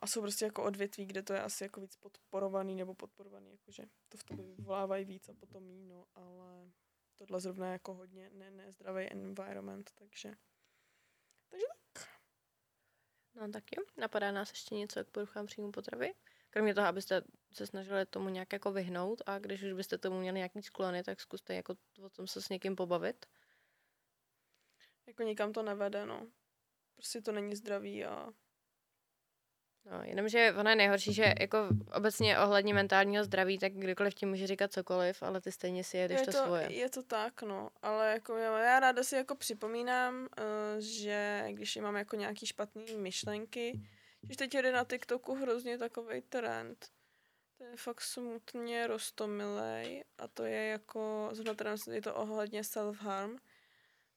a 0.00 0.06
jsou 0.06 0.20
prostě 0.20 0.44
jako 0.44 0.64
odvětví, 0.64 1.06
kde 1.06 1.22
to 1.22 1.32
je 1.32 1.42
asi 1.42 1.64
jako 1.64 1.80
víc 1.80 1.96
podporovaný 1.96 2.76
nebo 2.76 2.94
podporovaný, 2.94 3.50
jakože 3.50 3.82
to 4.08 4.18
v 4.18 4.24
tobě 4.24 4.46
vyvolávají 4.46 5.04
víc 5.04 5.28
a 5.28 5.34
potom 5.34 5.64
mí, 5.64 5.84
no, 5.86 6.06
ale 6.14 6.70
tohle 7.16 7.40
zrovna 7.40 7.66
je 7.66 7.72
jako 7.72 7.94
hodně 7.94 8.30
ne, 8.32 8.50
nezdravý 8.50 9.12
environment, 9.12 9.90
takže 9.94 10.34
takže 11.50 11.66
tak. 11.92 12.08
No 13.34 13.48
tak 13.48 13.64
jo, 13.76 13.82
napadá 13.96 14.32
nás 14.32 14.50
ještě 14.50 14.74
něco 14.74 15.04
k 15.04 15.10
poruchám 15.10 15.46
příjmu 15.46 15.72
potravy? 15.72 16.14
Kromě 16.50 16.74
toho, 16.74 16.86
abyste 16.86 17.22
se 17.52 17.66
snažili 17.66 18.06
tomu 18.06 18.28
nějak 18.28 18.52
jako 18.52 18.72
vyhnout 18.72 19.22
a 19.26 19.38
když 19.38 19.62
už 19.62 19.72
byste 19.72 19.98
tomu 19.98 20.20
měli 20.20 20.36
nějaký 20.36 20.62
sklony, 20.62 21.02
tak 21.02 21.20
zkuste 21.20 21.54
jako 21.54 21.74
o 22.02 22.10
tom 22.10 22.26
se 22.26 22.42
s 22.42 22.48
někým 22.48 22.76
pobavit. 22.76 23.26
Jako 25.06 25.22
nikam 25.22 25.52
to 25.52 25.62
nevede, 25.62 26.06
no. 26.06 26.26
Prostě 26.96 27.22
to 27.22 27.32
není 27.32 27.56
zdravý 27.56 28.04
a 28.04 28.28
No, 29.84 30.02
jenomže 30.02 30.54
ono 30.58 30.70
je 30.70 30.76
nejhorší, 30.76 31.12
že 31.12 31.34
jako 31.40 31.68
obecně 31.92 32.38
ohledně 32.38 32.74
mentálního 32.74 33.24
zdraví, 33.24 33.58
tak 33.58 33.72
kdykoliv 33.72 34.14
ti 34.14 34.26
může 34.26 34.46
říkat 34.46 34.72
cokoliv, 34.72 35.22
ale 35.22 35.40
ty 35.40 35.52
stejně 35.52 35.84
si 35.84 35.96
jedeš 35.96 36.20
je 36.20 36.26
to, 36.26 36.32
to 36.32 36.38
svoje. 36.44 36.72
Je 36.72 36.90
to 36.90 37.02
tak, 37.02 37.42
no, 37.42 37.70
ale 37.82 38.12
jako 38.12 38.36
já, 38.36 38.80
ráda 38.80 39.02
si 39.02 39.16
jako 39.16 39.34
připomínám, 39.34 40.20
uh, 40.20 40.26
že 40.78 41.44
když 41.50 41.76
mám 41.76 41.96
jako 41.96 42.16
nějaký 42.16 42.46
špatný 42.46 42.96
myšlenky, 42.96 43.80
že 44.30 44.36
teď 44.36 44.54
jde 44.54 44.72
na 44.72 44.84
TikToku 44.84 45.34
hrozně 45.34 45.78
takový 45.78 46.22
trend. 46.22 46.88
To 47.58 47.64
je 47.64 47.76
fakt 47.76 48.00
smutně 48.00 48.86
rostomilej 48.86 50.04
a 50.18 50.28
to 50.28 50.44
je 50.44 50.66
jako, 50.66 51.28
zrovna 51.32 51.54
teda 51.54 51.76
je 51.92 52.02
to 52.02 52.14
ohledně 52.14 52.62
self-harm, 52.62 53.38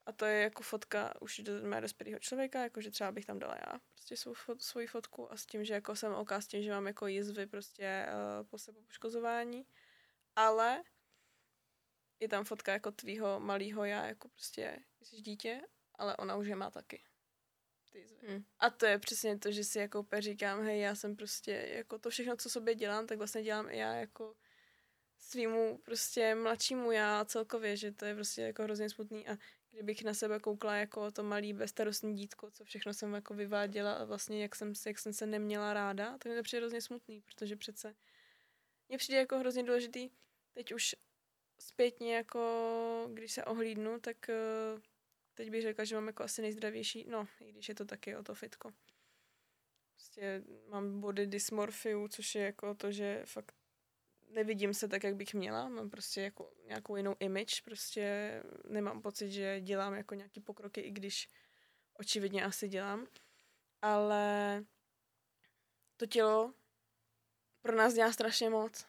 a 0.06 0.12
to 0.12 0.26
je 0.26 0.42
jako 0.42 0.64
fotka 0.64 1.22
už 1.22 1.40
do 1.40 1.54
mé 1.62 1.82
dospělého 1.82 2.20
člověka, 2.20 2.64
jakože 2.64 2.92
třeba 2.92 3.12
bych 3.12 3.26
tam 3.26 3.40
dala 3.40 3.56
já 3.56 3.80
prostě 3.92 4.18
svou, 4.18 4.34
svoji 4.58 4.88
fotku 4.88 5.32
a 5.32 5.38
s 5.38 5.46
tím, 5.46 5.66
že 5.66 5.74
jako 5.74 5.96
jsem 5.96 6.14
oká 6.14 6.42
s 6.42 6.48
tím, 6.48 6.64
že 6.64 6.72
mám 6.72 6.88
jako 6.88 7.08
jizvy 7.08 7.48
prostě 7.48 8.06
uh, 8.08 8.48
po 8.48 8.58
sebe 8.58 8.82
poškozování. 8.82 9.66
Ale 10.36 10.84
je 12.20 12.28
tam 12.28 12.46
fotka 12.46 12.72
jako 12.72 12.92
tvýho 12.92 13.40
malého 13.40 13.86
já, 13.86 14.06
jako 14.06 14.30
prostě 14.30 14.80
jsi 15.02 15.22
dítě, 15.22 15.62
ale 15.96 16.18
ona 16.18 16.36
už 16.36 16.48
je 16.48 16.56
má 16.56 16.72
taky. 16.72 17.04
Ty 17.92 18.00
jizvy. 18.00 18.28
Hmm. 18.28 18.46
A 18.60 18.70
to 18.70 18.86
je 18.86 19.00
přesně 19.00 19.40
to, 19.40 19.52
že 19.52 19.64
si 19.64 19.80
jako 19.80 20.00
úplně 20.00 20.22
říkám, 20.22 20.64
hej, 20.64 20.80
já 20.80 20.96
jsem 20.96 21.16
prostě, 21.16 21.52
jako 21.52 22.00
to 22.00 22.10
všechno, 22.10 22.36
co 22.38 22.50
sobě 22.50 22.76
dělám, 22.76 23.08
tak 23.08 23.18
vlastně 23.18 23.44
dělám 23.44 23.70
i 23.70 23.78
já 23.78 23.94
jako 23.94 24.36
svýmu 25.18 25.78
prostě 25.78 26.36
mladšímu 26.36 26.92
já 26.92 27.26
celkově, 27.26 27.78
že 27.78 27.92
to 27.92 28.06
je 28.06 28.16
prostě 28.16 28.42
jako 28.42 28.64
hrozně 28.64 28.90
smutný 28.90 29.28
a 29.28 29.38
kdybych 29.74 30.04
na 30.04 30.14
sebe 30.14 30.40
koukla 30.40 30.76
jako 30.76 31.12
to 31.12 31.24
malý 31.24 31.54
bezstarostní 31.54 32.16
dítko, 32.16 32.52
co 32.52 32.64
všechno 32.64 32.94
jsem 32.94 33.14
jako 33.14 33.34
vyváděla 33.34 33.94
a 33.94 34.04
vlastně 34.04 34.42
jak 34.42 34.56
jsem, 34.56 34.74
jak 34.86 35.00
jsem 35.00 35.14
se 35.14 35.26
neměla 35.26 35.74
ráda, 35.74 36.18
tak 36.18 36.26
mi 36.26 36.36
to 36.36 36.44
přijde 36.44 36.60
hrozně 36.60 36.82
smutný, 36.82 37.22
protože 37.22 37.56
přece 37.56 37.96
mně 38.90 38.98
přijde 38.98 39.20
jako 39.20 39.40
hrozně 39.40 39.64
důležitý, 39.64 40.10
teď 40.54 40.74
už 40.74 40.96
zpětně 41.60 42.16
jako, 42.16 43.10
když 43.14 43.32
se 43.32 43.46
ohlídnu, 43.46 44.00
tak 44.00 44.30
eh, 44.30 44.36
teď 45.34 45.50
bych 45.50 45.62
řekla, 45.62 45.84
že 45.84 45.96
mám 45.96 46.08
jako 46.08 46.24
asi 46.24 46.42
nejzdravější, 46.42 47.06
no, 47.10 47.28
i 47.40 47.52
když 47.52 47.70
je 47.70 47.76
to 47.76 47.86
taky 47.86 48.16
o 48.16 48.24
to 48.24 48.36
fitko. 48.36 48.74
Prostě 49.92 50.44
mám 50.70 51.02
body 51.02 51.28
dysmorfiu, 51.28 52.08
což 52.08 52.36
je 52.36 52.44
jako 52.44 52.76
to, 52.76 52.92
že 52.92 53.22
fakt 53.26 53.63
nevidím 54.34 54.74
se 54.74 54.88
tak, 54.88 55.04
jak 55.04 55.16
bych 55.16 55.34
měla, 55.34 55.70
mám 55.70 55.90
prostě 55.90 56.22
jako 56.22 56.52
nějakou 56.68 56.96
jinou 56.96 57.16
image, 57.20 57.62
prostě 57.62 58.34
nemám 58.68 59.02
pocit, 59.02 59.32
že 59.32 59.62
dělám 59.62 59.94
jako 59.94 60.16
nějaký 60.16 60.40
pokroky, 60.42 60.82
i 60.82 60.92
když 60.92 61.30
očividně 61.94 62.46
asi 62.46 62.68
dělám, 62.68 63.08
ale 63.82 64.64
to 65.98 66.06
tělo 66.06 66.54
pro 67.62 67.76
nás 67.76 67.94
dělá 67.94 68.12
strašně 68.12 68.50
moc. 68.50 68.86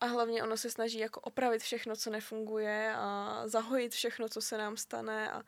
A 0.00 0.06
hlavně 0.06 0.42
ono 0.42 0.56
se 0.56 0.70
snaží 0.70 0.98
jako 0.98 1.20
opravit 1.20 1.62
všechno, 1.62 1.96
co 1.96 2.10
nefunguje 2.10 2.94
a 2.96 3.42
zahojit 3.46 3.92
všechno, 3.92 4.28
co 4.28 4.40
se 4.40 4.58
nám 4.58 4.76
stane 4.76 5.30
a, 5.30 5.42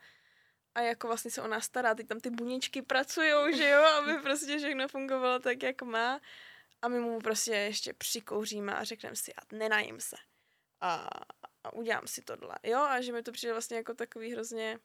a 0.75 0.81
jako 0.81 1.07
vlastně 1.07 1.31
se 1.31 1.41
o 1.41 1.47
nás 1.47 1.65
stará. 1.65 1.95
Teď 1.95 2.07
tam 2.07 2.19
ty 2.19 2.29
buničky 2.29 2.81
pracují, 2.81 3.57
že 3.57 3.69
jo, 3.69 3.83
aby 3.83 4.13
prostě 4.23 4.57
všechno 4.57 4.87
fungovalo 4.87 5.39
tak, 5.39 5.63
jak 5.63 5.81
má 5.81 6.21
a 6.81 6.87
my 6.87 6.99
mu 6.99 7.19
prostě 7.19 7.51
ještě 7.51 7.93
přikouříme 7.93 8.75
a 8.75 8.83
řekneme 8.83 9.15
si, 9.15 9.33
a 9.33 9.41
nenajím 9.51 9.99
se. 9.99 10.15
A, 10.81 11.09
a 11.63 11.73
udělám 11.73 12.07
si 12.07 12.21
tohle. 12.21 12.55
Jo, 12.63 12.79
a 12.79 13.01
že 13.01 13.13
mi 13.13 13.23
to 13.23 13.31
přijde 13.31 13.53
vlastně 13.53 13.77
jako 13.77 13.93
takový 13.93 14.31
hrozně 14.31 14.79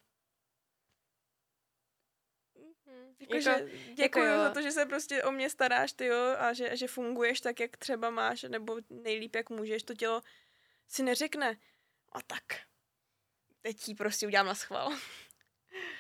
Mm-hmm. 2.57 3.15
Jako, 3.21 3.35
jako, 3.35 3.67
děkuji 3.95 4.25
jako 4.25 4.43
za 4.43 4.51
to, 4.51 4.63
že 4.63 4.71
se 4.71 4.87
prostě 4.87 5.23
o 5.23 5.33
mě 5.33 5.51
staráš, 5.51 5.93
ty 5.93 6.07
jo, 6.07 6.37
a 6.39 6.53
že, 6.53 6.77
že 6.77 6.87
funguješ 6.87 7.41
tak, 7.41 7.61
jak 7.61 7.77
třeba 7.77 8.11
máš, 8.11 8.43
nebo 8.43 8.77
nejlíp, 8.91 9.37
jak 9.37 9.51
můžeš. 9.51 9.83
To 9.83 9.95
tělo 9.95 10.23
si 10.89 11.03
neřekne, 11.03 11.59
a 12.13 12.23
tak, 12.23 12.45
teď 13.61 13.77
ti 13.77 13.95
prostě 13.95 14.27
udělám 14.27 14.47
na 14.47 14.55
schvál. 14.55 14.93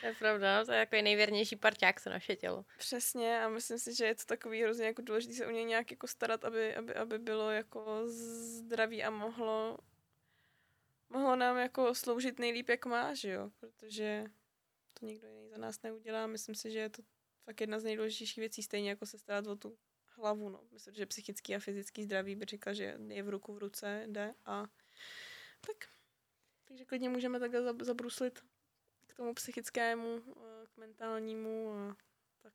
To 0.00 0.06
je 0.06 0.14
pravda, 0.14 0.64
to 0.64 0.72
je 0.72 0.78
jako 0.78 0.96
nejvěrnější 0.96 1.56
parťák, 1.56 2.04
to 2.04 2.11
naše 2.11 2.37
tělo. 2.37 2.64
Přesně 2.78 3.42
a 3.44 3.48
myslím 3.48 3.78
si, 3.78 3.94
že 3.94 4.04
je 4.04 4.14
to 4.14 4.24
takový 4.26 4.62
hrozně 4.62 4.87
jako 4.87 5.02
důležité 5.02 5.35
se 5.35 5.46
o 5.46 5.50
něj 5.50 5.64
nějak 5.64 5.90
jako 5.90 6.06
starat, 6.06 6.44
aby, 6.44 6.75
aby, 6.75 6.94
aby 6.94 7.18
bylo 7.18 7.50
jako 7.50 8.02
zdravý 8.08 9.04
a 9.04 9.10
mohlo 9.10 9.79
mohlo 11.12 11.37
nám 11.37 11.56
jako 11.56 11.94
sloužit 11.94 12.38
nejlíp, 12.38 12.68
jak 12.68 12.87
má, 12.87 13.14
že 13.14 13.31
jo, 13.31 13.50
protože 13.60 14.25
to 15.00 15.06
nikdo 15.06 15.29
jiný 15.29 15.48
za 15.48 15.56
nás 15.56 15.83
neudělá. 15.83 16.27
Myslím 16.27 16.54
si, 16.54 16.70
že 16.70 16.79
je 16.79 16.90
to 16.90 17.02
fakt 17.44 17.60
jedna 17.60 17.79
z 17.79 17.85
nejdůležitějších 17.85 18.38
věcí, 18.38 18.62
stejně 18.62 18.90
jako 18.90 19.06
se 19.06 19.18
starat 19.18 19.46
o 19.46 19.56
tu 19.56 19.79
hlavu, 20.06 20.48
no. 20.48 20.60
Myslím, 20.70 20.94
že 20.94 21.06
psychický 21.06 21.54
a 21.54 21.58
fyzický 21.58 22.04
zdraví 22.04 22.37
by 22.37 22.44
říkal, 22.44 22.75
že 22.75 22.98
je 23.08 23.23
v 23.23 23.29
ruku 23.29 23.54
v 23.54 23.58
ruce, 23.58 24.04
jde 24.06 24.35
a 24.44 24.66
tak. 25.66 25.88
Takže 26.64 26.85
klidně 26.85 27.08
můžeme 27.08 27.40
takhle 27.40 27.75
zabruslit 27.81 28.40
k 29.13 29.17
tomu 29.17 29.35
psychickému, 29.35 30.23
eh, 30.29 30.67
k 30.75 30.77
mentálnímu 30.77 31.73
a 31.75 31.96
tak 32.42 32.52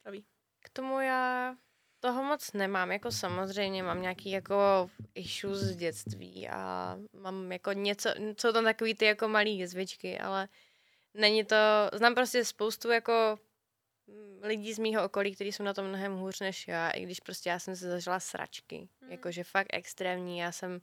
zdraví. 0.00 0.24
K 0.60 0.68
tomu 0.70 1.00
já 1.00 1.54
toho 2.00 2.22
moc 2.22 2.52
nemám, 2.52 2.92
jako 2.92 3.10
samozřejmě 3.12 3.82
mám 3.82 4.02
nějaký 4.02 4.30
jako 4.30 4.90
issues 5.14 5.58
z 5.58 5.76
dětství 5.76 6.48
a 6.48 6.96
mám 7.12 7.52
jako 7.52 7.72
něco, 7.72 8.10
jsou 8.40 8.52
tam 8.52 8.64
takový 8.64 8.94
ty 8.94 9.04
jako 9.04 9.28
malý 9.28 9.58
jezvičky, 9.58 10.18
ale 10.18 10.48
není 11.14 11.44
to, 11.44 11.56
znám 11.92 12.14
prostě 12.14 12.44
spoustu 12.44 12.90
jako 12.90 13.38
mm, 14.06 14.40
lidí 14.42 14.72
z 14.74 14.78
mýho 14.78 15.04
okolí, 15.04 15.34
kteří 15.34 15.52
jsou 15.52 15.62
na 15.62 15.74
tom 15.74 15.86
mnohem 15.86 16.16
hůř 16.16 16.40
než 16.40 16.68
já, 16.68 16.90
i 16.90 17.02
když 17.02 17.20
prostě 17.20 17.50
já 17.50 17.58
jsem 17.58 17.76
se 17.76 17.88
zažila 17.90 18.20
sračky, 18.20 18.88
Mm. 19.00 19.10
jakože 19.10 19.44
fakt 19.44 19.66
extrémní, 19.72 20.38
já 20.38 20.52
jsem 20.52 20.80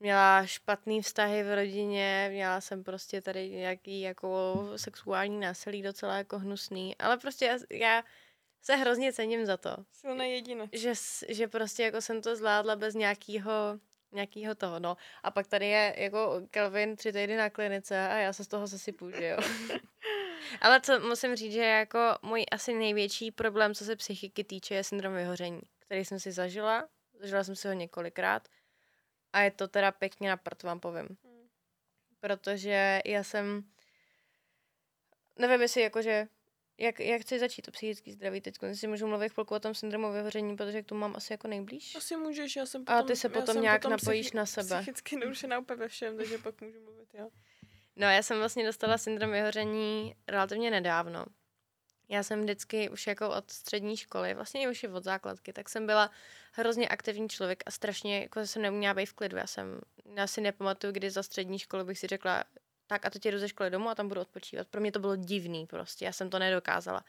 měla 0.00 0.46
špatný 0.46 1.02
vztahy 1.02 1.42
v 1.42 1.54
rodině, 1.54 2.28
měla 2.32 2.60
jsem 2.60 2.84
prostě 2.84 3.20
tady 3.20 3.50
nějaký 3.50 4.00
jako 4.00 4.54
sexuální 4.76 5.40
násilí 5.40 5.82
docela 5.82 6.16
jako 6.16 6.38
hnusný, 6.38 6.96
ale 6.96 7.16
prostě 7.16 7.44
já, 7.44 7.58
já 7.70 8.02
se 8.62 8.76
hrozně 8.76 9.12
cením 9.12 9.46
za 9.46 9.56
to, 9.56 9.76
Silný 9.92 10.32
jedinec. 10.32 10.70
že, 10.72 10.92
že 11.28 11.48
prostě 11.48 11.82
jako 11.82 12.00
jsem 12.00 12.22
to 12.22 12.36
zvládla 12.36 12.76
bez 12.76 12.94
nějakého 12.94 13.50
nějakýho 14.14 14.54
toho, 14.54 14.78
no. 14.78 14.96
A 15.22 15.30
pak 15.30 15.46
tady 15.46 15.66
je 15.66 15.94
jako 15.98 16.40
Kelvin 16.50 16.96
tři 16.96 17.12
týdny 17.12 17.36
na 17.36 17.50
klinice 17.50 18.08
a 18.08 18.16
já 18.16 18.32
se 18.32 18.44
z 18.44 18.48
toho 18.48 18.68
sesypu, 18.68 19.10
že 19.10 19.26
jo. 19.26 19.38
Ale 20.60 20.80
co 20.80 21.00
musím 21.00 21.36
říct, 21.36 21.52
že 21.52 21.64
jako 21.64 21.98
můj 22.22 22.44
asi 22.52 22.74
největší 22.74 23.30
problém, 23.30 23.74
co 23.74 23.84
se 23.84 23.96
psychiky 23.96 24.44
týče, 24.44 24.74
je 24.74 24.84
syndrom 24.84 25.14
vyhoření, 25.14 25.60
který 25.78 26.04
jsem 26.04 26.20
si 26.20 26.32
zažila. 26.32 26.88
Zažila 27.20 27.44
jsem 27.44 27.56
si 27.56 27.68
ho 27.68 27.74
několikrát. 27.74 28.48
A 29.34 29.40
je 29.40 29.50
to 29.50 29.68
teda 29.68 29.92
pěkně 29.92 30.28
na 30.28 30.36
prd, 30.36 30.62
vám 30.62 30.80
povím. 30.80 31.08
Hmm. 31.24 31.48
Protože 32.20 33.00
já 33.04 33.22
jsem... 33.22 33.64
Nevím, 35.38 35.62
jestli 35.62 35.80
jakože... 35.80 36.28
Jak, 36.78 37.00
jak 37.00 37.22
chci 37.22 37.38
začít 37.38 37.62
to 37.62 37.70
psychické 37.70 38.12
zdraví 38.12 38.40
teď? 38.40 38.54
Si 38.72 38.86
můžu 38.86 39.06
mluvit 39.06 39.32
chvilku 39.32 39.54
o 39.54 39.60
tom 39.60 39.74
syndromu 39.74 40.12
vyhoření, 40.12 40.56
protože 40.56 40.82
k 40.82 40.86
tomu 40.86 41.00
mám 41.00 41.16
asi 41.16 41.32
jako 41.32 41.48
nejblíž. 41.48 41.94
Asi 41.94 42.16
můžeš, 42.16 42.56
já 42.56 42.66
jsem 42.66 42.82
A 42.86 42.96
potom, 42.96 43.06
ty 43.06 43.16
se 43.16 43.28
potom 43.28 43.60
nějak 43.60 43.82
potom 43.82 43.90
napojíš 43.90 44.32
na 44.32 44.46
sebe. 44.46 44.76
Psychicky 44.76 45.16
narušená 45.16 45.58
úplně 45.58 45.76
ve 45.76 45.88
všem, 45.88 46.16
takže 46.16 46.38
pak 46.38 46.60
můžu 46.60 46.80
mluvit, 46.80 47.08
jo. 47.14 47.30
No, 47.96 48.06
já 48.06 48.22
jsem 48.22 48.38
vlastně 48.38 48.66
dostala 48.66 48.98
syndrom 48.98 49.30
vyhoření 49.30 50.14
relativně 50.28 50.70
nedávno. 50.70 51.24
Já 52.08 52.22
jsem 52.22 52.42
vždycky 52.42 52.88
už 52.88 53.06
jako 53.06 53.30
od 53.30 53.50
střední 53.50 53.96
školy, 53.96 54.34
vlastně 54.34 54.68
už 54.68 54.82
i 54.82 54.88
od 54.88 55.04
základky, 55.04 55.52
tak 55.52 55.68
jsem 55.68 55.86
byla 55.86 56.10
hrozně 56.52 56.88
aktivní 56.88 57.28
člověk 57.28 57.62
a 57.66 57.70
strašně 57.70 58.20
jako 58.20 58.46
jsem 58.46 58.62
neuměla 58.62 58.94
být 58.94 59.06
v 59.06 59.12
klidu. 59.12 59.36
Já 59.36 59.46
jsem, 59.46 59.80
já 60.16 60.26
si 60.26 60.40
nepamatuju, 60.40 60.92
kdy 60.92 61.10
za 61.10 61.22
střední 61.22 61.58
školu 61.58 61.84
bych 61.84 61.98
si 61.98 62.06
řekla, 62.06 62.44
tak 62.86 63.06
a 63.06 63.10
teď 63.10 63.24
jdu 63.24 63.38
ze 63.38 63.48
školy 63.48 63.70
domů 63.70 63.88
a 63.88 63.94
tam 63.94 64.08
budu 64.08 64.20
odpočívat. 64.20 64.68
Pro 64.68 64.80
mě 64.80 64.92
to 64.92 64.98
bylo 64.98 65.16
divný 65.16 65.66
prostě, 65.66 66.04
já 66.04 66.12
jsem 66.12 66.30
to 66.30 66.38
nedokázala. 66.38 67.04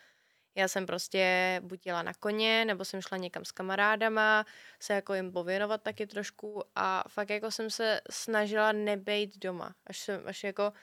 Já 0.57 0.67
jsem 0.67 0.85
prostě 0.85 1.59
buď 1.63 1.85
jela 1.85 2.03
na 2.03 2.13
koně, 2.13 2.65
nebo 2.65 2.85
jsem 2.85 3.01
šla 3.01 3.17
někam 3.17 3.45
s 3.45 3.51
kamarádama, 3.51 4.45
se 4.79 4.93
jako 4.93 5.13
jim 5.13 5.31
pověnovat 5.31 5.81
taky 5.81 6.07
trošku 6.07 6.63
a 6.75 7.03
fakt 7.09 7.29
jako 7.29 7.51
jsem 7.51 7.69
se 7.69 8.01
snažila 8.11 8.71
nebejt 8.71 9.37
doma. 9.37 9.75
Až, 9.87 9.99
jsem, 9.99 10.21
až 10.25 10.43
jako 10.43 10.73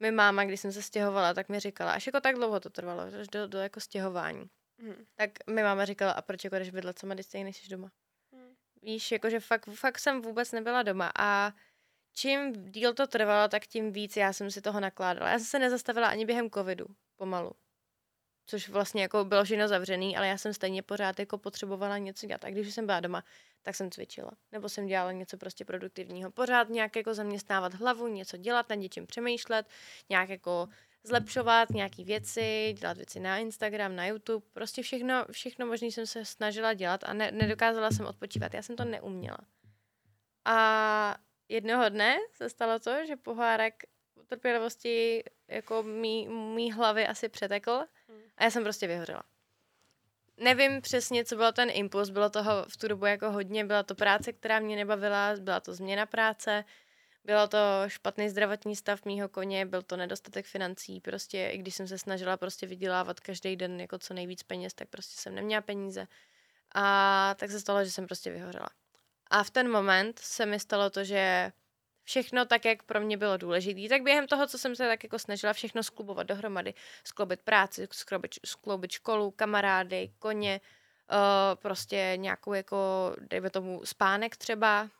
mi 0.00 0.10
máma, 0.10 0.44
když 0.44 0.60
jsem 0.60 0.72
se 0.72 0.82
stěhovala, 0.82 1.34
tak 1.34 1.48
mi 1.48 1.60
říkala, 1.60 1.92
až 1.92 2.06
jako 2.06 2.20
tak 2.20 2.34
dlouho 2.34 2.60
to 2.60 2.70
trvalo, 2.70 3.02
až 3.02 3.28
do, 3.28 3.48
do 3.48 3.58
jako 3.58 3.80
stěhování. 3.80 4.50
Hm. 4.82 5.04
Tak 5.14 5.30
mi 5.50 5.62
máma 5.62 5.84
říkala, 5.84 6.12
a 6.12 6.22
proč 6.22 6.44
jako 6.44 6.56
jdeš 6.56 6.70
bydlet 6.70 6.98
sama, 6.98 7.14
když 7.14 7.26
stejně 7.26 7.44
nejsi 7.44 7.68
doma? 7.68 7.90
Hm. 8.34 8.54
Víš, 8.82 9.12
jakože 9.12 9.40
fakt, 9.40 9.68
fakt 9.74 9.98
jsem 9.98 10.22
vůbec 10.22 10.52
nebyla 10.52 10.82
doma 10.82 11.12
a 11.18 11.52
čím 12.12 12.70
díl 12.70 12.94
to 12.94 13.06
trvalo, 13.06 13.48
tak 13.48 13.66
tím 13.66 13.92
víc 13.92 14.16
já 14.16 14.32
jsem 14.32 14.50
si 14.50 14.60
toho 14.60 14.80
nakládala. 14.80 15.30
Já 15.30 15.38
jsem 15.38 15.46
se 15.46 15.58
nezastavila 15.58 16.08
ani 16.08 16.26
během 16.26 16.50
covidu, 16.50 16.86
pomalu. 17.16 17.52
Což 18.46 18.68
vlastně 18.68 19.02
jako 19.02 19.24
bylo 19.24 19.44
všechno 19.44 19.68
zavřený, 19.68 20.16
ale 20.16 20.28
já 20.28 20.38
jsem 20.38 20.54
stejně 20.54 20.82
pořád 20.82 21.18
jako 21.18 21.38
potřebovala 21.38 21.98
něco 21.98 22.26
dělat. 22.26 22.44
A 22.44 22.50
když 22.50 22.74
jsem 22.74 22.86
byla 22.86 23.00
doma, 23.00 23.24
tak 23.62 23.74
jsem 23.74 23.90
cvičila. 23.90 24.30
Nebo 24.52 24.68
jsem 24.68 24.86
dělala 24.86 25.12
něco 25.12 25.36
prostě 25.36 25.64
produktivního. 25.64 26.30
Pořád 26.30 26.68
nějak 26.68 26.96
jako 26.96 27.14
zaměstnávat 27.14 27.74
hlavu, 27.74 28.08
něco 28.08 28.36
dělat, 28.36 28.68
nad 28.68 28.74
něčím 28.74 29.06
přemýšlet, 29.06 29.66
nějak 30.08 30.28
jako 30.28 30.68
zlepšovat 31.04 31.70
nějaký 31.70 32.04
věci, 32.04 32.74
dělat 32.78 32.96
věci 32.96 33.20
na 33.20 33.38
Instagram, 33.38 33.96
na 33.96 34.06
YouTube, 34.06 34.46
prostě 34.52 34.82
všechno, 34.82 35.24
všechno 35.30 35.66
možné 35.66 35.88
jsem 35.88 36.06
se 36.06 36.24
snažila 36.24 36.74
dělat 36.74 37.04
a 37.04 37.12
ne, 37.12 37.32
nedokázala 37.32 37.90
jsem 37.90 38.06
odpočívat. 38.06 38.54
Já 38.54 38.62
jsem 38.62 38.76
to 38.76 38.84
neuměla. 38.84 39.38
A 40.44 41.16
jednoho 41.48 41.88
dne 41.88 42.16
se 42.32 42.48
stalo 42.48 42.78
to, 42.78 43.06
že 43.06 43.16
pohárek 43.16 43.82
trpělivosti 44.34 45.24
jako 45.48 45.82
mý, 45.82 46.28
mý 46.28 46.72
hlavy 46.72 47.06
asi 47.06 47.28
přetekl 47.28 47.84
a 48.36 48.44
já 48.44 48.50
jsem 48.50 48.62
prostě 48.62 48.86
vyhořela. 48.86 49.22
Nevím 50.36 50.80
přesně, 50.80 51.24
co 51.24 51.36
byl 51.36 51.52
ten 51.52 51.70
impuls, 51.72 52.10
bylo 52.10 52.30
toho 52.30 52.64
v 52.68 52.76
tu 52.76 52.88
dobu 52.88 53.06
jako 53.06 53.30
hodně, 53.30 53.64
byla 53.64 53.82
to 53.82 53.94
práce, 53.94 54.32
která 54.32 54.58
mě 54.58 54.76
nebavila, 54.76 55.36
byla 55.40 55.60
to 55.60 55.74
změna 55.74 56.06
práce, 56.06 56.64
bylo 57.24 57.48
to 57.48 57.58
špatný 57.86 58.28
zdravotní 58.28 58.76
stav 58.76 59.04
mýho 59.04 59.28
koně, 59.28 59.66
byl 59.66 59.82
to 59.82 59.96
nedostatek 59.96 60.46
financí, 60.46 61.00
prostě 61.00 61.48
i 61.52 61.58
když 61.58 61.74
jsem 61.74 61.88
se 61.88 61.98
snažila 61.98 62.36
prostě 62.36 62.66
vydělávat 62.66 63.20
každý 63.20 63.56
den 63.56 63.80
jako 63.80 63.98
co 63.98 64.14
nejvíc 64.14 64.42
peněz, 64.42 64.74
tak 64.74 64.88
prostě 64.88 65.20
jsem 65.20 65.34
neměla 65.34 65.62
peníze. 65.62 66.06
A 66.74 67.34
tak 67.38 67.50
se 67.50 67.60
stalo, 67.60 67.84
že 67.84 67.90
jsem 67.90 68.06
prostě 68.06 68.30
vyhořela. 68.30 68.68
A 69.30 69.44
v 69.44 69.50
ten 69.50 69.70
moment 69.70 70.18
se 70.18 70.46
mi 70.46 70.60
stalo 70.60 70.90
to, 70.90 71.04
že 71.04 71.52
všechno 72.04 72.44
tak, 72.44 72.64
jak 72.64 72.82
pro 72.82 73.00
mě 73.00 73.16
bylo 73.16 73.36
důležité, 73.36 73.88
tak 73.88 74.02
během 74.02 74.26
toho, 74.26 74.46
co 74.46 74.58
jsem 74.58 74.76
se 74.76 74.88
tak 74.88 75.04
jako 75.04 75.18
snažila 75.18 75.52
všechno 75.52 75.82
sklubovat 75.82 76.26
dohromady, 76.26 76.74
skloubit 77.04 77.40
práci, 77.40 77.88
skloubit, 77.92 78.34
skloubit 78.44 78.90
školu, 78.90 79.30
kamarády, 79.30 80.10
koně, 80.18 80.60
uh, 81.10 81.18
prostě 81.54 82.12
nějakou 82.16 82.52
jako, 82.52 82.76
dejme 83.30 83.50
tomu, 83.50 83.80
spánek 83.84 84.36
třeba, 84.36 84.90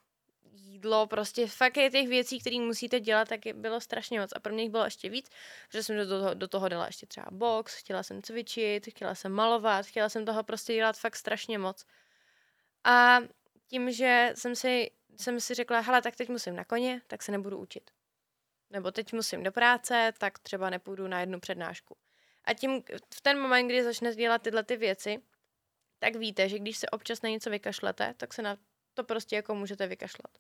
jídlo, 0.52 1.06
prostě 1.06 1.46
fakt 1.46 1.76
je 1.76 1.90
těch 1.90 2.08
věcí, 2.08 2.40
které 2.40 2.60
musíte 2.60 3.00
dělat, 3.00 3.28
tak 3.28 3.40
bylo 3.54 3.80
strašně 3.80 4.20
moc. 4.20 4.30
A 4.36 4.40
pro 4.40 4.52
mě 4.52 4.62
jich 4.62 4.72
bylo 4.72 4.84
ještě 4.84 5.08
víc, 5.08 5.30
že 5.72 5.82
jsem 5.82 5.96
do 5.96 6.08
toho, 6.08 6.34
do 6.34 6.48
toho 6.48 6.68
dala 6.68 6.86
ještě 6.86 7.06
třeba 7.06 7.26
box, 7.30 7.76
chtěla 7.76 8.02
jsem 8.02 8.22
cvičit, 8.22 8.86
chtěla 8.90 9.14
jsem 9.14 9.32
malovat, 9.32 9.86
chtěla 9.86 10.08
jsem 10.08 10.24
toho 10.24 10.42
prostě 10.42 10.74
dělat 10.74 10.98
fakt 10.98 11.16
strašně 11.16 11.58
moc. 11.58 11.84
A 12.84 13.18
tím, 13.68 13.92
že 13.92 14.32
jsem 14.34 14.56
si, 14.56 14.90
jsem 15.16 15.40
si 15.40 15.54
řekla, 15.54 15.80
hele, 15.80 16.02
tak 16.02 16.16
teď 16.16 16.28
musím 16.28 16.56
na 16.56 16.64
koně, 16.64 17.00
tak 17.06 17.22
se 17.22 17.32
nebudu 17.32 17.58
učit. 17.58 17.90
Nebo 18.70 18.90
teď 18.90 19.12
musím 19.12 19.42
do 19.42 19.52
práce, 19.52 20.12
tak 20.18 20.38
třeba 20.38 20.70
nepůjdu 20.70 21.08
na 21.08 21.20
jednu 21.20 21.40
přednášku. 21.40 21.96
A 22.44 22.54
tím 22.54 22.82
v 23.14 23.20
ten 23.20 23.40
moment, 23.40 23.66
kdy 23.66 23.84
začnete 23.84 24.16
dělat 24.16 24.42
tyhle 24.42 24.64
ty 24.64 24.76
věci, 24.76 25.22
tak 25.98 26.16
víte, 26.16 26.48
že 26.48 26.58
když 26.58 26.76
se 26.76 26.90
občas 26.90 27.22
na 27.22 27.28
něco 27.28 27.50
vykašlete, 27.50 28.14
tak 28.16 28.34
se 28.34 28.42
na 28.42 28.56
to 28.94 29.04
prostě 29.04 29.36
jako 29.36 29.54
můžete 29.54 29.86
vykašlat. 29.86 30.38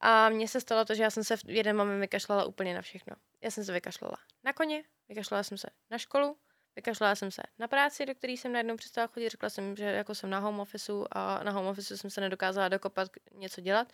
A 0.00 0.28
mně 0.28 0.48
se 0.48 0.60
stalo 0.60 0.84
to, 0.84 0.94
že 0.94 1.02
já 1.02 1.10
jsem 1.10 1.24
se 1.24 1.36
v 1.36 1.44
jeden 1.46 1.76
moment 1.76 2.00
vykašlala 2.00 2.44
úplně 2.44 2.74
na 2.74 2.82
všechno. 2.82 3.16
Já 3.40 3.50
jsem 3.50 3.64
se 3.64 3.72
vykašlala 3.72 4.16
na 4.44 4.52
koně, 4.52 4.84
vykašlala 5.08 5.42
jsem 5.42 5.58
se 5.58 5.68
na 5.90 5.98
školu, 5.98 6.38
vykašlala 6.76 7.14
jsem 7.14 7.30
se 7.30 7.42
na 7.58 7.68
práci, 7.68 8.06
do 8.06 8.14
které 8.14 8.32
jsem 8.32 8.52
najednou 8.52 8.76
přestala 8.76 9.06
chodit. 9.06 9.30
Řekla 9.30 9.50
jsem, 9.50 9.76
že 9.76 9.84
jako 9.84 10.14
jsem 10.14 10.30
na 10.30 10.38
home 10.38 10.60
officeu 10.60 11.06
a 11.10 11.42
na 11.42 11.52
home 11.52 11.66
officeu 11.66 11.96
jsem 11.96 12.10
se 12.10 12.20
nedokázala 12.20 12.68
dokopat 12.68 13.08
něco 13.32 13.60
dělat. 13.60 13.92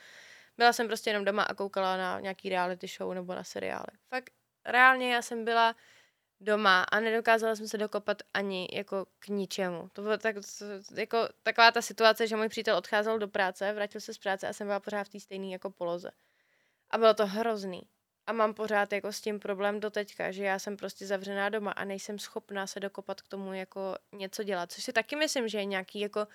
Byla 0.56 0.72
jsem 0.72 0.86
prostě 0.86 1.10
jenom 1.10 1.24
doma 1.24 1.42
a 1.42 1.54
koukala 1.54 1.96
na 1.96 2.20
nějaký 2.20 2.48
reality 2.48 2.86
show 2.86 3.14
nebo 3.14 3.34
na 3.34 3.44
seriály. 3.44 3.86
Fakt 4.08 4.30
reálně 4.64 5.14
já 5.14 5.22
jsem 5.22 5.44
byla 5.44 5.74
doma 6.40 6.82
a 6.82 7.00
nedokázala 7.00 7.56
jsem 7.56 7.68
se 7.68 7.78
dokopat 7.78 8.22
ani 8.34 8.68
jako 8.72 9.06
k 9.18 9.28
ničemu. 9.28 9.88
To 9.92 10.02
bylo 10.02 10.18
tak, 10.18 10.36
jako, 10.94 11.28
taková 11.42 11.70
ta 11.70 11.82
situace, 11.82 12.26
že 12.26 12.36
můj 12.36 12.48
přítel 12.48 12.76
odcházel 12.76 13.18
do 13.18 13.28
práce, 13.28 13.72
vrátil 13.72 14.00
se 14.00 14.14
z 14.14 14.18
práce 14.18 14.48
a 14.48 14.52
jsem 14.52 14.66
byla 14.66 14.80
pořád 14.80 15.04
v 15.04 15.08
té 15.08 15.20
stejné 15.20 15.46
jako 15.46 15.70
poloze. 15.70 16.10
A 16.90 16.98
bylo 16.98 17.14
to 17.14 17.26
hrozný. 17.26 17.82
A 18.28 18.32
mám 18.32 18.54
pořád 18.54 18.92
jako 18.92 19.12
s 19.12 19.20
tím 19.20 19.40
problém 19.40 19.80
do 19.80 19.90
teďka, 19.90 20.30
že 20.30 20.44
já 20.44 20.58
jsem 20.58 20.76
prostě 20.76 21.06
zavřená 21.06 21.48
doma 21.48 21.70
a 21.70 21.84
nejsem 21.84 22.18
schopná 22.18 22.66
se 22.66 22.80
dokopat 22.80 23.22
k 23.22 23.28
tomu 23.28 23.52
jako 23.52 23.94
něco 24.12 24.42
dělat. 24.42 24.72
Což 24.72 24.84
si 24.84 24.92
taky 24.92 25.16
myslím, 25.16 25.48
že 25.48 25.58
je 25.58 25.64
nějaký 25.64 26.00
jako 26.00 26.26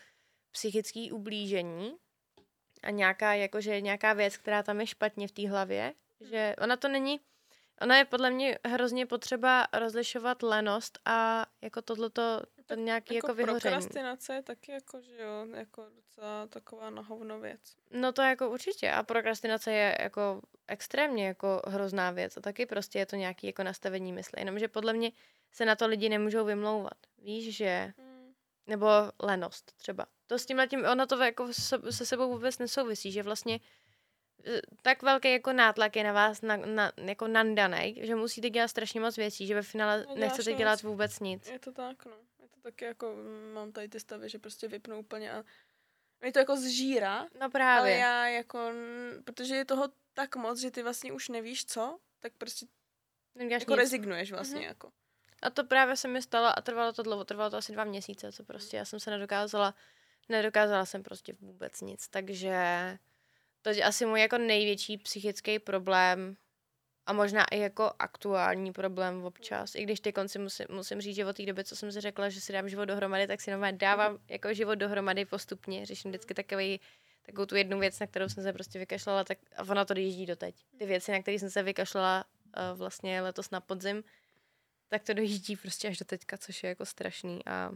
psychický 0.51 1.11
ublížení 1.11 1.97
a 2.83 2.89
nějaká, 2.89 3.33
jako, 3.33 3.61
že 3.61 3.81
nějaká 3.81 4.13
věc, 4.13 4.37
která 4.37 4.63
tam 4.63 4.81
je 4.81 4.87
špatně 4.87 5.27
v 5.27 5.31
té 5.31 5.49
hlavě, 5.49 5.93
že 6.21 6.55
ona 6.61 6.77
to 6.77 6.87
není, 6.87 7.19
ona 7.81 7.97
je 7.97 8.05
podle 8.05 8.29
mě 8.29 8.59
hrozně 8.65 9.05
potřeba 9.05 9.67
rozlišovat 9.73 10.43
lenost 10.43 10.99
a 11.05 11.45
jako 11.61 11.81
tohleto, 11.81 12.41
to 12.75 12.81
nějaký 12.81 13.15
jako, 13.15 13.27
jako 13.27 13.35
vyhoření. 13.35 13.59
prokrastinace 13.59 14.33
je 14.33 14.41
taky 14.41 14.71
jako, 14.71 15.01
že 15.01 15.21
jo, 15.21 15.47
jako 15.55 15.85
docela 15.95 16.47
taková 16.47 16.89
na 16.89 17.01
hovno 17.01 17.39
věc. 17.39 17.59
No 17.91 18.11
to 18.11 18.21
jako 18.21 18.49
určitě. 18.49 18.91
A 18.91 19.03
prokrastinace 19.03 19.71
je 19.71 19.97
jako 20.01 20.41
extrémně 20.67 21.27
jako 21.27 21.61
hrozná 21.67 22.11
věc. 22.11 22.37
A 22.37 22.41
taky 22.41 22.65
prostě 22.65 22.99
je 22.99 23.05
to 23.05 23.15
nějaký 23.15 23.47
jako 23.47 23.63
nastavení 23.63 24.13
mysli. 24.13 24.41
Jenomže 24.41 24.67
podle 24.67 24.93
mě 24.93 25.11
se 25.51 25.65
na 25.65 25.75
to 25.75 25.87
lidi 25.87 26.09
nemůžou 26.09 26.45
vymlouvat. 26.45 26.97
Víš, 27.17 27.57
že... 27.57 27.93
Hmm. 27.97 28.13
Nebo 28.67 28.87
lenost 29.19 29.71
třeba. 29.77 30.05
To 30.27 30.39
s 30.39 30.45
tím 30.45 30.61
tím, 30.69 30.85
ono 30.85 31.07
to 31.07 31.23
jako 31.23 31.53
se, 31.53 31.91
se 31.91 32.05
sebou 32.05 32.29
vůbec 32.31 32.59
nesouvisí, 32.59 33.11
že 33.11 33.23
vlastně 33.23 33.59
eh, 34.45 34.61
tak 34.81 35.01
velký 35.01 35.31
jako 35.31 35.53
nátlak 35.53 35.95
je 35.95 36.03
na 36.03 36.13
vás 36.13 36.41
na, 36.41 36.57
na, 36.57 36.91
jako 36.97 37.27
nandanej, 37.27 37.99
že 38.01 38.15
musíte 38.15 38.49
dělat 38.49 38.67
strašně 38.67 38.99
moc 38.99 39.17
věcí, 39.17 39.47
že 39.47 39.55
ve 39.55 39.61
finále 39.61 39.97
Neděláš 39.97 40.19
nechcete 40.19 40.53
dělat 40.53 40.81
vůbec 40.81 41.19
nic. 41.19 41.49
Je 41.49 41.59
to 41.59 41.71
tak, 41.71 42.05
no. 42.05 42.11
Taky 42.63 42.85
jako, 42.85 43.15
mm, 43.15 43.53
mám 43.53 43.71
tady 43.71 43.89
ty 43.89 43.99
stavy, 43.99 44.29
že 44.29 44.39
prostě 44.39 44.67
vypnu 44.67 44.99
úplně 44.99 45.31
a 45.31 45.43
mě 46.21 46.31
to 46.31 46.39
jako 46.39 46.55
zžírá, 46.57 47.23
No 47.23 47.29
ale 47.41 47.49
právě. 47.49 47.97
já 47.97 48.27
jako, 48.27 48.71
protože 49.23 49.55
je 49.55 49.65
toho 49.65 49.89
tak 50.13 50.35
moc, 50.35 50.59
že 50.59 50.71
ty 50.71 50.83
vlastně 50.83 51.11
už 51.13 51.29
nevíš 51.29 51.65
co, 51.65 51.99
tak 52.19 52.33
prostě 52.37 52.65
Neděláš 53.35 53.61
Jako 53.61 53.71
nic. 53.71 53.79
rezignuješ 53.79 54.31
vlastně, 54.31 54.55
Mhm. 54.59 54.67
jako. 54.67 54.91
A 55.41 55.49
to 55.49 55.63
právě 55.63 55.95
se 55.97 56.07
mi 56.07 56.21
stalo 56.21 56.47
a 56.57 56.61
trvalo 56.61 56.93
to 56.93 57.03
dlouho, 57.03 57.25
trvalo 57.25 57.49
to 57.49 57.57
asi 57.57 57.71
dva 57.71 57.83
měsíce, 57.83 58.31
co 58.31 58.43
prostě 58.43 58.77
já 58.77 58.85
jsem 58.85 58.99
se 58.99 59.11
nedokázala, 59.11 59.75
nedokázala 60.29 60.85
jsem 60.85 61.03
prostě 61.03 61.33
vůbec 61.39 61.81
nic, 61.81 62.07
takže 62.07 62.57
to 63.61 63.69
je 63.69 63.83
asi 63.83 64.05
můj 64.05 64.19
jako 64.21 64.37
největší 64.37 64.97
psychický 64.97 65.59
problém 65.59 66.37
a 67.05 67.13
možná 67.13 67.45
i 67.51 67.59
jako 67.59 67.91
aktuální 67.99 68.73
problém 68.73 69.25
občas, 69.25 69.75
i 69.75 69.83
když 69.83 69.99
ty 69.99 70.13
konci 70.13 70.39
musím, 70.39 70.65
musím 70.69 71.01
říct, 71.01 71.15
že 71.15 71.25
od 71.25 71.37
té 71.37 71.45
doby, 71.45 71.63
co 71.63 71.75
jsem 71.75 71.91
si 71.91 72.01
řekla, 72.01 72.29
že 72.29 72.41
si 72.41 72.53
dám 72.53 72.69
život 72.69 72.85
dohromady, 72.85 73.27
tak 73.27 73.41
si 73.41 73.51
normálně 73.51 73.77
dávám 73.77 74.17
jako 74.29 74.53
život 74.53 74.75
dohromady 74.75 75.25
postupně, 75.25 75.85
řeším 75.85 76.11
vždycky 76.11 76.33
takový 76.33 76.79
takovou 77.25 77.45
tu 77.45 77.55
jednu 77.55 77.79
věc, 77.79 77.99
na 77.99 78.07
kterou 78.07 78.29
jsem 78.29 78.43
se 78.43 78.53
prostě 78.53 78.79
vykašlala, 78.79 79.23
tak 79.23 79.37
a 79.55 79.63
ona 79.63 79.85
to 79.85 79.93
dojíždí 79.93 80.25
doteď. 80.25 80.55
Ty 80.77 80.85
věci, 80.85 81.11
na 81.11 81.21
které 81.21 81.39
jsem 81.39 81.49
se 81.49 81.63
vykašlala 81.63 82.25
uh, 82.25 82.77
vlastně 82.77 83.21
letos 83.21 83.51
na 83.51 83.61
podzim, 83.61 84.03
tak 84.87 85.03
to 85.03 85.13
dojíždí 85.13 85.55
prostě 85.55 85.87
až 85.87 85.97
do 85.97 86.05
teďka, 86.05 86.37
což 86.37 86.63
je 86.63 86.69
jako 86.69 86.85
strašný 86.85 87.45
a 87.45 87.71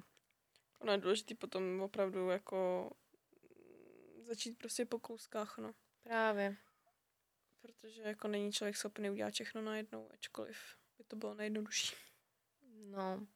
Ono 0.80 0.92
je 0.92 0.98
důležité 0.98 1.36
potom 1.36 1.82
opravdu 1.82 2.30
jako 2.30 2.90
mm, 4.18 4.26
začít 4.26 4.58
prostě 4.58 4.86
po 4.86 5.00
kouskách, 5.00 5.58
no. 5.58 5.72
právě. 6.04 6.56
Protože 7.68 8.02
jako 8.02 8.28
není 8.28 8.52
člověk 8.52 8.78
schopný 8.78 9.10
udělat 9.10 9.34
všechno 9.34 9.62
najednou, 9.62 10.10
ačkoliv 10.14 10.58
by 10.98 11.04
to 11.04 11.16
bylo 11.16 11.34
nejjednodušší. 11.34 11.96
No. 12.90 13.28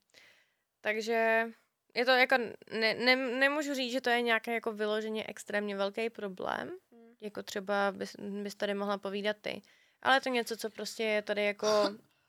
Takže 0.82 1.50
je 1.96 2.06
to 2.06 2.12
jako, 2.12 2.38
ne, 2.72 2.94
ne, 2.94 3.16
nemůžu 3.16 3.74
říct, 3.74 3.92
že 3.92 4.02
to 4.02 4.10
je 4.10 4.22
nějaký 4.22 4.52
jako 4.52 4.72
vyloženě 4.72 5.26
extrémně 5.28 5.76
velký 5.76 6.10
problém, 6.10 6.72
Hmm. 6.92 7.16
jako 7.22 7.44
třeba 7.44 7.92
bys, 7.92 8.16
bys 8.44 8.56
tady 8.56 8.74
mohla 8.74 8.98
povídat 8.98 9.38
ty. 9.42 9.62
Ale 10.02 10.16
je 10.16 10.22
to 10.22 10.30
něco, 10.30 10.58
co 10.58 10.70
prostě 10.70 11.04
je 11.04 11.22
tady 11.22 11.46
jako, 11.46 11.68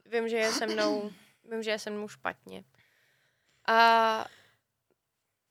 vím, 0.06 0.28
že 0.28 0.36
je 0.36 0.52
se 0.52 0.66
mnou, 0.66 1.12
vím, 1.50 1.62
že 1.62 1.70
je 1.70 1.78
se 1.78 1.90
mnou 1.90 2.08
špatně. 2.08 2.64
A 3.66 4.26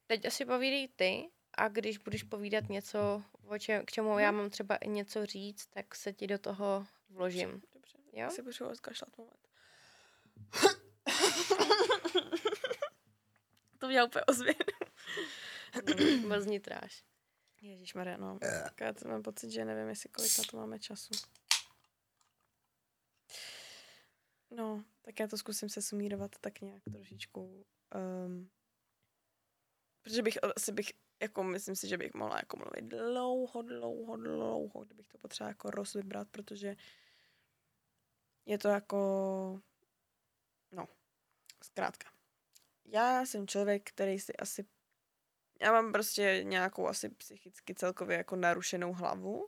teď 0.08 0.26
asi 0.26 0.45
povídej 0.45 0.88
ty 0.88 1.30
a 1.62 1.68
když 1.68 1.97
budeš 1.97 2.24
povídat 2.24 2.70
něco, 2.70 3.24
o 3.47 3.57
čem, 3.57 3.86
k 3.86 3.91
čemu 3.91 4.20
já 4.20 4.32
mám 4.32 4.49
třeba 4.49 4.76
i 4.76 4.89
něco 4.89 5.26
říct, 5.26 5.66
tak 5.66 5.95
se 5.95 6.14
ti 6.14 6.28
do 6.28 6.38
toho 6.38 6.88
vložím. 7.09 7.62
Dobře. 7.74 7.97
Jo? 7.97 8.03
Já 8.14 8.30
si 8.30 8.43
potřebuji 8.43 8.76
zkašlat 8.76 9.18
moment. 9.18 9.47
to 13.78 13.88
udělal 13.88 14.07
úplně 14.07 14.26
ozvěn. 14.26 14.55
Moc 16.28 16.45
nitráš. 16.45 17.03
Ježíš 17.62 17.93
Maria, 17.93 18.18
no. 18.18 18.39
Tak 18.39 18.82
já 18.82 18.93
to 18.93 19.07
mám 19.07 19.24
pocit, 19.24 19.51
že 19.51 19.66
nevím, 19.66 19.89
jestli 19.89 20.09
kolik 20.09 20.38
na 20.38 20.43
to 20.51 20.57
máme 20.57 20.80
času. 20.80 21.14
No, 24.51 24.84
tak 25.01 25.20
já 25.20 25.28
to 25.28 25.38
zkusím 25.38 25.70
se 25.70 25.82
sumírovat 25.82 26.32
tak 26.39 26.62
nějak 26.62 26.84
trošičku. 26.91 27.66
Um, 28.26 28.49
protože 30.01 30.22
bych 30.22 30.38
asi 30.55 30.72
bych, 30.72 30.93
jako 31.22 31.43
myslím 31.43 31.76
si, 31.76 31.88
že 31.88 31.97
bych 31.97 32.13
mohla 32.13 32.38
jako 32.38 32.57
mluvit 32.57 32.86
dlouho, 32.86 33.61
dlouho, 33.61 34.15
dlouho, 34.15 34.86
kdybych 34.86 35.07
to 35.07 35.17
potřeba 35.17 35.47
jako 35.47 35.72
rozvybrat, 35.72 36.28
protože 36.32 36.76
je 38.45 38.57
to 38.57 38.67
jako, 38.67 39.61
no, 40.72 40.88
zkrátka. 41.63 42.09
Já 42.86 43.26
jsem 43.26 43.47
člověk, 43.47 43.89
který 43.89 44.19
si 44.19 44.36
asi 44.36 44.65
já 45.61 45.72
mám 45.72 45.91
prostě 45.91 46.39
nějakou 46.43 46.88
asi 46.88 47.09
psychicky 47.09 47.76
celkově 47.76 48.17
jako 48.17 48.36
narušenou 48.36 48.93
hlavu 48.93 49.47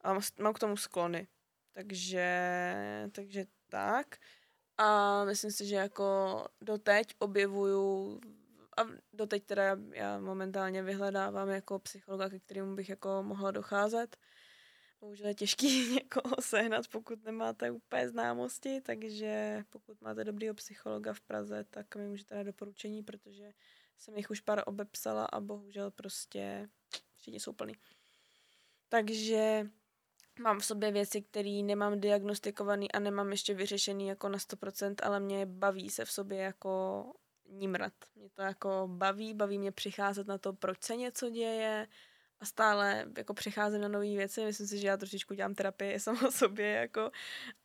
a 0.00 0.12
mám, 0.38 0.52
k 0.54 0.58
tomu 0.58 0.76
sklony. 0.76 1.28
Takže, 1.72 2.26
takže 3.12 3.46
tak. 3.68 4.16
A 4.78 5.24
myslím 5.24 5.50
si, 5.50 5.66
že 5.66 5.76
jako 5.76 6.44
doteď 6.60 7.14
objevuju 7.18 8.20
a 8.76 8.82
doteď 9.12 9.44
teda 9.44 9.62
já, 9.62 9.76
já 9.92 10.18
momentálně 10.18 10.82
vyhledávám 10.82 11.48
jako 11.48 11.78
psychologa, 11.78 12.28
ke 12.28 12.38
kterému 12.38 12.74
bych 12.76 12.88
jako 12.88 13.22
mohla 13.22 13.50
docházet. 13.50 14.16
Bohužel 15.00 15.26
je 15.26 15.34
těžký 15.34 15.88
někoho 15.94 16.36
sehnat, 16.40 16.88
pokud 16.88 17.24
nemáte 17.24 17.70
úplně 17.70 18.08
známosti, 18.08 18.80
takže 18.80 19.62
pokud 19.70 20.00
máte 20.00 20.24
dobrýho 20.24 20.54
psychologa 20.54 21.12
v 21.12 21.20
Praze, 21.20 21.64
tak 21.70 21.96
mi 21.96 22.08
můžete 22.08 22.34
dát 22.34 22.42
doporučení, 22.42 23.02
protože 23.02 23.52
jsem 23.96 24.16
jich 24.16 24.30
už 24.30 24.40
pár 24.40 24.62
obepsala 24.66 25.24
a 25.24 25.40
bohužel 25.40 25.90
prostě 25.90 26.68
všichni 27.16 27.40
jsou 27.40 27.52
plný. 27.52 27.74
Takže 28.88 29.66
mám 30.40 30.60
v 30.60 30.64
sobě 30.64 30.92
věci, 30.92 31.22
které 31.22 31.62
nemám 31.62 32.00
diagnostikovaný 32.00 32.92
a 32.92 32.98
nemám 32.98 33.30
ještě 33.30 33.54
vyřešený 33.54 34.06
jako 34.06 34.28
na 34.28 34.38
100%, 34.38 34.94
ale 35.02 35.20
mě 35.20 35.46
baví 35.46 35.90
se 35.90 36.04
v 36.04 36.12
sobě 36.12 36.38
jako 36.38 37.04
nímrat. 37.52 37.92
Mě 38.14 38.30
to 38.30 38.42
jako 38.42 38.88
baví, 38.92 39.34
baví 39.34 39.58
mě 39.58 39.72
přicházet 39.72 40.26
na 40.26 40.38
to, 40.38 40.52
proč 40.52 40.82
se 40.82 40.96
něco 40.96 41.30
děje 41.30 41.88
a 42.40 42.44
stále 42.44 43.06
jako 43.16 43.34
přicházím 43.34 43.80
na 43.80 43.88
nové 43.88 44.16
věci. 44.16 44.44
Myslím 44.44 44.66
si, 44.66 44.78
že 44.78 44.86
já 44.86 44.96
trošičku 44.96 45.34
dělám 45.34 45.54
terapii 45.54 46.00
sama 46.00 46.30
sobě 46.30 46.66
jako 46.66 47.10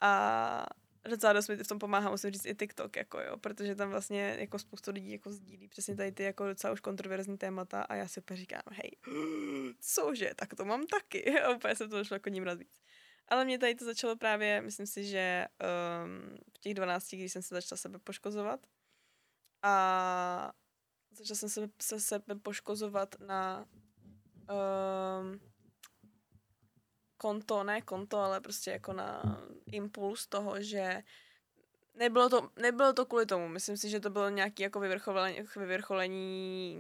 a 0.02 0.66
docela 1.08 1.34
dost 1.34 1.48
mi 1.48 1.56
v 1.56 1.68
tom 1.68 1.80
pomáhá, 1.80 2.10
musím 2.10 2.32
říct, 2.32 2.46
i 2.46 2.56
TikTok, 2.56 2.96
jako 2.96 3.20
jo, 3.20 3.38
protože 3.38 3.76
tam 3.76 3.90
vlastně 3.90 4.36
jako 4.40 4.60
spoustu 4.60 4.92
lidí 4.92 5.12
jako 5.12 5.32
sdílí 5.32 5.68
přesně 5.68 5.96
tady 5.96 6.12
ty 6.12 6.24
jako 6.24 6.48
docela 6.48 6.74
už 6.74 6.80
kontroverzní 6.80 7.38
témata 7.38 7.82
a 7.82 7.96
já 7.96 8.08
si 8.08 8.20
úplně 8.20 8.38
říkám, 8.38 8.62
hej, 8.72 8.92
cože, 9.80 10.32
tak 10.36 10.56
to 10.56 10.66
mám 10.66 10.88
taky. 10.88 11.40
A 11.42 11.50
úplně 11.50 11.76
se 11.76 11.88
to 11.88 11.98
došlo 11.98 12.16
jako 12.16 12.30
ním 12.30 12.46
víc. 12.56 12.82
Ale 13.28 13.46
mě 13.46 13.60
tady 13.60 13.76
to 13.76 13.86
začalo 13.86 14.16
právě, 14.16 14.62
myslím 14.62 14.88
si, 14.88 15.04
že 15.04 15.46
um, 16.04 16.38
v 16.56 16.60
těch 16.60 16.74
12, 16.74 17.14
když 17.14 17.32
jsem 17.32 17.42
se 17.42 17.56
začala 17.56 17.78
sebe 17.78 18.00
poškozovat 18.00 18.60
a 19.64 20.54
začala 21.12 21.36
jsem 21.36 21.50
se, 21.50 21.70
se 21.82 22.00
sebe 22.00 22.36
poškozovat 22.36 23.16
na 23.20 23.66
um, 25.20 25.40
konto, 27.18 27.64
ne 27.64 27.82
konto, 27.82 28.18
ale 28.18 28.42
prostě 28.42 28.72
jako 28.72 28.94
na 28.94 29.40
impuls 29.72 30.28
toho, 30.28 30.62
že 30.62 31.04
nebylo 31.94 32.30
to, 32.30 32.50
nebylo 32.62 32.94
to 32.94 33.06
kvůli 33.06 33.26
tomu. 33.26 33.48
Myslím 33.48 33.78
si, 33.78 33.90
že 33.90 34.00
to 34.00 34.10
bylo 34.10 34.30
nějaké 34.30 34.64
jako 34.64 34.80
vyvrcholení, 34.80 35.40
vyvrcholení 35.56 36.78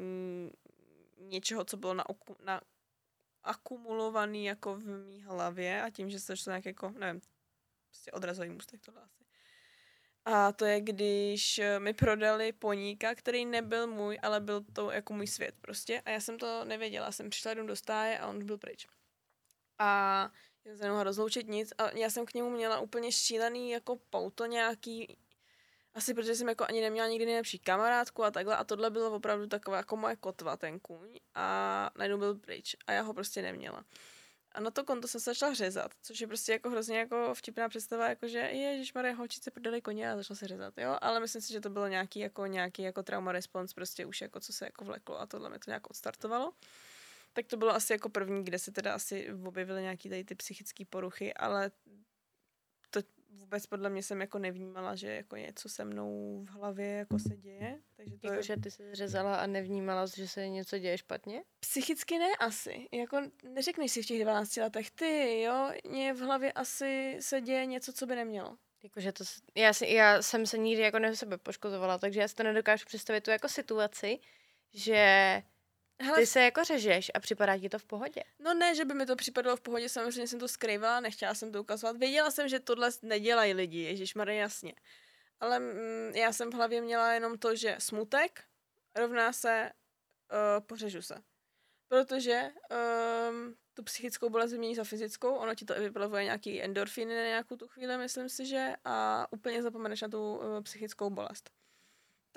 něčeho, 1.17 1.65
co 1.65 1.77
bylo 1.77 1.93
na, 1.93 2.03
na 2.45 2.61
akumulovaný 3.43 4.45
jako 4.45 4.75
v 4.75 4.85
mý 4.85 5.23
hlavě 5.23 5.81
a 5.81 5.89
tím, 5.89 6.09
že 6.09 6.19
se 6.19 6.33
to 6.43 6.49
nějak 6.49 6.65
jako, 6.65 6.89
nevím, 6.89 7.21
prostě 7.85 8.11
odrazový 8.11 8.49
můstek 8.49 8.81
tohle 8.81 9.01
asi. 9.01 9.26
A 10.29 10.51
to 10.51 10.65
je, 10.65 10.81
když 10.81 11.61
mi 11.79 11.93
prodali 11.93 12.51
poníka, 12.51 13.15
který 13.15 13.45
nebyl 13.45 13.87
můj, 13.87 14.19
ale 14.21 14.39
byl 14.39 14.65
to 14.73 14.91
jako 14.91 15.13
můj 15.13 15.27
svět 15.27 15.55
prostě. 15.61 16.01
A 16.05 16.09
já 16.09 16.19
jsem 16.19 16.37
to 16.37 16.65
nevěděla. 16.65 17.11
Jsem 17.11 17.29
přišla 17.29 17.51
jenom 17.51 17.67
do 17.67 17.75
stáje 17.75 18.19
a 18.19 18.27
on 18.27 18.45
byl 18.45 18.57
pryč. 18.57 18.87
A 19.79 20.31
já 20.65 20.71
jsem 20.75 20.83
nemohla 20.83 21.03
rozloučit 21.03 21.47
nic 21.47 21.73
a 21.77 21.97
já 21.97 22.09
jsem 22.09 22.25
k 22.25 22.33
němu 22.33 22.49
měla 22.49 22.79
úplně 22.79 23.11
šílený 23.11 23.71
jako 23.71 23.95
pouto 24.09 24.45
nějaký, 24.45 25.17
asi 25.93 26.13
protože 26.13 26.35
jsem 26.35 26.49
jako 26.49 26.65
ani 26.69 26.81
neměla 26.81 27.07
nikdy 27.07 27.25
nejlepší 27.25 27.59
kamarádku 27.59 28.23
a 28.23 28.31
takhle 28.31 28.57
a 28.57 28.63
tohle 28.63 28.89
bylo 28.89 29.11
opravdu 29.11 29.47
taková 29.47 29.77
jako 29.77 29.97
moje 29.97 30.15
kotva, 30.15 30.57
ten 30.57 30.79
kůň 30.79 31.19
a 31.35 31.89
najednou 31.97 32.17
byl 32.17 32.35
pryč 32.35 32.75
a 32.87 32.91
já 32.91 33.01
ho 33.01 33.13
prostě 33.13 33.41
neměla. 33.41 33.83
A 34.51 34.59
na 34.59 34.71
to 34.71 34.83
konto 34.83 35.07
jsem 35.07 35.21
se 35.21 35.29
začala 35.29 35.53
řezat, 35.53 35.91
což 36.01 36.21
je 36.21 36.27
prostě 36.27 36.51
jako 36.51 36.69
hrozně 36.69 36.99
jako 36.99 37.33
vtipná 37.35 37.69
představa, 37.69 38.09
jako 38.09 38.27
že 38.27 38.37
ježiš 38.37 38.93
Marie, 38.93 39.13
holčice 39.13 39.51
prodali 39.51 39.81
koně 39.81 40.11
a 40.11 40.15
začala 40.15 40.37
se 40.37 40.47
řezat, 40.47 40.77
jo, 40.77 40.97
ale 41.01 41.19
myslím 41.19 41.41
si, 41.41 41.53
že 41.53 41.61
to 41.61 41.69
bylo 41.69 41.87
nějaký 41.87 42.19
jako, 42.19 42.45
nějaký 42.45 42.81
jako 42.81 43.03
trauma 43.03 43.31
response, 43.31 43.75
prostě 43.75 44.05
už 44.05 44.21
jako 44.21 44.39
co 44.39 44.53
se 44.53 44.65
jako 44.65 44.85
vleklo 44.85 45.21
a 45.21 45.25
tohle 45.25 45.49
mi 45.49 45.59
to 45.59 45.71
nějak 45.71 45.89
odstartovalo. 45.89 46.53
Tak 47.33 47.47
to 47.47 47.57
bylo 47.57 47.75
asi 47.75 47.93
jako 47.93 48.09
první, 48.09 48.43
kde 48.43 48.59
se 48.59 48.71
teda 48.71 48.93
asi 48.93 49.33
objevily 49.45 49.81
nějaký 49.81 50.09
tady 50.09 50.23
ty 50.23 50.35
psychické 50.35 50.85
poruchy, 50.85 51.33
ale 51.33 51.71
vůbec 53.47 53.65
podle 53.65 53.89
mě 53.89 54.03
jsem 54.03 54.21
jako 54.21 54.39
nevnímala, 54.39 54.95
že 54.95 55.11
jako 55.11 55.35
něco 55.35 55.69
se 55.69 55.85
mnou 55.85 56.43
v 56.43 56.49
hlavě 56.49 56.87
jako 56.87 57.19
se 57.19 57.37
děje. 57.37 57.79
Takže 57.95 58.17
to 58.17 58.27
Jako, 58.27 58.37
je... 58.37 58.43
že 58.43 58.57
ty 58.57 58.71
se 58.71 58.95
řezala 58.95 59.35
a 59.35 59.47
nevnímala, 59.47 60.05
že 60.05 60.27
se 60.27 60.49
něco 60.49 60.77
děje 60.79 60.97
špatně? 60.97 61.43
Psychicky 61.59 62.19
ne 62.19 62.27
asi. 62.39 62.87
Jako 62.91 63.21
neřekneš 63.43 63.91
si 63.91 64.01
v 64.03 64.05
těch 64.05 64.21
12 64.21 64.57
letech, 64.57 64.91
ty 64.91 65.41
jo, 65.41 65.71
mě 65.89 66.13
v 66.13 66.19
hlavě 66.19 66.51
asi 66.51 67.17
se 67.19 67.41
děje 67.41 67.65
něco, 67.65 67.93
co 67.93 68.05
by 68.05 68.15
nemělo. 68.15 68.57
Jakože 68.83 69.11
to, 69.11 69.23
já, 69.55 69.73
si, 69.73 69.87
já 69.87 70.21
jsem 70.21 70.45
se 70.45 70.57
nikdy 70.57 70.83
jako 70.83 70.99
ne 70.99 71.15
sebe 71.15 71.37
poškozovala, 71.37 71.97
takže 71.97 72.19
já 72.19 72.27
si 72.27 72.35
to 72.35 72.43
nedokážu 72.43 72.85
představit 72.85 73.21
tu 73.23 73.31
jako 73.31 73.49
situaci, 73.49 74.19
že 74.73 75.41
Hele, 76.01 76.19
ty 76.19 76.25
se 76.25 76.41
jako 76.41 76.63
řežeš 76.63 77.11
a 77.13 77.19
připadá 77.19 77.57
ti 77.57 77.69
to 77.69 77.79
v 77.79 77.85
pohodě. 77.85 78.23
No 78.39 78.53
ne, 78.53 78.75
že 78.75 78.85
by 78.85 78.93
mi 78.93 79.05
to 79.05 79.15
připadalo 79.15 79.57
v 79.57 79.61
pohodě, 79.61 79.89
samozřejmě 79.89 80.27
jsem 80.27 80.39
to 80.39 80.47
skrývala, 80.47 80.99
nechtěla 80.99 81.33
jsem 81.33 81.51
to 81.51 81.61
ukazovat. 81.61 81.97
Věděla 81.97 82.31
jsem, 82.31 82.47
že 82.47 82.59
tohle 82.59 82.89
nedělají 83.01 83.53
lidi, 83.53 83.79
Ježíš 83.79 84.13
jasně. 84.27 84.73
Ale 85.39 85.59
mm, 85.59 86.11
já 86.15 86.33
jsem 86.33 86.51
v 86.51 86.53
hlavě 86.53 86.81
měla 86.81 87.13
jenom 87.13 87.37
to, 87.37 87.55
že 87.55 87.75
smutek 87.79 88.43
rovná 88.95 89.33
se 89.33 89.71
uh, 90.31 90.65
pořežu 90.65 91.01
se. 91.01 91.15
protože 91.87 92.51
um, 93.29 93.55
tu 93.73 93.83
psychickou 93.83 94.29
bolest 94.29 94.51
vymění 94.51 94.75
za 94.75 94.83
fyzickou, 94.83 95.35
ono 95.35 95.55
ti 95.55 95.65
to 95.65 95.73
vyplavuje 95.73 96.23
nějaký 96.23 96.63
endorfiny 96.63 97.15
na 97.15 97.23
nějakou 97.23 97.55
tu 97.55 97.67
chvíli, 97.67 97.97
myslím 97.97 98.29
si, 98.29 98.45
že, 98.45 98.73
a 98.85 99.27
úplně 99.31 99.63
zapomeneš 99.63 100.01
na 100.01 100.07
tu 100.07 100.37
uh, 100.37 100.61
psychickou 100.61 101.09
bolest. 101.09 101.56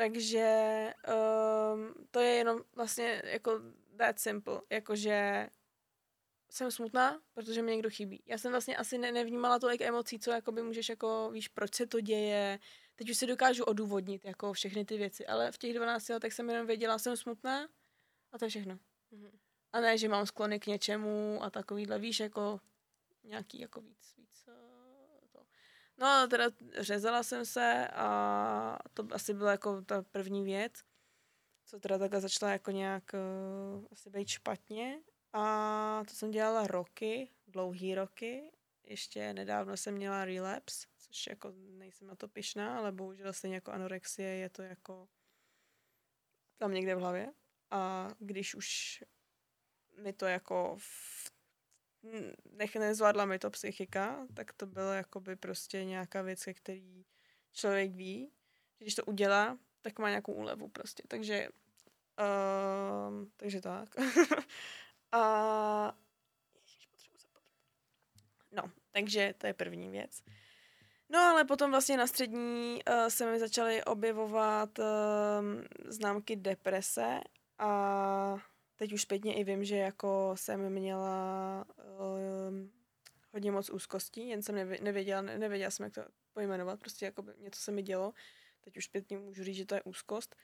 Takže 0.01 0.94
um, 1.09 1.94
to 2.11 2.20
je 2.20 2.30
jenom 2.30 2.61
vlastně 2.74 3.22
jako 3.24 3.61
that 3.96 4.18
simple, 4.18 4.61
jakože 4.70 5.48
jsem 6.51 6.70
smutná, 6.70 7.20
protože 7.34 7.62
mi 7.62 7.70
někdo 7.70 7.90
chybí. 7.90 8.22
Já 8.26 8.38
jsem 8.38 8.53
vlastně 8.53 8.76
asi 8.76 8.98
ne, 8.98 9.12
nevnímala 9.12 9.59
tolik 9.59 9.80
emocí, 9.80 10.18
co 10.18 10.30
jakoby 10.30 10.62
můžeš 10.62 10.88
jako, 10.88 11.30
víš, 11.32 11.48
proč 11.48 11.74
se 11.74 11.86
to 11.86 12.01
děje. 12.01 12.59
Teď 12.96 13.11
už 13.11 13.16
si 13.16 13.26
dokážu 13.26 13.64
odůvodnit 13.64 14.24
jako 14.24 14.53
všechny 14.53 14.84
ty 14.84 14.96
věci, 14.96 15.26
ale 15.26 15.53
v 15.53 15.59
těch 15.59 15.74
12 15.74 16.09
letech 16.09 16.32
jsem 16.32 16.51
jenom 16.51 16.66
věděla, 16.66 16.98
jsem 16.98 17.16
smutná 17.16 17.68
a 18.32 18.38
to 18.38 18.44
je 18.44 18.48
všechno. 18.48 18.74
Mm-hmm. 19.12 19.30
A 19.72 19.80
ne, 19.80 19.98
že 19.98 20.09
mám 20.09 20.26
sklony 20.26 20.61
k 20.61 20.66
něčemu 20.66 21.38
a 21.42 21.51
takovýhle, 21.51 21.98
víš, 21.98 22.20
jako 22.20 22.61
nějaký 23.24 23.61
jako 23.61 23.80
víc, 23.80 24.14
víc. 24.16 24.30
No 26.01 26.28
teda 26.28 26.44
řezala 26.78 27.22
jsem 27.22 27.46
se 27.46 27.88
a 27.88 28.78
to 28.94 29.07
asi 29.12 29.34
byla 29.34 29.51
jako 29.51 29.82
ta 29.82 30.03
první 30.03 30.44
věc, 30.44 30.72
co 31.64 31.80
teda 31.80 31.98
takhle 31.98 32.20
začala 32.20 32.53
jako 32.53 32.70
nějak 32.70 33.05
uh, 33.14 33.86
asi 33.92 34.11
být 34.11 34.28
špatně. 34.28 35.01
A 35.32 36.03
to 36.09 36.14
jsem 36.14 36.30
dělala 36.30 36.66
roky, 36.66 37.30
dlouhý 37.46 37.94
roky. 37.94 38.53
Ještě 38.84 39.32
nedávno 39.32 39.76
jsem 39.76 39.94
měla 39.94 40.24
relapse, 40.24 40.86
což 40.98 41.26
jako 41.26 41.53
nejsem 41.57 42.09
na 42.09 42.14
to 42.14 42.28
pišná, 42.28 42.78
ale 42.78 42.92
bohužel 42.92 43.32
stejně 43.32 43.55
jako 43.55 43.72
anorexie 43.72 44.28
je 44.28 44.48
to 44.48 44.62
jako 44.62 45.09
tam 46.57 46.74
někde 46.74 46.94
v 46.94 46.98
hlavě. 46.98 47.32
A 47.70 48.09
když 48.18 48.55
už 48.55 49.05
mi 50.03 50.12
to 50.12 50.26
jako 50.26 50.76
v, 50.78 51.30
nech 52.53 52.76
nezvládla 52.76 53.24
mi 53.24 53.38
to 53.38 53.51
psychika, 53.51 54.26
tak 54.34 54.53
to 54.53 54.66
bylo 54.66 54.92
jakoby 54.92 55.36
prostě 55.36 55.84
nějaká 55.84 56.22
věc, 56.22 56.44
který 56.55 57.05
člověk 57.53 57.92
ví, 57.92 58.30
že 58.78 58.84
když 58.84 58.94
to 58.94 59.05
udělá, 59.05 59.59
tak 59.82 59.98
má 59.98 60.09
nějakou 60.09 60.32
úlevu 60.32 60.68
prostě. 60.68 61.03
Takže, 61.09 61.48
uh, 62.20 63.28
takže 63.36 63.61
tak. 63.61 63.88
A 65.12 65.96
No, 68.53 68.62
takže 68.90 69.34
to 69.38 69.46
je 69.46 69.55
první 69.55 69.88
věc. 69.88 70.22
No 71.09 71.18
ale 71.18 71.44
potom 71.44 71.70
vlastně 71.70 71.96
na 71.96 72.07
střední 72.07 72.80
uh, 72.88 73.09
se 73.09 73.30
mi 73.30 73.38
začaly 73.38 73.84
objevovat 73.84 74.78
uh, 74.78 74.84
známky 75.84 76.36
deprese 76.36 77.20
a 77.59 78.38
teď 78.81 78.93
už 78.93 79.03
zpětně 79.03 79.35
i 79.35 79.45
vím, 79.45 79.64
že 79.64 79.76
jako 79.76 80.33
jsem 80.35 80.70
měla 80.70 81.64
uh, 81.78 82.55
hodně 83.33 83.53
moc 83.53 83.70
úzkostí, 83.70 84.28
jen 84.28 84.43
jsem 84.43 84.55
nevěděla, 84.81 85.22
nevěděla 85.22 85.70
jsem, 85.70 85.85
jak 85.85 85.95
to 85.95 86.05
pojmenovat, 86.33 86.81
prostě 86.81 87.05
jako 87.05 87.22
by 87.22 87.33
něco 87.39 87.61
se 87.61 87.72
mi 87.72 87.83
dělo. 87.83 88.12
Teď 88.61 88.76
už 88.76 88.85
zpětně 88.85 89.18
můžu 89.18 89.45
říct, 89.45 89.57
že 89.57 89.66
to 89.66 89.74
je 89.74 89.83
úzkost. 89.83 90.37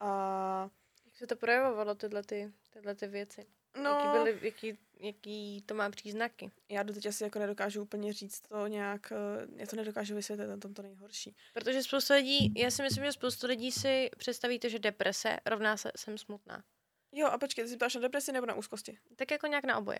A... 0.00 0.70
Jak 1.04 1.16
se 1.16 1.26
to 1.26 1.36
projevovalo, 1.36 1.94
tyhle, 1.94 2.22
ty, 2.22 2.52
tyhle 2.70 2.94
ty 2.94 3.06
věci? 3.06 3.46
No, 3.82 3.90
jaký, 3.90 4.08
byly, 4.12 4.38
jaký, 4.42 4.78
jaký 5.00 5.62
to 5.66 5.74
má 5.74 5.90
příznaky? 5.90 6.50
Já 6.68 6.82
do 6.82 6.94
teď 6.94 7.06
asi 7.06 7.24
jako 7.24 7.38
nedokážu 7.38 7.82
úplně 7.82 8.12
říct 8.12 8.40
to 8.40 8.66
nějak, 8.66 9.12
eh, 9.12 9.46
já 9.56 9.66
to 9.66 9.76
nedokážu 9.76 10.14
vysvětlit, 10.14 10.46
na 10.46 10.56
tom 10.56 10.74
to 10.74 10.82
nejhorší. 10.82 11.36
Protože 11.54 11.82
spoustu 11.82 12.14
lidí, 12.14 12.52
já 12.56 12.70
si 12.70 12.82
myslím, 12.82 13.04
že 13.04 13.12
spoustu 13.12 13.46
lidí 13.46 13.72
si 13.72 14.10
představíte, 14.18 14.68
že 14.68 14.78
deprese 14.78 15.38
rovná 15.46 15.76
se 15.76 15.90
jsem 15.96 16.18
smutná. 16.18 16.64
Jo, 17.12 17.26
a 17.26 17.38
počkej, 17.38 17.64
ty 17.64 17.70
si 17.70 17.76
ptáš 17.76 17.94
na 17.94 18.00
depresi 18.00 18.32
nebo 18.32 18.46
na 18.46 18.54
úzkosti? 18.54 18.98
Tak 19.16 19.30
jako 19.30 19.46
nějak 19.46 19.64
na 19.64 19.78
oboje. 19.78 19.98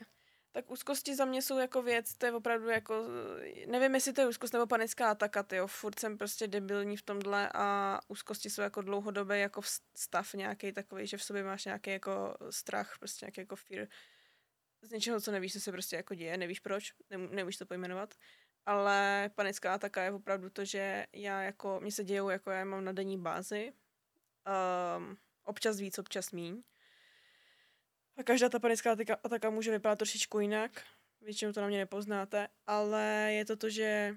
Tak 0.52 0.70
úzkosti 0.70 1.16
za 1.16 1.24
mě 1.24 1.42
jsou 1.42 1.58
jako 1.58 1.82
věc, 1.82 2.14
to 2.14 2.26
je 2.26 2.32
opravdu 2.32 2.68
jako, 2.68 3.04
nevím, 3.66 3.94
jestli 3.94 4.12
to 4.12 4.20
je 4.20 4.26
úzkost 4.26 4.52
nebo 4.52 4.66
panická 4.66 5.10
ataka, 5.10 5.46
jo, 5.52 5.66
furt 5.66 5.98
jsem 5.98 6.18
prostě 6.18 6.46
debilní 6.46 6.96
v 6.96 7.02
tomhle 7.02 7.50
a 7.54 8.00
úzkosti 8.08 8.50
jsou 8.50 8.62
jako 8.62 8.82
dlouhodobý 8.82 9.40
jako 9.40 9.60
stav 9.96 10.34
nějaký 10.34 10.72
takový, 10.72 11.06
že 11.06 11.16
v 11.16 11.22
sobě 11.22 11.44
máš 11.44 11.64
nějaký 11.64 11.90
jako 11.90 12.36
strach, 12.50 12.96
prostě 12.98 13.26
nějaký 13.26 13.40
jako 13.40 13.56
fear 13.56 13.88
z 14.82 14.90
něčeho, 14.90 15.20
co 15.20 15.32
nevíš, 15.32 15.52
co 15.52 15.60
se 15.60 15.72
prostě 15.72 15.96
jako 15.96 16.14
děje, 16.14 16.36
nevíš 16.36 16.60
proč, 16.60 16.92
nemůžeš 17.30 17.56
to 17.56 17.66
pojmenovat, 17.66 18.14
ale 18.66 19.30
panická 19.34 19.74
ataka 19.74 20.02
je 20.02 20.12
opravdu 20.12 20.50
to, 20.50 20.64
že 20.64 21.06
já 21.12 21.42
jako, 21.42 21.80
mě 21.80 21.92
se 21.92 22.04
dějou, 22.04 22.28
jako 22.28 22.50
já 22.50 22.64
mám 22.64 22.84
na 22.84 22.92
denní 22.92 23.18
bázi, 23.18 23.72
um, 24.98 25.16
občas 25.44 25.78
víc, 25.78 25.98
občas 25.98 26.30
míň, 26.30 26.62
a 28.16 28.22
každá 28.22 28.48
ta 28.48 28.58
panická 28.58 28.96
ataka 29.24 29.50
může 29.50 29.70
vypadat 29.70 29.96
trošičku 29.98 30.40
jinak. 30.40 30.82
Většinou 31.20 31.52
to 31.52 31.60
na 31.60 31.68
mě 31.68 31.78
nepoznáte, 31.78 32.48
ale 32.66 33.28
je 33.32 33.44
to 33.44 33.56
to, 33.56 33.70
že 33.70 34.16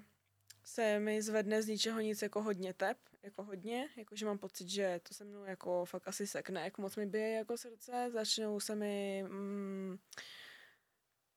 se 0.64 0.98
mi 0.98 1.22
zvedne 1.22 1.62
z 1.62 1.66
ničeho 1.66 2.00
nic 2.00 2.22
jako 2.22 2.42
hodně 2.42 2.74
tep, 2.74 2.98
jako 3.22 3.42
hodně, 3.42 3.88
jakože 3.96 4.26
mám 4.26 4.38
pocit, 4.38 4.68
že 4.68 5.00
to 5.02 5.14
se 5.14 5.24
mnou 5.24 5.44
jako 5.44 5.84
fakt 5.84 6.08
asi 6.08 6.26
sekne, 6.26 6.60
jak 6.60 6.78
moc 6.78 6.96
mi 6.96 7.06
bije 7.06 7.32
jako 7.32 7.56
srdce, 7.56 8.10
začnou 8.12 8.60
se 8.60 8.74
mi 8.74 9.24
mm, 9.28 9.98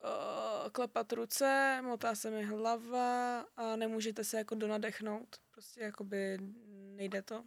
uh, 0.03 0.69
klepat 0.71 1.13
ruce, 1.13 1.79
motá 1.81 2.15
se 2.15 2.31
mi 2.31 2.43
hlava 2.43 3.39
a 3.39 3.75
nemůžete 3.75 4.23
se 4.23 4.37
jako 4.37 4.55
donadechnout, 4.55 5.35
prostě 5.51 5.81
jakoby 5.81 6.37
nejde 6.95 7.21
to. 7.21 7.43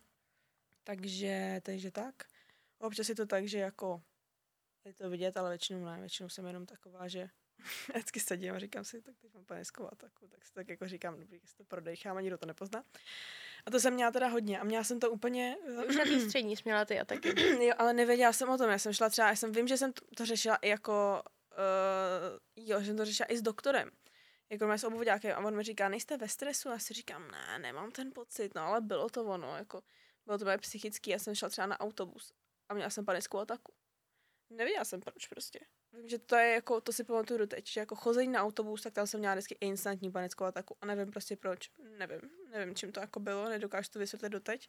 Takže, 0.85 1.61
takže 1.63 1.91
tak. 1.91 2.15
Občas 2.79 3.09
je 3.09 3.15
to 3.15 3.27
tak, 3.27 3.49
že 3.49 3.59
jako 3.59 4.03
je 4.85 4.95
to 4.95 5.11
vidět, 5.11 5.37
ale 5.37 5.49
většinou 5.49 5.85
ne. 5.85 6.01
Většinou 6.01 6.29
jsem 6.29 6.47
jenom 6.47 6.67
taková, 6.67 7.09
že 7.09 7.29
vždycky 7.89 8.21
sedím 8.21 8.55
a 8.55 8.59
říkám 8.59 8.85
si, 8.85 9.03
tak 9.03 9.15
teď 9.19 9.35
mám 9.35 9.45
panickou 9.45 9.93
ataku, 9.93 10.29
tak 10.29 10.45
si 10.45 10.53
tak 10.53 10.69
jako 10.69 10.89
říkám, 10.89 11.21
dobrý, 11.21 11.41
si 11.45 11.57
to 11.57 11.65
prodejchám 11.65 12.17
a 12.17 12.21
nikdo 12.21 12.39
to 12.39 12.47
nepozná. 12.47 12.85
A 13.67 13.71
to 13.71 13.81
jsem 13.81 13.95
měla 13.95 14.11
teda 14.11 14.29
hodně 14.29 14.61
a 14.61 14.65
měla 14.65 14.85
jsem 14.85 15.01
to 15.01 15.11
úplně... 15.11 15.57
Už 15.89 15.97
na 15.97 16.05
střední 16.27 16.57
jsi 16.57 16.63
měla 16.65 16.85
ty 16.85 17.01
ataky. 17.01 17.35
jo, 17.67 17.75
ale 17.79 17.93
nevěděla 17.93 18.33
jsem 18.33 18.49
o 18.49 18.59
tom, 18.59 18.71
já 18.71 18.79
jsem 18.79 18.93
šla 18.93 19.11
třeba, 19.11 19.29
já 19.29 19.37
jsem 19.37 19.53
vím, 19.53 19.69
že 19.69 19.77
jsem 19.77 19.93
to, 19.93 20.03
to 20.17 20.27
řešila 20.27 20.57
i 20.57 20.69
jako, 20.69 21.23
uh, 21.53 22.67
jo, 22.67 22.81
že 22.81 22.87
jsem 22.87 22.97
to 22.97 23.05
řešila 23.05 23.33
i 23.33 23.37
s 23.37 23.43
doktorem. 23.43 23.91
Jako 24.51 24.67
mě 24.67 24.79
s 24.79 24.85
obvodákem 24.85 25.33
a 25.37 25.47
on 25.47 25.57
mi 25.57 25.63
říká, 25.63 25.89
nejste 25.89 26.17
ve 26.17 26.29
stresu? 26.29 26.69
A 26.69 26.73
já 26.73 26.79
si 26.79 26.95
říkám, 26.95 27.31
ne, 27.31 27.59
nemám 27.59 27.91
ten 27.91 28.13
pocit, 28.13 28.55
no 28.55 28.63
ale 28.63 28.81
bylo 28.81 29.09
to 29.09 29.25
ono, 29.25 29.57
jako 29.57 29.83
bylo 30.27 30.39
to 30.39 30.45
moje 30.45 30.59
psychický, 30.59 31.11
já 31.11 31.19
jsem 31.19 31.35
šla 31.35 31.49
třeba 31.49 31.67
na 31.67 31.81
autobus 31.81 32.33
a 32.69 32.75
měla 32.75 32.91
jsem 32.91 33.05
panickou 33.05 33.39
ataku. 33.39 33.73
Nevěděla 34.57 34.85
jsem 34.85 35.01
proč 35.01 35.27
prostě. 35.27 35.61
Vím, 35.93 36.09
že 36.09 36.19
to 36.19 36.37
je 36.37 36.53
jako, 36.53 36.81
to 36.81 36.93
si 36.93 37.05
pamatuju 37.05 37.39
do 37.39 37.47
teď, 37.47 37.69
že 37.69 37.81
jako 37.81 37.95
chození 37.95 38.33
na 38.33 38.43
autobus, 38.43 38.83
tak 38.83 38.93
tam 38.93 39.07
jsem 39.07 39.21
měla 39.21 39.35
vždycky 39.35 39.57
instantní 39.61 40.11
panickou 40.11 40.45
ataku 40.45 40.77
a 40.81 40.87
nevím 40.87 41.11
prostě 41.11 41.37
proč. 41.37 41.71
Nevím, 41.99 42.21
nevím, 42.51 42.75
čím 42.75 42.93
to 42.93 43.01
jako 43.01 43.21
bylo, 43.21 43.49
nedokážu 43.49 43.91
to 43.93 43.99
vysvětlit 43.99 44.29
doteď. 44.29 44.69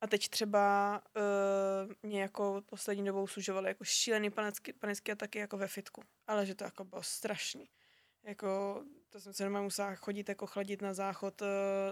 A 0.00 0.06
teď 0.06 0.28
třeba 0.28 1.02
uh, 1.16 1.92
mě 2.02 2.22
jako 2.22 2.62
poslední 2.66 3.04
dobou 3.04 3.26
služovaly 3.26 3.68
jako 3.68 3.84
šílený 3.84 4.30
panický, 4.30 4.72
panický 4.72 5.12
ataky 5.12 5.38
jako 5.38 5.56
ve 5.56 5.68
fitku. 5.68 6.02
Ale 6.26 6.46
že 6.46 6.54
to 6.54 6.64
jako 6.64 6.84
bylo 6.84 7.02
strašný. 7.02 7.70
Jako, 8.22 8.82
to 9.10 9.20
jsem 9.20 9.32
se 9.32 9.44
doma 9.44 9.62
musela 9.62 9.94
chodit 9.94 10.28
jako 10.28 10.46
chladit 10.46 10.82
na 10.82 10.94
záchod 10.94 11.42
uh, 11.42 11.48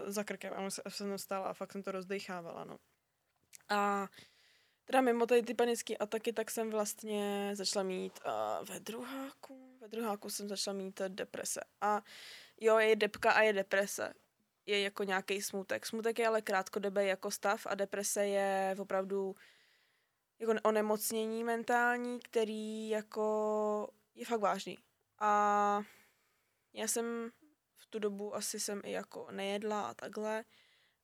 za 0.07 0.25
krkem 0.25 0.55
a 0.57 0.91
jsem 0.91 1.19
stála 1.19 1.49
a 1.49 1.53
fakt 1.53 1.73
jsem 1.73 1.83
to 1.83 1.93
rozdechávala, 1.93 2.65
no. 2.65 2.79
A 3.69 4.09
Teda 4.85 5.01
mimo 5.01 5.27
tady 5.27 5.43
ty 5.43 5.55
panické 5.55 5.97
ataky, 5.97 6.33
tak 6.33 6.51
jsem 6.51 6.71
vlastně 6.71 7.51
začala 7.55 7.83
mít 7.83 8.21
uh, 8.27 8.67
ve 8.69 8.81
druháku, 8.81 9.79
ve 9.81 9.89
druháku 9.89 10.31
jsem 10.31 10.49
začala 10.49 10.77
mít 10.77 11.01
deprese. 11.09 11.61
A 11.81 12.03
jo, 12.61 12.79
je 12.79 12.97
depka 12.97 13.33
a 13.33 13.43
je 13.43 13.53
deprese. 13.53 14.15
Je 14.67 14.81
jako 14.81 15.05
nějaký 15.05 15.43
smutek. 15.43 15.87
Smutek 15.87 16.19
je 16.19 16.27
ale 16.27 16.43
krátkodobý 16.43 17.07
jako 17.07 17.31
stav 17.31 17.67
a 17.67 17.75
deprese 17.75 18.27
je 18.27 18.77
opravdu 18.79 19.35
jako 20.39 20.55
onemocnění 20.63 21.45
mentální, 21.45 22.21
který 22.21 22.89
jako 22.89 23.89
je 24.15 24.27
fakt 24.27 24.41
vážný. 24.41 24.79
A 25.19 25.83
já 26.73 26.89
jsem 26.89 27.31
v 27.77 27.87
tu 27.87 27.99
dobu 27.99 28.35
asi 28.35 28.61
jsem 28.61 28.81
i 28.85 28.93
jako 28.93 29.29
nejedla 29.31 29.89
a 29.89 29.95
takhle, 29.95 30.45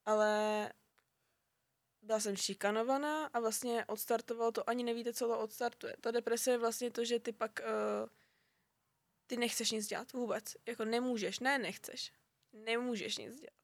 ale 0.05 0.73
byla 2.09 2.21
jsem 2.21 2.37
šikanovaná 2.37 3.27
a 3.27 3.41
vlastně 3.41 3.85
odstartovalo 3.85 4.53
to, 4.53 4.71
ani 4.71 4.85
nevíte, 4.85 5.13
co 5.13 5.29
to 5.29 5.41
odstartuje. 5.41 5.97
Ta 6.01 6.11
deprese 6.11 6.51
je 6.51 6.59
vlastně 6.59 6.91
to, 6.91 7.05
že 7.05 7.21
ty 7.21 7.33
pak, 7.33 7.61
uh, 7.61 8.09
ty 9.27 9.37
nechceš 9.37 9.71
nic 9.71 9.87
dělat 9.87 10.13
vůbec. 10.13 10.57
Jako 10.67 10.85
nemůžeš, 10.85 11.39
ne 11.39 11.59
nechceš. 11.59 12.13
Nemůžeš 12.53 13.17
nic 13.17 13.41
dělat. 13.41 13.59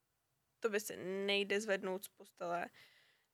To 0.61 0.69
by 0.69 0.81
se 0.81 0.97
nejde 0.97 1.61
zvednout 1.61 2.05
z 2.05 2.09
postele, 2.09 2.69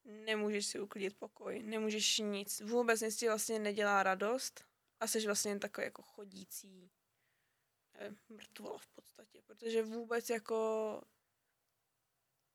nemůžeš 0.05 0.67
si 0.67 0.81
uklidit 0.81 1.17
pokoj, 1.19 1.63
nemůžeš 1.63 2.19
nic. 2.19 2.61
Vůbec 2.61 3.01
nic 3.01 3.17
ti 3.17 3.27
vlastně 3.27 3.59
nedělá 3.59 4.03
radost 4.03 4.65
a 5.01 5.07
jsi 5.07 5.27
vlastně 5.27 5.59
takový 5.59 5.85
jako 5.85 6.03
chodící 6.03 6.91
mrtvolo 8.29 8.79
v 8.79 8.89
podstatě, 8.89 9.43
protože 9.43 9.83
vůbec 9.83 10.31
jako 10.31 11.03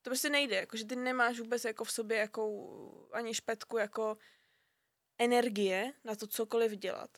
to 0.05 0.09
prostě 0.09 0.29
nejde, 0.29 0.55
jako, 0.55 0.77
že 0.77 0.85
ty 0.85 0.95
nemáš 0.95 1.39
vůbec 1.39 1.65
jako 1.65 1.83
v 1.83 1.91
sobě 1.91 2.17
jako 2.17 3.09
ani 3.13 3.33
špetku 3.33 3.77
jako 3.77 4.17
energie 5.17 5.93
na 6.03 6.15
to 6.15 6.27
cokoliv 6.27 6.71
dělat. 6.71 7.17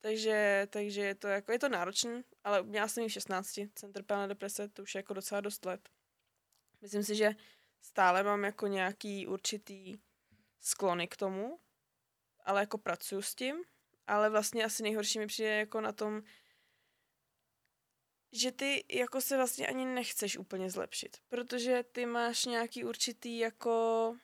Takže, 0.00 0.66
takže 0.70 1.00
je 1.00 1.14
to 1.14 1.28
jako, 1.28 1.52
je 1.52 1.58
to 1.58 1.68
náročné, 1.68 2.22
ale 2.44 2.62
měla 2.62 2.88
jsem 2.88 3.02
ji 3.02 3.08
v 3.08 3.12
16, 3.12 3.48
jsem 3.78 3.92
trpěla 3.92 4.20
na 4.20 4.26
deprese, 4.26 4.68
to 4.68 4.82
už 4.82 4.94
je 4.94 4.98
jako 4.98 5.14
docela 5.14 5.40
dost 5.40 5.64
let. 5.64 5.88
Myslím 6.82 7.04
si, 7.04 7.14
že 7.14 7.30
stále 7.80 8.22
mám 8.22 8.44
jako 8.44 8.66
nějaký 8.66 9.26
určitý 9.26 9.98
sklony 10.60 11.08
k 11.08 11.16
tomu, 11.16 11.58
ale 12.44 12.60
jako 12.60 12.78
pracuju 12.78 13.22
s 13.22 13.34
tím, 13.34 13.64
ale 14.06 14.30
vlastně 14.30 14.64
asi 14.64 14.82
nejhorší 14.82 15.18
mi 15.18 15.26
přijde 15.26 15.56
jako 15.56 15.80
na 15.80 15.92
tom, 15.92 16.22
že 18.32 18.52
ty 18.52 18.84
jako 18.88 19.20
se 19.20 19.36
vlastně 19.36 19.66
ani 19.66 19.84
nechceš 19.84 20.36
úplně 20.36 20.70
zlepšit, 20.70 21.16
protože 21.28 21.84
ty 21.92 22.06
máš 22.06 22.44
nějaký 22.44 22.84
určitý 22.84 23.38
jako 23.38 24.16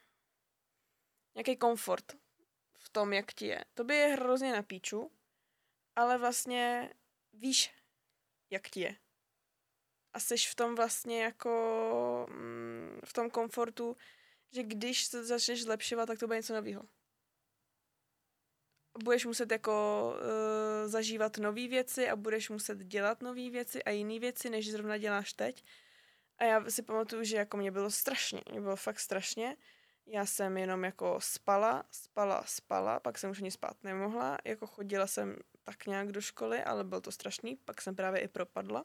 nějaký 1.35 1.57
komfort 1.57 2.17
v 2.79 2.89
tom, 2.89 3.13
jak 3.13 3.33
ti 3.33 3.47
je. 3.47 3.65
To 3.75 3.85
by 3.85 3.95
je 3.95 4.07
hrozně 4.07 4.53
na 4.53 4.63
píču, 4.63 5.13
ale 5.97 6.19
vlastně 6.19 6.95
víš, 7.33 7.75
jak 8.51 8.71
ti 8.71 8.81
je. 8.81 8.97
A 10.13 10.21
jsi 10.21 10.37
v 10.37 10.55
tom 10.55 10.75
vlastně 10.75 11.23
jako 11.23 12.27
mm, 12.31 13.01
v 13.05 13.13
tom 13.13 13.31
komfortu, 13.31 13.97
že 14.53 14.63
když 14.63 15.05
se 15.05 15.25
začneš 15.25 15.63
zlepšovat, 15.63 16.07
tak 16.07 16.19
to 16.19 16.27
bude 16.27 16.39
něco 16.39 16.55
nového. 16.55 16.83
Budeš 19.03 19.27
muset 19.27 19.53
jako 19.53 19.73
uh, 20.15 20.91
zažívat 20.91 21.39
nové 21.39 21.69
věci 21.69 22.09
a 22.09 22.17
budeš 22.17 22.51
muset 22.51 22.79
dělat 22.79 23.23
nové 23.23 23.51
věci 23.51 23.83
a 23.83 23.91
jiné 23.91 24.19
věci, 24.19 24.51
než 24.51 24.71
zrovna 24.71 24.99
děláš 24.99 25.33
teď. 25.33 25.65
A 26.39 26.45
já 26.45 26.71
si 26.71 26.83
pamatuju, 26.83 27.25
že 27.25 27.37
jako 27.37 27.57
mě 27.57 27.71
bylo 27.71 27.91
strašně, 27.91 28.41
mě 28.51 28.61
bylo 28.61 28.77
fakt 28.77 29.01
strašně. 29.01 29.57
Já 30.07 30.27
jsem 30.27 30.59
jenom 30.59 30.85
jako 30.85 31.17
spala, 31.19 31.85
spala, 31.91 32.45
spala, 32.47 33.01
pak 33.01 33.19
jsem 33.19 33.31
už 33.31 33.41
ani 33.41 33.51
spát 33.51 33.77
nemohla. 33.83 34.39
Jako 34.45 34.67
chodila 34.67 35.07
jsem 35.07 35.37
tak 35.63 35.87
nějak 35.87 36.13
do 36.13 36.21
školy, 36.21 36.63
ale 36.63 36.85
byl 36.85 37.01
to 37.01 37.13
strašný. 37.13 37.57
Pak 37.57 37.83
jsem 37.83 37.97
právě 37.97 38.21
i 38.21 38.29
propadla. 38.29 38.85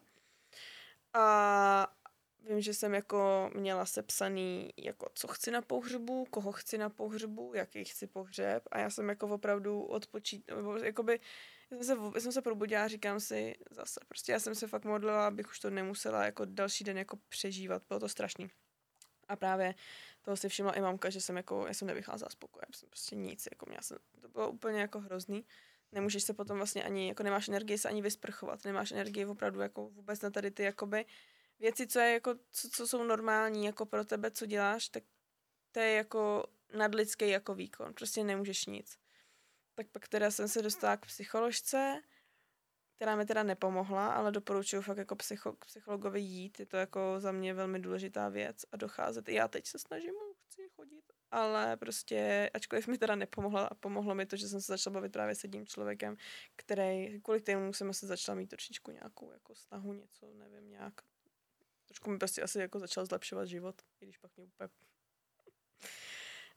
A 1.13 1.87
vím, 2.47 2.61
že 2.61 2.73
jsem 2.73 2.93
jako 2.93 3.51
měla 3.55 3.85
sepsaný, 3.85 4.69
jako 4.77 5.09
co 5.13 5.27
chci 5.27 5.51
na 5.51 5.61
pohřbu, 5.61 6.25
koho 6.25 6.51
chci 6.51 6.77
na 6.77 6.89
pohřbu, 6.89 7.51
jaký 7.55 7.85
chci 7.85 8.07
pohřeb. 8.07 8.63
A 8.71 8.79
já 8.79 8.89
jsem 8.89 9.09
jako 9.09 9.27
opravdu 9.27 9.83
odpočít, 9.83 10.47
nebo 10.47 10.77
jakoby, 10.77 11.19
jsem 11.69 11.83
se, 11.83 12.21
jsem 12.21 12.31
se 12.31 12.41
probudila 12.41 12.83
a 12.83 12.87
říkám 12.87 13.19
si 13.19 13.55
zase, 13.71 13.99
prostě 14.07 14.31
já 14.31 14.39
jsem 14.39 14.55
se 14.55 14.67
fakt 14.67 14.85
modlila, 14.85 15.27
abych 15.27 15.49
už 15.49 15.59
to 15.59 15.69
nemusela 15.69 16.25
jako 16.25 16.45
další 16.45 16.83
den 16.83 16.97
jako 16.97 17.17
přežívat, 17.29 17.83
bylo 17.87 17.99
to 17.99 18.09
strašný. 18.09 18.49
A 19.27 19.35
právě 19.35 19.75
toho 20.21 20.37
si 20.37 20.49
všimla 20.49 20.73
i 20.73 20.81
mamka, 20.81 21.09
že 21.09 21.21
jsem 21.21 21.37
jako, 21.37 21.67
já 21.67 21.73
jsem 21.73 21.87
nevycházela 21.87 22.29
z 22.29 22.35
pokoje, 22.35 22.63
jsem 22.75 22.89
prostě 22.89 23.15
nic, 23.15 23.47
jako 23.51 23.65
měla 23.67 23.81
jsem, 23.81 23.97
to 24.21 24.27
bylo 24.27 24.51
úplně 24.51 24.81
jako 24.81 24.99
hrozný. 24.99 25.45
Nemůžeš 25.91 26.23
se 26.23 26.33
potom 26.33 26.57
vlastně 26.57 26.83
ani, 26.83 27.07
jako 27.07 27.23
nemáš 27.23 27.47
energii 27.47 27.77
se 27.77 27.89
ani 27.89 28.01
vysprchovat, 28.01 28.65
nemáš 28.65 28.91
energii 28.91 29.25
opravdu 29.25 29.59
jako 29.59 29.89
vůbec 29.89 30.21
na 30.21 30.29
tady 30.29 30.51
ty 30.51 30.63
jakoby 30.63 31.05
věci, 31.59 31.87
co 31.87 31.99
je 31.99 32.13
jako, 32.13 32.35
co, 32.51 32.69
co 32.69 32.87
jsou 32.87 33.03
normální 33.03 33.65
jako 33.65 33.85
pro 33.85 34.05
tebe, 34.05 34.31
co 34.31 34.45
děláš, 34.45 34.89
tak 34.89 35.03
to 35.71 35.79
je 35.79 35.93
jako 35.93 36.45
nadlidský 36.73 37.29
jako 37.29 37.55
výkon, 37.55 37.93
prostě 37.93 38.23
nemůžeš 38.23 38.65
nic. 38.65 38.97
Tak 39.75 39.87
pak 39.87 40.07
teda 40.07 40.31
jsem 40.31 40.47
se 40.47 40.61
dostala 40.61 40.97
k 40.97 41.05
psycholožce, 41.05 42.01
která 42.95 43.15
mi 43.15 43.25
teda 43.25 43.43
nepomohla, 43.43 44.13
ale 44.13 44.31
doporučuji 44.31 44.81
fakt 44.81 44.97
jako 44.97 45.15
psycho, 45.15 45.53
k 45.53 45.65
psychologovi 45.65 46.21
jít, 46.21 46.59
je 46.59 46.65
to 46.65 46.77
jako 46.77 47.15
za 47.17 47.31
mě 47.31 47.53
velmi 47.53 47.79
důležitá 47.79 48.29
věc 48.29 48.65
a 48.71 48.77
docházet. 48.77 49.29
I 49.29 49.33
já 49.33 49.47
teď 49.47 49.67
se 49.67 49.79
snažím, 49.79 50.13
chci 50.47 50.69
chodit, 50.75 51.03
ale 51.31 51.77
prostě, 51.77 52.49
ačkoliv 52.53 52.87
mi 52.87 52.97
teda 52.97 53.15
nepomohla 53.15 53.65
a 53.65 53.75
pomohlo 53.75 54.15
mi 54.15 54.25
to, 54.25 54.35
že 54.35 54.47
jsem 54.47 54.61
se 54.61 54.71
začala 54.71 54.93
bavit 54.93 55.11
právě 55.11 55.35
s 55.35 55.43
jedním 55.43 55.65
člověkem, 55.65 56.17
který, 56.55 57.21
kvůli 57.21 57.41
kterému 57.41 57.73
jsem 57.73 57.93
se 57.93 58.07
začala 58.07 58.35
mít 58.35 58.47
trošičku 58.47 58.91
nějakou 58.91 59.31
jako 59.31 59.55
snahu, 59.55 59.93
něco, 59.93 60.33
nevím, 60.33 60.69
nějak. 60.69 60.93
Trošku 61.89 62.09
mi 62.09 62.17
prostě 62.17 62.41
asi 62.41 62.59
jako 62.59 62.79
začal 62.79 63.05
zlepšovat 63.05 63.45
život, 63.45 63.81
i 64.01 64.05
když 64.05 64.17
pak 64.17 64.37
mě 64.37 64.45
úplně... 64.45 64.69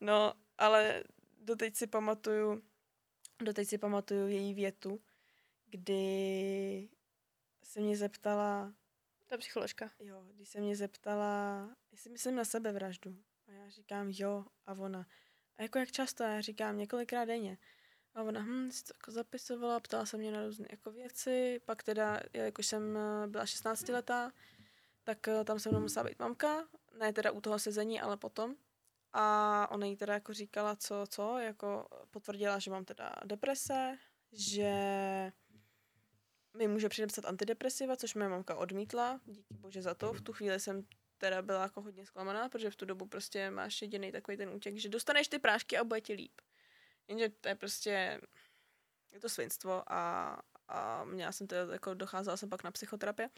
No, 0.01 0.35
ale 0.59 1.05
doteď 1.41 1.77
si 1.77 1.87
pamatuju, 1.87 2.63
doteď 3.45 3.69
si 3.69 3.79
pamatuju 3.79 4.29
její 4.29 4.55
větu, 4.55 5.03
kdy 5.67 6.89
se 7.63 7.81
mě 7.81 7.97
zeptala... 7.97 8.75
Ta 9.27 9.39
psycholožka. 9.39 9.91
Jo, 9.99 10.25
když 10.35 10.49
se 10.49 10.61
mě 10.61 10.77
zeptala, 10.77 11.69
jestli 11.93 12.11
myslím 12.11 12.35
na 12.35 12.45
sebevraždu. 12.45 13.17
A 13.47 13.51
já 13.51 13.69
říkám 13.69 14.09
jo 14.11 14.45
a 14.67 14.73
ona. 14.73 15.07
A 15.57 15.63
jako 15.63 15.79
jak 15.79 15.91
často? 15.91 16.25
A 16.25 16.29
já 16.29 16.41
říkám 16.41 16.79
několikrát 16.79 17.25
denně. 17.25 17.59
A 18.15 18.23
ona, 18.23 18.41
hm, 18.41 18.71
si 18.71 18.85
to 18.85 18.93
jako 18.97 19.11
zapisovala, 19.11 19.81
ptala 19.81 20.07
se 20.07 20.17
mě 20.17 20.33
na 20.33 20.47
různé 20.47 20.67
jako 20.71 20.91
věci, 20.91 21.61
pak 21.65 21.83
teda, 21.83 22.21
jakož 22.33 22.67
jsem 22.67 22.97
eh, 22.97 23.27
byla 23.27 23.47
16 23.47 23.89
letá, 23.89 24.33
tak 25.05 25.29
eh, 25.29 25.45
tam 25.45 25.59
se 25.59 25.69
mnou 25.69 25.81
musela 25.81 26.09
být 26.09 26.19
mamka, 26.19 26.69
ne 26.99 27.13
teda 27.13 27.31
u 27.31 27.41
toho 27.41 27.59
sezení, 27.59 28.01
ale 28.01 28.17
potom. 28.17 28.57
A 29.13 29.69
ona 29.71 29.87
jí 29.87 29.97
teda 29.97 30.15
jako 30.15 30.33
říkala, 30.33 30.77
co, 30.77 31.05
co, 31.09 31.39
jako 31.39 31.89
potvrdila, 32.11 32.59
že 32.59 32.71
mám 32.71 32.85
teda 32.85 33.15
deprese, 33.25 33.99
že 34.33 34.73
mi 36.57 36.69
může 36.69 36.89
předepsat 36.89 37.25
antidepresiva, 37.25 37.97
což 37.97 38.15
moje 38.15 38.29
mamka 38.29 38.55
odmítla, 38.55 39.21
díky 39.25 39.55
bože 39.55 39.83
za 39.83 39.95
to. 39.95 40.13
V 40.13 40.21
tu 40.21 40.33
chvíli 40.33 40.61
jsem 40.61 40.87
teda 41.19 41.43
byla 41.43 41.63
jako 41.63 41.83
hodně 41.83 42.07
zklamaná, 42.07 42.49
protože 42.49 42.71
v 42.71 42.77
tu 42.77 42.85
dobu 42.85 43.07
prostě 43.07 43.51
máš 43.51 43.83
jediný 43.83 44.13
takový 44.13 44.37
ten 44.37 44.49
útěk, 44.49 44.77
že 44.77 44.89
dostaneš 44.89 45.29
ty 45.29 45.39
prášky 45.39 45.79
a 45.79 45.85
bude 45.85 46.01
ti 46.01 46.13
líp. 46.13 46.41
Jenže 47.09 47.29
to 47.29 47.49
je 47.49 47.55
prostě, 47.55 48.21
je 49.13 49.21
to 49.21 49.29
svinstvo 49.29 49.93
a, 49.93 50.39
a 50.69 51.05
měla 51.05 51.33
jsem 51.33 51.47
teda, 51.47 51.73
jako 51.73 51.95
docházela 51.95 52.37
jsem 52.37 52.49
pak 52.49 52.65
na 52.65 52.71
psychoterapie. 52.71 53.31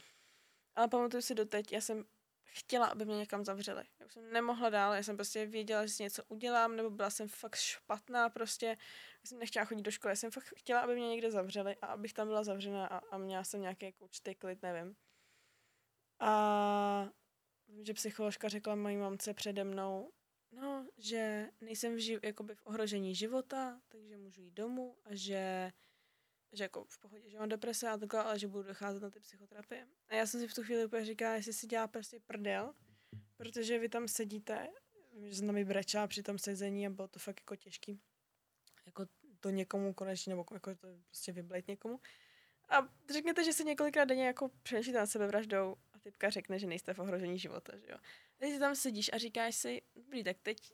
Ale 0.75 0.87
pamatuju 0.87 1.21
si 1.21 1.35
doteď, 1.35 1.71
já 1.71 1.81
jsem 1.81 2.05
chtěla, 2.43 2.85
aby 2.85 3.05
mě 3.05 3.17
někam 3.17 3.45
zavřeli. 3.45 3.83
Já 3.99 4.09
jsem 4.09 4.33
nemohla 4.33 4.69
dál, 4.69 4.93
já 4.93 5.03
jsem 5.03 5.15
prostě 5.17 5.45
věděla, 5.45 5.85
že 5.85 5.93
si 5.93 6.03
něco 6.03 6.23
udělám, 6.27 6.75
nebo 6.75 6.89
byla 6.89 7.09
jsem 7.09 7.27
fakt 7.27 7.55
špatná 7.55 8.29
prostě. 8.29 8.65
Já 8.65 9.29
jsem 9.29 9.39
nechtěla 9.39 9.65
chodit 9.65 9.81
do 9.81 9.91
školy, 9.91 10.11
já 10.11 10.15
jsem 10.15 10.31
fakt 10.31 10.53
chtěla, 10.57 10.81
aby 10.81 10.95
mě 10.95 11.09
někde 11.09 11.31
zavřeli 11.31 11.75
a 11.75 11.85
abych 11.87 12.13
tam 12.13 12.27
byla 12.27 12.43
zavřená 12.43 12.87
a, 12.87 12.97
a 12.97 13.17
měla 13.17 13.43
jsem 13.43 13.61
nějaký 13.61 13.85
jako 13.85 14.03
určitý 14.03 14.35
klid, 14.35 14.61
nevím. 14.61 14.95
A 16.19 17.09
vím, 17.67 17.85
že 17.85 17.93
psycholožka 17.93 18.49
řekla 18.49 18.75
mojí 18.75 18.97
mamce 18.97 19.33
přede 19.33 19.63
mnou, 19.63 20.11
no, 20.51 20.87
že 20.97 21.49
nejsem 21.61 21.95
v, 21.95 21.97
živ- 21.97 22.19
jakoby 22.23 22.55
v 22.55 22.65
ohrožení 22.65 23.15
života, 23.15 23.81
takže 23.89 24.17
můžu 24.17 24.41
jít 24.41 24.53
domů 24.53 24.97
a 25.05 25.09
že 25.11 25.71
že 26.57 26.63
jako 26.63 26.85
v 26.85 26.97
pohodě, 26.97 27.29
že 27.29 27.39
mám 27.39 27.49
deprese 27.49 27.89
a 27.89 27.97
takhle, 27.97 28.23
ale 28.23 28.39
že 28.39 28.47
budu 28.47 28.63
docházet 28.63 29.03
na 29.03 29.09
ty 29.09 29.19
psychoterapie. 29.19 29.87
A 30.07 30.15
já 30.15 30.25
jsem 30.25 30.39
si 30.39 30.47
v 30.47 30.53
tu 30.53 30.63
chvíli 30.63 30.85
úplně 30.85 31.05
říkala, 31.05 31.35
jestli 31.35 31.53
si 31.53 31.67
dělá 31.67 31.87
prostě 31.87 32.19
prdel, 32.19 32.73
protože 33.37 33.79
vy 33.79 33.89
tam 33.89 34.07
sedíte, 34.07 34.67
že 35.23 35.35
jsem 35.35 35.47
tam 35.47 35.57
i 35.57 35.65
brečela 35.65 36.07
při 36.07 36.23
tom 36.23 36.39
sezení 36.39 36.87
a 36.87 36.89
bylo 36.89 37.07
to 37.07 37.19
fakt 37.19 37.39
jako 37.39 37.55
těžký. 37.55 38.01
Jako 38.85 39.05
to 39.39 39.49
někomu 39.49 39.93
konečně, 39.93 40.29
nebo 40.29 40.45
jako 40.53 40.75
to 40.75 40.87
prostě 41.05 41.31
vyblejt 41.31 41.67
někomu. 41.67 41.99
A 42.69 42.89
řekněte, 43.09 43.43
že 43.43 43.53
se 43.53 43.63
několikrát 43.63 44.05
denně 44.05 44.27
jako 44.27 44.51
přenešíte 44.63 44.97
na 44.97 45.05
sebe 45.05 45.27
vraždou 45.27 45.75
a 45.93 45.99
typka 45.99 46.29
řekne, 46.29 46.59
že 46.59 46.67
nejste 46.67 46.93
v 46.93 46.99
ohrožení 46.99 47.39
života, 47.39 47.77
že 47.77 47.87
jo. 47.89 47.97
Teď 48.37 48.59
tam 48.59 48.75
sedíš 48.75 49.09
a 49.13 49.17
říkáš 49.17 49.55
si, 49.55 49.81
dobrý, 49.95 50.23
tak 50.23 50.37
teď 50.43 50.73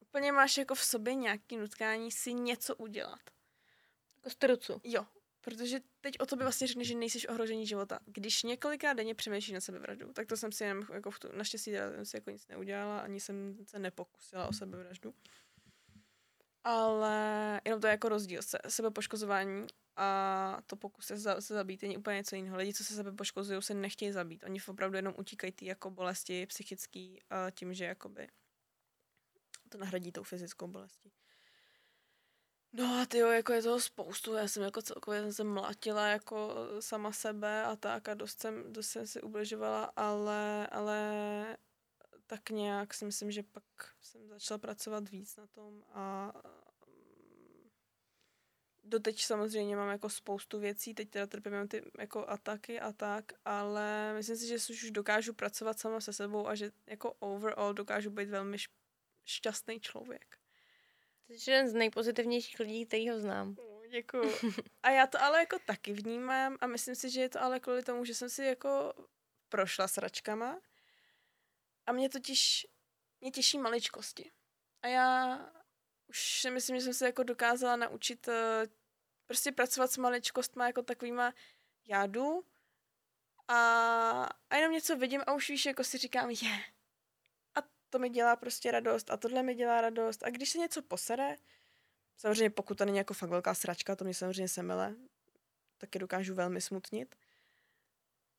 úplně 0.00 0.32
máš 0.32 0.58
jako 0.58 0.74
v 0.74 0.84
sobě 0.84 1.14
nějaký 1.14 1.56
nutkání 1.56 2.10
si 2.10 2.34
něco 2.34 2.76
udělat. 2.76 3.20
Strucu. 4.28 4.80
Jo, 4.84 5.06
protože 5.40 5.80
teď 6.00 6.20
o 6.20 6.26
tobě 6.26 6.44
vlastně 6.44 6.66
řekne, 6.66 6.84
že 6.84 6.94
nejsi 6.94 7.28
ohrožení 7.28 7.66
života. 7.66 7.98
Když 8.06 8.42
několikrát 8.42 8.92
denně 8.92 9.14
přemýšlíš 9.14 9.54
na 9.54 9.60
sebevraždu, 9.60 10.12
tak 10.12 10.26
to 10.26 10.36
jsem 10.36 10.52
si 10.52 10.64
jenom 10.64 10.86
jako 10.92 11.10
v 11.10 11.18
tu, 11.18 11.28
naštěstí 11.32 11.72
jsem 11.72 12.04
si 12.04 12.16
jako 12.16 12.30
nic 12.30 12.48
neudělala, 12.48 13.00
ani 13.00 13.20
jsem 13.20 13.56
se 13.66 13.78
nepokusila 13.78 14.46
o 14.46 14.52
sebevraždu. 14.52 15.14
Ale 16.64 17.60
jenom 17.64 17.80
to 17.80 17.86
je 17.86 17.90
jako 17.90 18.08
rozdíl. 18.08 18.42
Se, 18.42 18.58
sebepoškozování 18.68 19.66
a 19.96 20.58
to 20.66 20.76
pokus 20.76 21.06
se, 21.06 21.16
za, 21.16 21.40
se 21.40 21.54
zabít 21.54 21.82
je 21.82 21.98
úplně 21.98 22.16
něco 22.16 22.36
jiného. 22.36 22.56
Lidi, 22.56 22.74
co 22.74 22.84
se 22.84 22.94
sebe 22.94 23.12
poškozují, 23.12 23.62
se 23.62 23.74
nechtějí 23.74 24.12
zabít. 24.12 24.44
Oni 24.44 24.60
opravdu 24.68 24.96
jenom 24.96 25.14
utíkají 25.18 25.52
ty 25.52 25.66
jako 25.66 25.90
bolesti 25.90 26.46
psychický 26.46 27.20
a 27.30 27.50
tím, 27.50 27.74
že 27.74 27.84
jakoby 27.84 28.28
to 29.68 29.78
nahradí 29.78 30.12
tou 30.12 30.22
fyzickou 30.22 30.66
bolestí. 30.66 31.12
No 32.76 33.00
a 33.02 33.06
ty 33.06 33.18
jako 33.18 33.52
je 33.52 33.62
toho 33.62 33.80
spoustu, 33.80 34.32
já 34.34 34.48
jsem 34.48 34.62
jako 34.62 34.82
celkově 34.82 35.22
jsem 35.22 35.32
se 35.32 35.44
mlátila 35.44 36.06
jako 36.06 36.54
sama 36.80 37.12
sebe 37.12 37.64
a 37.64 37.76
tak 37.76 38.08
a 38.08 38.14
dost 38.14 38.40
jsem, 38.40 38.72
dost 38.72 38.88
jsem 38.88 39.06
si 39.06 39.22
ubližovala, 39.22 39.84
ale, 39.84 40.66
ale 40.66 41.56
tak 42.26 42.50
nějak 42.50 42.94
si 42.94 43.04
myslím, 43.04 43.30
že 43.30 43.42
pak 43.42 43.64
jsem 44.00 44.28
začala 44.28 44.58
pracovat 44.58 45.08
víc 45.08 45.36
na 45.36 45.46
tom 45.46 45.84
a 45.92 46.32
doteď 48.84 49.22
samozřejmě 49.22 49.76
mám 49.76 49.88
jako 49.88 50.08
spoustu 50.08 50.58
věcí, 50.58 50.94
teď 50.94 51.10
teda 51.10 51.26
trpím 51.26 51.68
ty 51.68 51.82
jako 51.98 52.28
ataky 52.28 52.80
a 52.80 52.92
tak, 52.92 53.32
ale 53.44 54.14
myslím 54.14 54.36
si, 54.36 54.46
že 54.46 54.54
už 54.54 54.90
dokážu 54.90 55.34
pracovat 55.34 55.78
sama 55.78 56.00
se 56.00 56.12
sebou 56.12 56.48
a 56.48 56.54
že 56.54 56.70
jako 56.86 57.12
overall 57.12 57.74
dokážu 57.74 58.10
být 58.10 58.28
velmi 58.28 58.56
šťastný 59.24 59.80
člověk. 59.80 60.43
Jsi 61.36 61.50
jeden 61.50 61.68
z 61.68 61.74
nejpozitivnějších 61.74 62.60
lidí, 62.60 62.86
který 62.86 63.10
ho 63.10 63.20
znám. 63.20 63.56
Děkuju. 63.90 64.32
A 64.82 64.90
já 64.90 65.06
to 65.06 65.22
ale 65.22 65.38
jako 65.38 65.58
taky 65.58 65.92
vnímám 65.92 66.56
a 66.60 66.66
myslím 66.66 66.94
si, 66.94 67.10
že 67.10 67.20
je 67.20 67.28
to 67.28 67.42
ale 67.42 67.60
kvůli 67.60 67.82
tomu, 67.82 68.04
že 68.04 68.14
jsem 68.14 68.30
si 68.30 68.44
jako 68.44 68.94
prošla 69.48 69.88
s 69.88 69.98
račkama 69.98 70.60
a 71.86 71.92
mě 71.92 72.08
totiž, 72.08 72.66
mě 73.20 73.30
těší 73.30 73.58
maličkosti. 73.58 74.30
A 74.82 74.86
já 74.86 75.38
už 76.08 76.40
si 76.40 76.50
myslím, 76.50 76.76
že 76.76 76.82
jsem 76.82 76.94
se 76.94 77.06
jako 77.06 77.22
dokázala 77.22 77.76
naučit 77.76 78.28
uh, 78.28 78.34
prostě 79.26 79.52
pracovat 79.52 79.92
s 79.92 79.96
maličkostma 79.96 80.66
jako 80.66 80.82
takovýma, 80.82 81.34
já 81.86 82.06
jdu 82.06 82.44
a, 83.48 83.58
a 84.50 84.56
jenom 84.56 84.72
něco 84.72 84.96
vidím 84.96 85.22
a 85.26 85.32
už 85.32 85.48
víš, 85.48 85.66
jako 85.66 85.84
si 85.84 85.98
říkám, 85.98 86.30
je. 86.30 86.36
Yeah. 86.42 86.73
To 87.94 87.98
mi 87.98 88.10
dělá 88.10 88.36
prostě 88.36 88.70
radost 88.70 89.10
a 89.10 89.16
tohle 89.16 89.42
mi 89.42 89.54
dělá 89.54 89.80
radost. 89.80 90.22
A 90.22 90.30
když 90.30 90.50
se 90.50 90.58
něco 90.58 90.82
posede, 90.82 91.36
samozřejmě 92.16 92.50
pokud 92.50 92.78
to 92.78 92.84
není 92.84 92.98
jako 92.98 93.14
fakt 93.14 93.30
velká 93.30 93.54
sračka, 93.54 93.96
to 93.96 94.04
mě 94.04 94.14
samozřejmě 94.14 94.48
semele, 94.48 94.94
taky 95.78 95.98
dokážu 95.98 96.34
velmi 96.34 96.60
smutnit. 96.60 97.14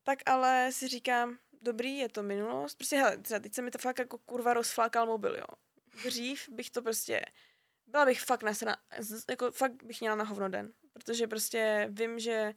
Tak 0.02 0.18
ale 0.26 0.72
si 0.72 0.88
říkám, 0.88 1.38
dobrý, 1.62 1.98
je 1.98 2.08
to 2.08 2.22
minulost. 2.22 2.74
Prostě 2.74 2.96
hele, 2.96 3.16
třeba 3.16 3.40
teď 3.40 3.54
se 3.54 3.62
mi 3.62 3.70
to 3.70 3.78
fakt 3.78 3.98
jako 3.98 4.18
kurva 4.18 4.54
rozflákal 4.54 5.06
mobil, 5.06 5.36
jo. 5.36 5.46
Dřív 6.04 6.48
bych 6.48 6.70
to 6.70 6.82
prostě, 6.82 7.20
byla 7.86 8.04
bych 8.04 8.20
fakt 8.20 8.42
nasra, 8.42 8.76
jako 9.30 9.50
fakt 9.50 9.82
bych 9.82 10.00
měla 10.00 10.16
na 10.16 10.24
hovno 10.24 10.48
den. 10.48 10.72
Protože 10.92 11.26
prostě 11.26 11.88
vím, 11.90 12.18
že 12.18 12.54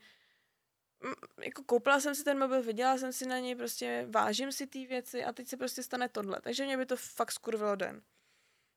jako 1.41 1.63
koupila 1.63 1.99
jsem 1.99 2.15
si 2.15 2.23
ten 2.23 2.39
mobil, 2.39 2.63
vydělala 2.63 2.97
jsem 2.97 3.13
si 3.13 3.25
na 3.25 3.39
něj, 3.39 3.55
prostě 3.55 4.07
vážím 4.09 4.51
si 4.51 4.67
ty 4.67 4.85
věci 4.85 5.23
a 5.23 5.33
teď 5.33 5.47
se 5.47 5.57
prostě 5.57 5.83
stane 5.83 6.09
tohle. 6.09 6.41
Takže 6.41 6.65
mě 6.65 6.77
by 6.77 6.85
to 6.85 6.97
fakt 6.97 7.31
skurvilo 7.31 7.75
den. 7.75 8.01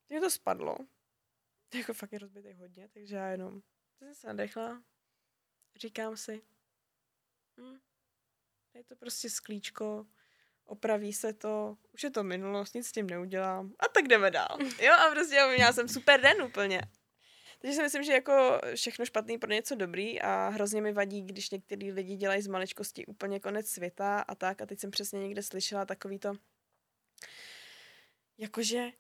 Mě 0.09 0.21
to 0.21 0.31
spadlo. 0.31 0.77
Jako 1.75 1.95
fakt 1.95 2.13
je 2.13 2.19
rozbitý 2.19 2.53
hodně, 2.53 2.89
takže 2.89 3.17
já 3.17 3.27
jenom 3.27 3.63
jsem 3.99 4.15
se 4.15 4.27
nadechla. 4.27 4.83
Říkám 5.77 6.17
si, 6.17 6.43
hm, 7.61 7.79
je 8.75 8.85
to 8.85 8.97
prostě 8.97 9.31
sklíčko, 9.31 10.07
opraví 10.65 11.13
se 11.13 11.33
to, 11.33 11.79
už 11.93 12.03
je 12.03 12.11
to 12.11 12.23
minulost, 12.23 12.75
nic 12.75 12.87
s 12.87 12.93
tím 12.93 13.07
neudělám. 13.07 13.75
A 13.79 13.89
tak 13.89 14.09
jdeme 14.09 14.31
dál. 14.31 14.59
Jo, 14.81 14.93
a 14.93 15.11
prostě 15.11 15.47
měla 15.55 15.73
jsem 15.73 15.89
super 15.89 16.21
den 16.21 16.43
úplně. 16.43 16.83
Takže 17.63 17.77
si 17.77 17.83
myslím, 17.83 18.03
že 18.03 18.13
jako 18.13 18.61
všechno 18.75 19.05
špatný 19.05 19.39
pro 19.39 19.53
něco 19.53 19.75
dobrý 19.75 20.21
a 20.21 20.49
hrozně 20.49 20.83
mi 20.83 20.93
vadí, 20.93 21.23
když 21.23 21.51
některý 21.51 21.93
lidi 21.93 22.17
dělají 22.17 22.43
z 22.43 22.47
maličkosti 22.47 23.07
úplně 23.07 23.41
konec 23.41 23.69
světa 23.69 24.21
a 24.21 24.35
tak. 24.35 24.63
A 24.63 24.67
teď 24.67 24.81
jsem 24.81 24.91
přesně 24.91 25.21
někde 25.21 25.43
slyšela 25.43 25.85
takový 25.85 26.19
to, 26.19 26.33
jakože 28.39 28.91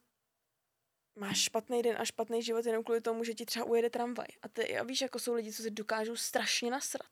máš 1.16 1.38
špatný 1.38 1.82
den 1.82 1.96
a 1.98 2.04
špatný 2.04 2.42
život 2.42 2.66
jenom 2.66 2.84
kvůli 2.84 3.00
tomu, 3.00 3.24
že 3.24 3.34
ti 3.34 3.44
třeba 3.44 3.64
ujede 3.64 3.90
tramvaj. 3.90 4.26
A, 4.42 4.48
ty, 4.48 4.78
a 4.78 4.82
víš, 4.82 5.00
jako 5.00 5.18
jsou 5.18 5.34
lidi, 5.34 5.52
co 5.52 5.62
si 5.62 5.70
dokážou 5.70 6.16
strašně 6.16 6.70
nasrat. 6.70 7.10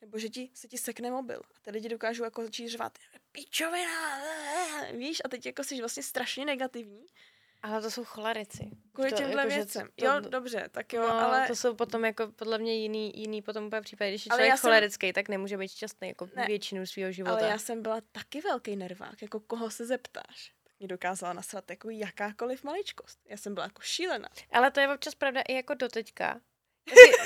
Nebo 0.00 0.18
že 0.18 0.28
ti, 0.28 0.50
se 0.54 0.68
ti 0.68 0.78
sekne 0.78 1.10
mobil. 1.10 1.40
A 1.56 1.60
ty 1.62 1.70
lidi 1.70 1.88
dokážou 1.88 2.24
jako 2.24 2.44
začít 2.44 2.68
řvát, 2.68 2.98
pičovina, 3.32 4.20
víš, 4.92 5.22
a 5.24 5.28
teď 5.28 5.46
jako 5.46 5.64
jsi 5.64 5.80
vlastně 5.80 6.02
strašně 6.02 6.44
negativní. 6.44 7.06
Ale 7.62 7.82
to 7.82 7.90
jsou 7.90 8.04
cholerici. 8.04 8.70
Kvůli 8.92 9.10
to, 9.10 9.16
těmhle 9.16 9.42
jako, 9.42 9.54
věcem. 9.54 9.88
To, 9.94 10.04
jo, 10.04 10.20
dobře, 10.20 10.68
tak 10.70 10.92
jo, 10.92 11.02
no, 11.02 11.14
ale... 11.14 11.46
to 11.46 11.56
jsou 11.56 11.74
potom 11.74 12.04
jako 12.04 12.26
podle 12.26 12.58
mě 12.58 12.74
jiný, 12.74 13.12
jiný 13.20 13.42
potom 13.42 13.64
úplně 13.64 13.82
případ. 13.82 14.04
Když 14.04 14.26
je 14.26 14.30
Ale 14.30 14.38
člověk 14.38 14.58
jsem- 14.58 14.60
cholerický, 14.68 15.12
tak 15.12 15.28
nemůže 15.28 15.56
být 15.56 15.70
šťastný 15.70 16.08
jako 16.08 16.28
Ne, 16.36 16.46
většinu 16.46 16.86
svého 16.86 17.12
života. 17.12 17.34
Ale 17.36 17.48
já 17.48 17.58
jsem 17.58 17.82
byla 17.82 18.00
taky 18.12 18.40
velký 18.40 18.76
nervák, 18.76 19.22
jako 19.22 19.40
koho 19.40 19.70
se 19.70 19.86
zeptáš. 19.86 20.52
Tak 20.64 20.72
mě 20.78 20.88
dokázala 20.88 21.32
nasrat 21.32 21.70
jako 21.70 21.90
jakákoliv 21.90 22.64
maličkost. 22.64 23.18
Já 23.28 23.36
jsem 23.36 23.54
byla 23.54 23.66
jako 23.66 23.82
šílená. 23.82 24.28
Ale 24.52 24.70
to 24.70 24.80
je 24.80 24.94
občas 24.94 25.14
pravda 25.14 25.40
i 25.48 25.54
jako 25.54 25.74
doteďka. 25.74 26.40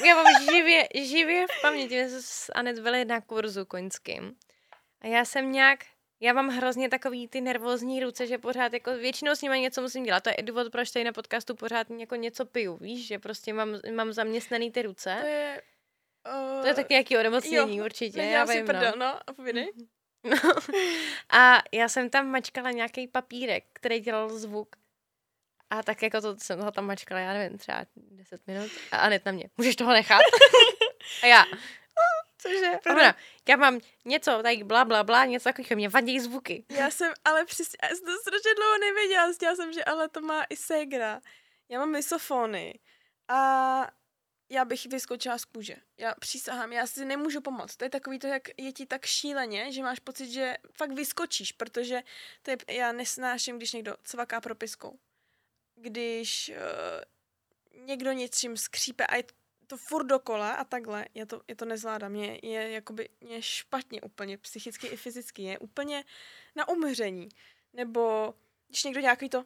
Já 0.07 0.15
mám 0.15 0.27
živě, 0.51 0.89
živě 1.05 1.47
v 1.47 1.63
paměti, 1.63 2.03
my 2.03 2.11
jsme 2.11 2.23
s 2.23 2.53
Anet 2.55 2.79
byli 2.79 3.05
na 3.05 3.21
kurzu 3.21 3.65
koňským. 3.65 4.37
A 5.01 5.07
já 5.07 5.25
jsem 5.25 5.53
nějak, 5.53 5.85
já 6.21 6.33
mám 6.33 6.49
hrozně 6.49 6.89
takový 6.89 7.29
ty 7.29 7.41
nervózní 7.41 8.01
ruce, 8.01 8.27
že 8.27 8.39
pořád 8.39 8.73
jako 8.73 8.95
většinou 8.95 9.35
s 9.35 9.43
nimi 9.43 9.61
něco 9.61 9.83
musím 9.83 10.05
dělat. 10.05 10.23
To 10.23 10.31
je 10.31 10.37
důvod, 10.43 10.73
proč 10.73 10.91
tady 10.91 11.05
na 11.05 11.13
podcastu 11.13 11.55
pořád 11.55 11.87
jako 11.91 12.17
něco 12.17 12.47
piju, 12.47 12.77
víš, 12.77 13.07
že 13.07 13.19
prostě 13.19 13.53
mám, 13.53 13.81
mám 13.95 14.13
zaměstnaný 14.13 14.71
ty 14.71 14.83
ruce. 14.83 15.17
To 15.21 15.27
je... 15.27 15.63
Uh, 16.57 16.63
To 16.63 16.67
je 16.67 16.75
tak 16.75 16.89
nějaký 16.89 17.19
onemocnění 17.19 17.83
určitě. 17.83 18.23
Já 18.23 18.45
vím, 18.45 18.67
prdel, 18.67 18.93
no. 18.97 19.07
no, 19.07 19.19
a 19.27 19.33
povídej. 19.33 19.73
No. 20.25 20.37
A 21.31 21.63
já 21.73 21.89
jsem 21.89 22.11
tam 22.11 22.27
mačkala 22.27 22.71
nějaký 22.71 23.09
papírek, 23.09 23.65
který 23.73 24.01
dělal 24.01 24.39
zvuk. 24.39 24.77
A 25.71 25.83
tak 25.83 26.03
jako 26.03 26.21
to 26.21 26.37
jsem 26.39 26.61
ho 26.61 26.71
tam 26.71 26.87
mačkala, 26.87 27.21
já 27.21 27.33
nevím, 27.33 27.59
třeba 27.59 27.87
10 27.97 28.47
minut. 28.47 28.71
A 28.93 28.97
Anet 28.97 29.25
na 29.27 29.33
mě, 29.33 29.51
můžeš 29.57 29.77
toho 29.77 29.93
nechat? 29.93 30.21
A 31.23 31.27
já, 31.27 31.45
Cože? 32.39 32.73
Ona, 32.91 33.17
já 33.49 33.57
mám 33.57 33.81
něco, 34.05 34.43
tak 34.43 34.63
bla, 34.63 34.85
bla, 34.85 35.05
bla, 35.05 35.25
něco 35.25 35.45
takového, 35.45 35.77
mě 35.77 35.89
vadí 35.89 36.21
zvuky. 36.21 36.65
Já 36.69 36.91
jsem, 36.91 37.13
ale 37.25 37.45
přesně, 37.45 37.77
já 37.83 37.89
jsem 37.89 38.07
to 38.07 38.19
strašně 38.21 38.55
dlouho 38.57 38.79
nevěděla, 38.79 39.27
zjistila 39.27 39.57
jsem, 39.57 39.73
že 39.73 39.85
ale 39.85 40.09
to 40.09 40.21
má 40.21 40.45
i 40.51 40.57
Segra. 40.57 41.21
Já 41.69 41.79
mám 41.79 41.91
misofony 41.91 42.79
a 43.29 43.91
já 44.49 44.65
bych 44.65 44.87
vyskočila 44.87 45.39
z 45.39 45.45
kůže. 45.45 45.77
Já 45.99 46.15
přísahám, 46.15 46.73
já 46.73 46.87
si 46.87 47.05
nemůžu 47.05 47.41
pomoct. 47.41 47.77
To 47.77 47.85
je 47.85 47.91
takový 47.91 48.19
to, 48.19 48.27
jak 48.27 48.43
je 48.57 48.73
ti 48.73 48.87
tak 48.87 49.07
šíleně, 49.07 49.73
že 49.73 49.83
máš 49.83 49.99
pocit, 49.99 50.31
že 50.31 50.57
fakt 50.73 50.93
vyskočíš, 50.93 51.53
protože 51.53 52.03
to 52.43 52.51
je, 52.51 52.57
já 52.71 52.93
nesnáším, 52.93 53.57
když 53.57 53.73
někdo 53.73 53.97
cvaká 54.05 54.41
propiskou. 54.41 54.99
Když 55.75 56.51
uh, 56.51 57.85
někdo 57.87 58.13
něčím 58.13 58.57
skřípe 58.57 59.07
a 59.07 59.17
je 59.17 59.25
to 59.67 59.77
furt 59.77 60.05
dokola 60.07 60.53
a 60.53 60.65
takhle, 60.65 61.07
já 61.15 61.27
to, 61.27 61.43
já 61.49 61.55
to 61.55 61.65
nezvládám. 61.65 62.13
Mě 62.13 62.39
je, 62.43 62.71
jakoby, 62.71 63.09
mě 63.21 63.35
je 63.37 63.43
špatně 63.43 64.01
úplně, 64.01 64.39
psychicky 64.39 64.87
i 64.87 64.97
fyzicky. 64.97 65.43
Je 65.43 65.59
úplně 65.59 66.05
na 66.57 66.69
umření. 66.69 67.29
Nebo 67.73 68.35
když 68.69 68.85
někdo 68.85 69.01
nějaký 69.01 69.29
to 69.29 69.45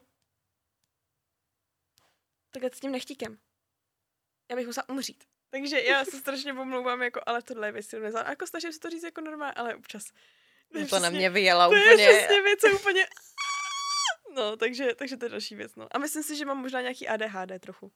takhle 2.51 2.71
s 2.75 2.81
tím 2.81 2.93
nechtíkem. 2.93 3.39
Já 4.51 4.57
bych 4.57 4.67
musela 4.67 4.89
umřít. 4.89 5.25
Takže 5.51 5.81
já 5.81 6.05
se 6.05 6.19
strašně 6.19 6.55
pomlouvám, 6.55 7.03
jako, 7.03 7.21
ale 7.27 7.43
tohle 7.43 7.69
je 7.69 7.73
věc, 7.73 7.87
kterou 7.87 8.03
nezvládám. 8.03 8.31
Jako 8.31 8.47
snažím 8.47 8.73
se 8.73 8.79
to 8.81 8.91
říct 8.91 9.03
jako 9.03 9.21
normálně, 9.21 9.53
ale 9.55 9.75
občas. 9.75 10.05
je 10.75 10.81
No 10.83 10.89
to 10.89 10.95
na 10.97 11.01
přesně- 11.01 11.19
mě 11.19 11.31
vyjela 11.31 11.69
to 11.69 11.71
úplně. 11.71 12.03
je 12.03 12.19
přesně 12.19 12.43
věc, 12.43 12.61
úplně... 12.75 13.07
No, 14.35 14.57
takže, 14.57 14.95
takže 14.95 15.17
to 15.17 15.25
je 15.25 15.29
další 15.29 15.55
věc, 15.55 15.75
no. 15.77 15.89
A 15.91 15.99
myslím 15.99 16.23
si, 16.23 16.37
že 16.37 16.45
mám 16.45 16.59
možná 16.59 16.81
nějaký 16.81 17.09
ADHD 17.09 17.59
trochu. 17.61 17.93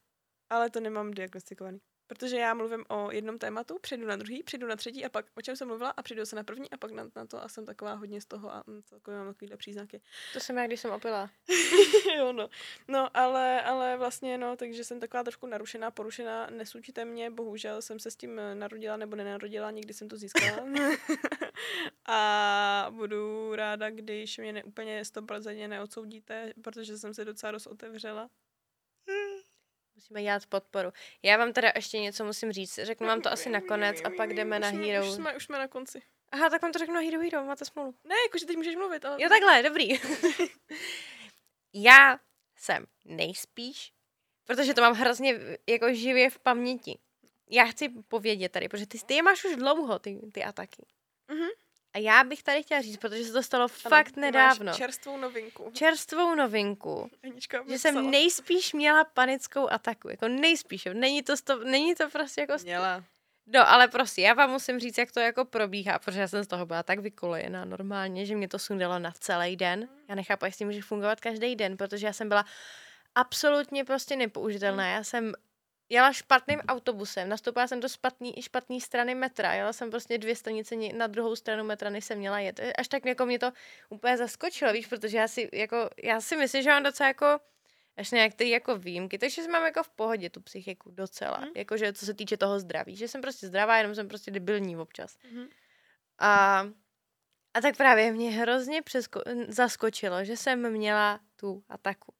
Ale 0.51 0.71
to 0.71 0.81
nemám 0.81 1.11
diagnostikovaný. 1.11 1.81
Protože 2.07 2.37
já 2.37 2.55
mluvím 2.55 2.85
o 2.89 3.11
jednom 3.11 3.39
tématu, 3.39 3.79
přijdu 3.81 4.07
na 4.07 4.17
druhý, 4.17 4.43
přijdu 4.43 4.67
na 4.67 4.77
třetí 4.77 5.05
a 5.05 5.09
pak 5.09 5.27
o 5.35 5.43
čem 5.43 5.57
jsem 5.57 5.69
mluvila 5.69 5.91
a 5.91 6.03
přijdu 6.03 6.27
se 6.27 6.37
na 6.37 6.45
první 6.45 6.71
a 6.71 6.77
pak 6.77 6.91
na, 6.91 7.11
na 7.17 7.27
to 7.27 7.45
a 7.45 7.49
jsem 7.49 7.67
taková 7.67 7.95
hodně 7.95 8.21
z 8.21 8.27
toho 8.27 8.55
a 8.55 8.65
mm, 8.67 8.83
celkově 8.83 9.21
mám 9.21 9.29
takovýhle 9.33 9.57
příznaky. 9.57 10.01
To 10.33 10.41
jsem 10.41 10.57
já, 10.57 10.67
když 10.67 10.81
jsem 10.81 10.91
opila. 10.91 11.31
jo, 12.17 12.33
no. 12.33 12.49
No, 12.89 13.17
ale, 13.17 13.63
ale 13.63 13.97
vlastně, 13.97 14.39
no, 14.39 14.57
takže 14.57 14.85
jsem 14.85 15.01
taková 15.01 15.23
trošku 15.23 15.47
narušená, 15.47 15.91
porušená, 15.91 16.47
nesučíte 16.51 17.05
mě, 17.05 17.31
bohužel 17.31 17.83
jsem 17.83 17.99
se 17.99 18.11
s 18.11 18.17
tím 18.17 18.39
eh, 18.39 18.55
narodila 18.55 18.97
nebo 18.97 19.17
nenarodila, 19.17 19.71
nikdy 19.71 19.95
jsem 19.95 20.09
to 20.09 20.17
získala. 20.17 20.65
a 22.07 22.87
budu 22.91 23.55
ráda, 23.55 23.91
když 23.91 24.39
mě 24.39 24.53
ne, 24.53 24.65
úplně 24.65 25.03
100% 25.03 25.69
neodsoudíte, 25.69 26.53
protože 26.63 26.99
jsem 26.99 27.15
se 27.15 27.25
docela 27.25 27.53
dost 27.53 27.67
otevřela. 27.67 28.31
Musíme 30.05 30.23
dělat 30.23 30.47
podporu. 30.47 30.93
Já 31.23 31.37
vám 31.37 31.53
teda 31.53 31.73
ještě 31.75 31.99
něco 31.99 32.25
musím 32.25 32.53
říct. 32.53 32.79
Řeknu 32.83 33.07
vám 33.07 33.21
to 33.21 33.33
asi 33.33 33.51
nakonec 33.51 34.01
a 34.05 34.11
pak 34.17 34.35
jdeme 34.35 34.59
na 34.59 34.71
jsme, 34.71 34.87
Hero. 34.87 35.07
Už 35.07 35.13
jsme, 35.13 35.37
už 35.37 35.45
jsme 35.45 35.59
na 35.59 35.69
konci. 35.69 36.03
Aha, 36.33 36.51
tak 36.51 36.63
vám 36.63 36.73
to 36.73 36.79
řeknu 36.79 36.95
na 36.95 37.01
Hero 37.01 37.21
Hero, 37.21 37.45
máte 37.45 37.65
smůlu. 37.65 37.95
Ne, 38.05 38.15
jakože 38.27 38.47
teď 38.47 38.57
můžeš 38.57 38.77
mluvit, 38.77 39.05
ale... 39.05 39.23
Jo, 39.23 39.29
takhle, 39.29 39.63
dobrý. 39.63 40.01
Já 41.73 42.19
jsem 42.57 42.87
nejspíš, 43.05 43.93
protože 44.45 44.75
to 44.75 44.81
mám 44.81 44.95
hrozně 44.95 45.41
jako 45.69 45.95
živě 45.95 46.31
v 46.31 46.39
paměti. 46.39 46.99
Já 47.51 47.65
chci 47.65 47.89
povědět 47.89 48.53
tady, 48.53 48.69
protože 48.69 48.87
ty, 48.87 48.99
ty 48.99 49.15
je 49.15 49.23
máš 49.23 49.45
už 49.45 49.57
dlouho, 49.57 49.99
ty, 49.99 50.21
ty 50.33 50.45
ataky. 50.45 50.87
Mhm. 51.29 51.49
A 51.95 51.99
já 51.99 52.25
bych 52.25 52.43
tady 52.43 52.63
chtěla 52.63 52.81
říct, 52.81 52.97
protože 52.97 53.25
se 53.25 53.33
to 53.33 53.43
stalo 53.43 53.65
Ano, 53.65 53.69
fakt 53.69 54.17
nedávno. 54.17 54.73
čerstvou 54.75 55.17
novinku. 55.17 55.71
Čerstvou 55.73 56.35
novinku, 56.35 57.11
Anička 57.25 57.65
že 57.69 57.79
jsem 57.79 58.11
nejspíš 58.11 58.73
měla 58.73 59.05
panickou 59.05 59.71
ataku. 59.71 60.09
Jako 60.09 60.29
nejspíš. 60.29 60.89
Není 60.93 61.23
to, 61.23 61.37
sto, 61.37 61.65
není 61.65 61.95
to 61.95 62.11
prostě 62.11 62.41
jako... 62.41 62.55
Měla. 62.63 63.05
No, 63.47 63.71
ale 63.71 63.89
prostě, 63.89 64.23
já 64.23 64.35
vám 64.35 64.51
musím 64.51 64.81
říct, 64.81 64.99
jak 64.99 65.13
to 65.13 65.21
jako 65.21 65.45
probíhá, 65.45 65.99
protože 65.99 66.21
já 66.21 66.29
jsem 66.29 66.45
z 66.45 66.47
toho 66.47 66.67
byla 66.67 66.83
tak 66.83 66.99
vykolejená 66.99 67.65
normálně, 67.65 68.27
že 68.27 68.37
mě 68.37 68.49
to 68.49 68.59
sundalo 68.59 68.99
na 68.99 69.13
celý 69.13 69.57
den. 69.57 69.89
Já 70.09 70.15
nechápu, 70.15 70.47
tím 70.57 70.67
může 70.67 70.83
fungovat 70.83 71.21
každý 71.21 71.57
den, 71.57 71.77
protože 71.77 72.07
já 72.07 72.13
jsem 72.13 72.29
byla 72.29 72.45
absolutně 73.15 73.85
prostě 73.85 74.17
nepoužitelná. 74.17 74.87
Já 74.87 75.05
jsem 75.05 75.33
jela 75.95 76.13
špatným 76.13 76.61
autobusem, 76.61 77.29
nastoupila 77.29 77.67
jsem 77.67 77.81
do 77.81 77.89
špatný, 77.89 78.35
špatný 78.41 78.81
strany 78.81 79.15
metra, 79.15 79.53
jela 79.55 79.73
jsem 79.73 79.91
prostě 79.91 80.19
dvě 80.19 80.37
stanice 80.37 80.77
ni- 80.77 80.93
na 80.93 81.07
druhou 81.07 81.37
stranu 81.37 81.65
metra, 81.65 81.91
než 81.91 82.05
jsem 82.05 82.19
měla 82.19 82.39
jet. 82.41 82.61
Až 82.79 82.89
tak 82.89 83.05
jako 83.07 83.27
mě 83.27 83.39
to 83.39 83.53
úplně 83.89 84.17
zaskočilo, 84.17 84.73
víš, 84.73 84.87
protože 84.87 85.19
já 85.19 85.29
si, 85.29 85.51
jako, 85.53 85.91
já 86.03 86.21
si 86.21 86.37
myslím, 86.37 86.63
že 86.63 86.71
mám 86.71 86.83
docela 86.83 87.09
jako 87.09 87.27
až 87.97 88.11
na 88.11 88.19
některé 88.19 88.51
jako 88.51 88.79
výjimky, 88.79 89.19
takže 89.19 89.43
jsem 89.43 89.51
mám 89.53 89.65
jako 89.65 89.83
v 89.83 89.89
pohodě 89.91 90.31
tu 90.31 90.41
psychiku 90.41 90.91
docela, 90.91 91.39
Mhm. 91.39 91.51
jakože 91.57 91.93
co 91.93 92.07
se 92.07 92.15
týče 92.15 92.37
toho 92.37 92.61
zdraví, 92.61 92.97
že 92.97 93.09
jsem 93.09 93.21
prostě 93.21 93.47
zdravá, 93.47 93.77
jenom 93.77 93.95
jsem 93.95 94.09
prostě 94.09 94.31
debilní 94.31 94.77
občas. 94.77 95.17
Mhm. 95.33 95.47
A, 96.19 96.61
a 97.55 97.61
tak 97.61 97.77
právě 97.77 98.13
mě 98.13 98.31
hrozně 98.31 98.83
přesko- 98.83 99.23
zaskočilo, 99.49 100.25
že 100.25 100.37
jsem 100.37 100.71
měla 100.73 101.21
tu 101.45 101.63
ataku. 101.69 102.13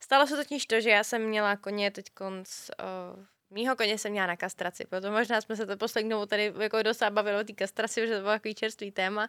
Stalo 0.00 0.26
se 0.26 0.36
totiž 0.36 0.66
to, 0.66 0.80
že 0.80 0.90
já 0.90 1.04
jsem 1.04 1.22
měla 1.22 1.56
koně 1.56 1.90
teď 1.90 2.06
konc, 2.14 2.70
uh, 3.16 3.24
mýho 3.50 3.76
koně 3.76 3.98
jsem 3.98 4.12
měla 4.12 4.26
na 4.26 4.36
kastraci, 4.36 4.84
proto 4.88 5.10
možná 5.10 5.40
jsme 5.40 5.56
se 5.56 5.66
to 5.66 5.76
poslední 5.76 6.10
dobou 6.10 6.26
tady 6.26 6.52
jako 6.60 6.82
docela 6.82 7.10
bavili 7.10 7.40
o 7.40 7.44
té 7.44 7.52
kastraci, 7.52 8.00
protože 8.00 8.14
to 8.14 8.20
bylo 8.20 8.32
takový 8.32 8.54
čerstvý 8.54 8.90
téma. 8.90 9.28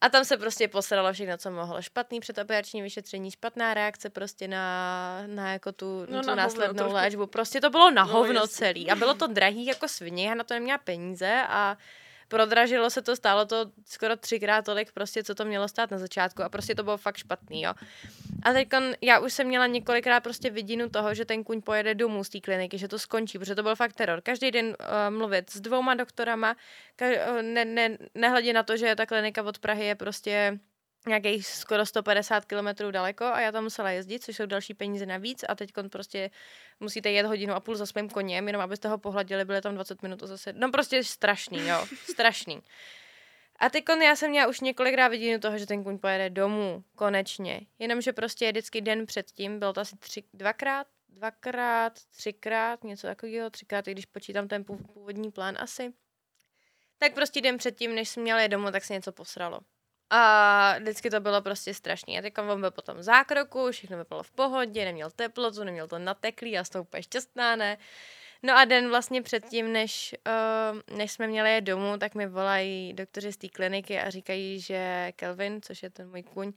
A 0.00 0.08
tam 0.08 0.24
se 0.24 0.36
prostě 0.36 0.68
posralo 0.68 1.12
všechno, 1.12 1.38
co 1.38 1.50
mohlo. 1.50 1.82
Špatný 1.82 2.20
předoperační 2.20 2.82
vyšetření, 2.82 3.30
špatná 3.30 3.74
reakce 3.74 4.10
prostě 4.10 4.48
na, 4.48 5.22
na 5.26 5.52
jako 5.52 5.72
tu, 5.72 6.06
No, 6.08 6.20
tu 6.20 6.26
na 6.26 6.34
následnou 6.34 6.92
léčbu. 6.92 7.26
Prostě 7.26 7.60
to 7.60 7.70
bylo 7.70 7.90
na 7.90 8.04
No, 8.04 8.12
hovno 8.12 8.40
jasně. 8.40 8.56
celý. 8.56 8.90
A 8.90 8.94
bylo 8.94 9.14
to 9.14 9.26
drahý 9.26 9.66
jako 9.66 9.88
svině, 9.88 10.28
já 10.28 10.34
na 10.34 10.44
to 10.44 10.54
neměla 10.54 10.78
peníze 10.78 11.42
a 11.48 11.76
prodražilo 12.28 12.90
se 12.90 13.02
to, 13.02 13.16
stálo 13.16 13.46
to 13.46 13.70
skoro 13.86 14.16
třikrát 14.16 14.64
tolik 14.64 14.92
prostě, 14.92 15.24
co 15.24 15.34
to 15.34 15.44
mělo 15.44 15.68
stát 15.68 15.90
na 15.90 15.98
začátku 15.98 16.42
a 16.42 16.48
prostě 16.48 16.74
to 16.74 16.82
bylo 16.82 16.96
fakt 16.96 17.16
špatný, 17.16 17.62
jo. 17.62 17.72
A 18.42 18.52
teď 18.52 18.68
já 19.00 19.18
už 19.18 19.32
jsem 19.32 19.46
měla 19.46 19.66
několikrát 19.66 20.20
prostě 20.20 20.50
vidinu 20.50 20.88
toho, 20.88 21.14
že 21.14 21.24
ten 21.24 21.44
kuň 21.44 21.62
pojede 21.62 21.94
domů 21.94 22.24
z 22.24 22.28
té 22.28 22.40
kliniky, 22.40 22.78
že 22.78 22.88
to 22.88 22.98
skončí, 22.98 23.38
protože 23.38 23.54
to 23.54 23.62
byl 23.62 23.76
fakt 23.76 23.92
teror. 23.92 24.20
Každý 24.20 24.50
den 24.50 24.66
uh, 24.66 24.74
mluvit 25.08 25.50
s 25.50 25.60
dvouma 25.60 25.94
doktorama, 25.94 26.56
ka- 26.98 27.30
uh, 27.30 27.42
ne, 27.42 27.64
ne, 27.64 27.98
nehledě 28.14 28.52
na 28.52 28.62
to, 28.62 28.76
že 28.76 28.94
ta 28.96 29.06
klinika 29.06 29.42
od 29.42 29.58
Prahy 29.58 29.86
je 29.86 29.94
prostě 29.94 30.58
nějakých 31.06 31.46
skoro 31.46 31.86
150 31.86 32.44
kilometrů 32.44 32.90
daleko 32.90 33.24
a 33.24 33.40
já 33.40 33.52
tam 33.52 33.64
musela 33.64 33.90
jezdit, 33.90 34.22
což 34.24 34.36
jsou 34.36 34.46
další 34.46 34.74
peníze 34.74 35.06
navíc 35.06 35.44
a 35.48 35.54
teď 35.54 35.72
prostě 35.90 36.30
musíte 36.80 37.10
jet 37.10 37.26
hodinu 37.26 37.54
a 37.54 37.60
půl 37.60 37.76
za 37.76 37.86
svým 37.86 38.08
koněm, 38.08 38.46
jenom 38.46 38.62
abyste 38.62 38.88
ho 38.88 38.98
pohladili, 38.98 39.44
byly 39.44 39.60
tam 39.60 39.74
20 39.74 40.02
minut 40.02 40.22
a 40.22 40.26
zase, 40.26 40.52
no 40.52 40.70
prostě 40.70 41.04
strašný, 41.04 41.68
jo, 41.68 41.86
strašný. 42.10 42.62
A 43.58 43.70
teď 43.70 43.84
já 44.02 44.16
jsem 44.16 44.30
měla 44.30 44.46
už 44.46 44.60
několikrát 44.60 45.08
vidinu 45.08 45.40
toho, 45.40 45.58
že 45.58 45.66
ten 45.66 45.84
kuň 45.84 45.98
pojede 45.98 46.30
domů, 46.30 46.84
konečně. 46.96 47.60
Jenomže 47.78 48.12
prostě 48.12 48.50
vždycky 48.50 48.80
den 48.80 49.06
předtím, 49.06 49.58
bylo 49.58 49.72
to 49.72 49.80
asi 49.80 49.96
tři, 49.96 50.22
dvakrát, 50.34 50.86
dvakrát, 51.08 51.92
třikrát, 52.16 52.84
něco 52.84 53.06
takového, 53.06 53.50
třikrát, 53.50 53.88
i 53.88 53.92
když 53.92 54.06
počítám 54.06 54.48
ten 54.48 54.62
pů- 54.62 54.86
původní 54.92 55.30
plán 55.30 55.56
asi. 55.60 55.92
Tak 56.98 57.14
prostě 57.14 57.40
den 57.40 57.58
předtím, 57.58 57.94
než 57.94 58.08
jsem 58.08 58.22
měla 58.22 58.42
jít 58.42 58.48
domů, 58.48 58.70
tak 58.70 58.84
se 58.84 58.92
něco 58.92 59.12
posralo. 59.12 59.60
A 60.16 60.78
vždycky 60.78 61.10
to 61.10 61.20
bylo 61.20 61.42
prostě 61.42 61.74
strašný. 61.74 62.18
A 62.18 62.22
teď 62.22 62.38
on 62.38 62.60
byl 62.60 62.70
potom 62.70 63.02
zákroku, 63.02 63.70
všechno 63.70 63.96
by 63.96 64.04
bylo 64.08 64.22
v 64.22 64.30
pohodě, 64.30 64.84
neměl 64.84 65.10
teplotu, 65.10 65.64
neměl 65.64 65.88
to 65.88 65.98
nateklý, 65.98 66.58
z 66.62 66.68
toho 66.68 66.82
úplně 66.82 67.02
šťastná, 67.02 67.56
ne. 67.56 67.78
No 68.42 68.56
a 68.56 68.64
den 68.64 68.88
vlastně 68.88 69.22
předtím, 69.22 69.72
než, 69.72 70.14
uh, 70.26 70.96
než 70.96 71.12
jsme 71.12 71.26
měli 71.26 71.54
je 71.54 71.60
domů, 71.60 71.98
tak 71.98 72.14
mi 72.14 72.26
volají 72.26 72.92
doktoři 72.92 73.32
z 73.32 73.36
té 73.36 73.48
kliniky 73.48 74.00
a 74.00 74.10
říkají, 74.10 74.60
že 74.60 75.12
Kelvin, 75.16 75.62
což 75.62 75.82
je 75.82 75.90
ten 75.90 76.10
můj 76.10 76.22
kuň, 76.22 76.52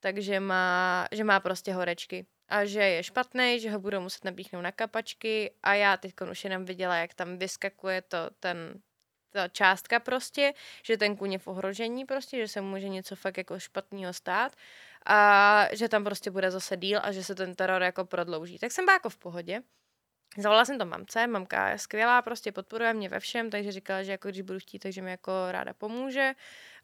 takže 0.00 0.40
má, 0.40 1.06
že 1.12 1.24
má 1.24 1.40
prostě 1.40 1.72
horečky 1.72 2.26
a 2.48 2.64
že 2.64 2.80
je 2.80 3.02
špatný, 3.02 3.60
že 3.60 3.70
ho 3.70 3.80
budou 3.80 4.00
muset 4.00 4.24
napíchnout 4.24 4.62
na 4.62 4.72
kapačky 4.72 5.54
a 5.62 5.74
já 5.74 5.96
teď 5.96 6.14
už 6.30 6.44
jenom 6.44 6.64
viděla, 6.64 6.96
jak 6.96 7.14
tam 7.14 7.38
vyskakuje 7.38 8.02
to, 8.02 8.18
ten, 8.40 8.74
ta 9.30 9.48
částka 9.48 10.00
prostě, 10.00 10.52
že 10.84 10.96
ten 10.96 11.16
kuň 11.16 11.32
je 11.32 11.38
v 11.38 11.46
ohrožení 11.46 12.04
prostě, 12.04 12.36
že 12.36 12.48
se 12.48 12.60
může 12.60 12.88
něco 12.88 13.16
fakt 13.16 13.38
jako 13.38 13.58
špatného 13.58 14.12
stát 14.12 14.52
a 15.06 15.68
že 15.72 15.88
tam 15.88 16.04
prostě 16.04 16.30
bude 16.30 16.50
zase 16.50 16.76
díl 16.76 17.00
a 17.02 17.12
že 17.12 17.24
se 17.24 17.34
ten 17.34 17.54
teror 17.54 17.82
jako 17.82 18.04
prodlouží. 18.04 18.58
Tak 18.58 18.72
jsem 18.72 18.84
byla 18.84 18.94
jako 18.94 19.10
v 19.10 19.18
pohodě. 19.18 19.62
Zavolala 20.38 20.64
jsem 20.64 20.78
to 20.78 20.84
mamce, 20.84 21.26
mamka 21.26 21.68
je 21.68 21.78
skvělá, 21.78 22.22
prostě 22.22 22.52
podporuje 22.52 22.94
mě 22.94 23.08
ve 23.08 23.20
všem, 23.20 23.50
takže 23.50 23.72
říkala, 23.72 24.02
že 24.02 24.12
jako 24.12 24.28
když 24.28 24.40
budu 24.40 24.58
chtít, 24.58 24.78
takže 24.78 25.02
mi 25.02 25.10
jako 25.10 25.32
ráda 25.50 25.74
pomůže 25.74 26.32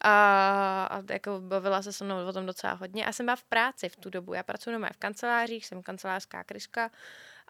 a, 0.01 0.85
a 0.91 1.03
jako 1.13 1.41
bavila 1.41 1.83
se 1.83 1.93
se 1.93 2.05
mnou 2.05 2.27
o 2.27 2.33
tom 2.33 2.47
docela 2.47 2.73
hodně 2.73 3.07
a 3.07 3.13
jsem 3.13 3.27
byla 3.27 3.37
v 3.37 3.45
práci 3.45 3.89
v 3.89 3.97
tu 3.97 4.11
dobu, 4.11 4.35
já 4.35 4.43
pracuji 4.43 4.73
doma 4.73 4.89
v 4.93 4.97
kancelářích, 4.97 5.67
jsem 5.67 5.83
kancelářská 5.83 6.45
kryška 6.45 6.91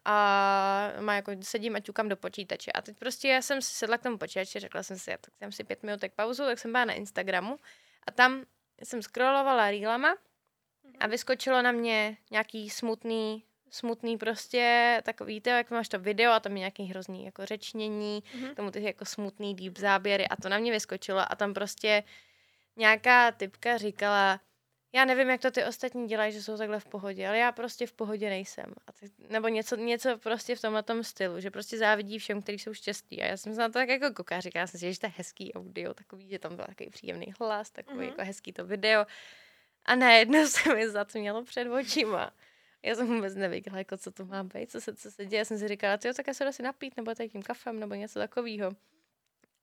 a 0.09 0.92
má 1.00 1.14
jako 1.14 1.32
sedím 1.42 1.76
a 1.76 1.80
ťukám 1.80 2.09
do 2.09 2.16
počítače. 2.16 2.72
A 2.72 2.82
teď 2.82 2.96
prostě 2.98 3.28
já 3.28 3.42
jsem 3.42 3.62
si 3.62 3.74
sedla 3.74 3.98
k 3.98 4.02
tomu 4.02 4.18
počítači, 4.18 4.61
řekla 4.61 4.82
jsem 4.82 4.98
si, 4.98 5.11
já 5.11 5.16
tak 5.18 5.34
dám 5.40 5.52
si 5.52 5.64
pět 5.64 5.82
minutek 5.82 6.12
pauzu, 6.14 6.44
tak 6.44 6.59
jsem 6.59 6.72
byla 6.72 6.84
na 6.84 6.92
Instagramu. 6.92 7.59
A 8.07 8.11
tam 8.11 8.44
jsem 8.82 9.02
scrollovala 9.02 9.70
reelama 9.70 10.16
a 11.00 11.07
vyskočilo 11.07 11.62
na 11.62 11.72
mě 11.72 12.16
nějaký 12.30 12.70
smutný 12.70 13.44
smutný 13.70 14.18
prostě, 14.18 15.00
takový, 15.04 15.34
víte, 15.34 15.50
jak 15.50 15.70
máš 15.70 15.88
to 15.88 15.98
video 15.98 16.32
a 16.32 16.40
tam 16.40 16.52
je 16.52 16.59
nějaký 16.59 16.84
hrozný 16.84 17.24
jako 17.24 17.46
řečnění, 17.46 18.22
Mhm. 18.34 18.50
k 18.52 18.57
tomu 18.57 18.70
ty 18.70 18.82
jako 18.84 19.04
smutný 19.04 19.54
deep 19.54 19.78
záběry 19.78 20.28
a 20.28 20.36
to 20.36 20.48
na 20.48 20.59
mě 20.59 20.72
vyskočilo. 20.72 21.32
A 21.32 21.36
tam 21.36 21.54
prostě 21.54 22.02
nějaká 22.76 23.32
typka 23.32 23.76
říkala, 23.78 24.40
já 24.93 25.05
nevím, 25.05 25.28
jak 25.30 25.41
to 25.41 25.51
ty 25.51 25.64
ostatní 25.64 26.07
dělají, 26.09 26.32
že 26.32 26.43
jsou 26.43 26.57
takhle 26.57 26.80
v 26.80 26.84
pohodě, 26.84 27.28
ale 27.28 27.39
já 27.39 27.53
prostě 27.53 27.87
v 27.87 27.93
pohodě 27.93 28.28
nejsem. 28.28 28.74
A 28.87 28.93
ty, 28.93 29.11
nebo 29.28 29.49
něco, 29.49 29.76
něco 29.76 30.18
prostě 30.18 30.57
v 30.57 30.61
tomhle 30.61 30.84
stylu, 31.03 31.41
že 31.41 31.51
prostě 31.51 31.78
závidí 31.78 32.18
všem, 32.18 32.43
kteří 32.43 32.59
jsou 32.59 32.74
štěstí. 32.74 33.22
A 33.22 33.26
já 33.26 33.37
jsem 33.37 33.55
se 33.55 33.61
na 33.61 33.68
to 33.68 33.72
tak 33.72 33.89
jako 33.89 34.11
koukala, 34.14 34.41
říkala 34.41 34.66
jsem 34.66 34.80
si, 34.80 34.93
že 34.93 35.01
to 35.01 35.07
je 35.07 35.12
hezký 35.16 35.55
audio, 35.55 35.95
takový, 35.95 36.28
že 36.28 36.39
tam 36.39 36.57
byl 36.57 36.64
takový 36.64 36.91
příjemný 36.91 37.34
hlas, 37.41 37.70
takový 37.70 37.97
Mhm. 37.99 38.09
jako 38.09 38.22
hezký 38.24 38.53
to 38.53 38.66
video. 38.66 39.07
A 39.84 39.95
najednou 39.95 40.47
se 40.47 40.74
mi 40.74 40.89
zatmělo 40.91 41.45
před 41.45 41.68
očima. 41.72 42.32
Já 42.82 42.95
jsem 42.95 43.07
vůbec 43.07 43.34
nevěděla, 43.34 43.78
jako 43.78 43.97
co 43.97 44.11
to 44.11 44.24
má 44.24 44.45
být, 44.45 44.70
co 44.70 44.80
se, 44.80 44.97
co 44.97 45.11
se 45.11 45.26
děje. 45.26 45.39
Já 45.39 45.45
jsem 45.45 45.59
si 45.59 45.68
říkala, 45.68 45.99
jo, 46.05 46.12
tak 46.14 46.26
já 46.26 46.34
se 46.34 46.45
asi 46.45 46.62
napít, 46.62 46.97
nebo 46.97 47.14
tady 47.14 47.28
tím 47.28 47.43
kafem, 47.43 47.80
nebo 47.80 47.95
něco 47.95 48.18
takového. 48.18 48.70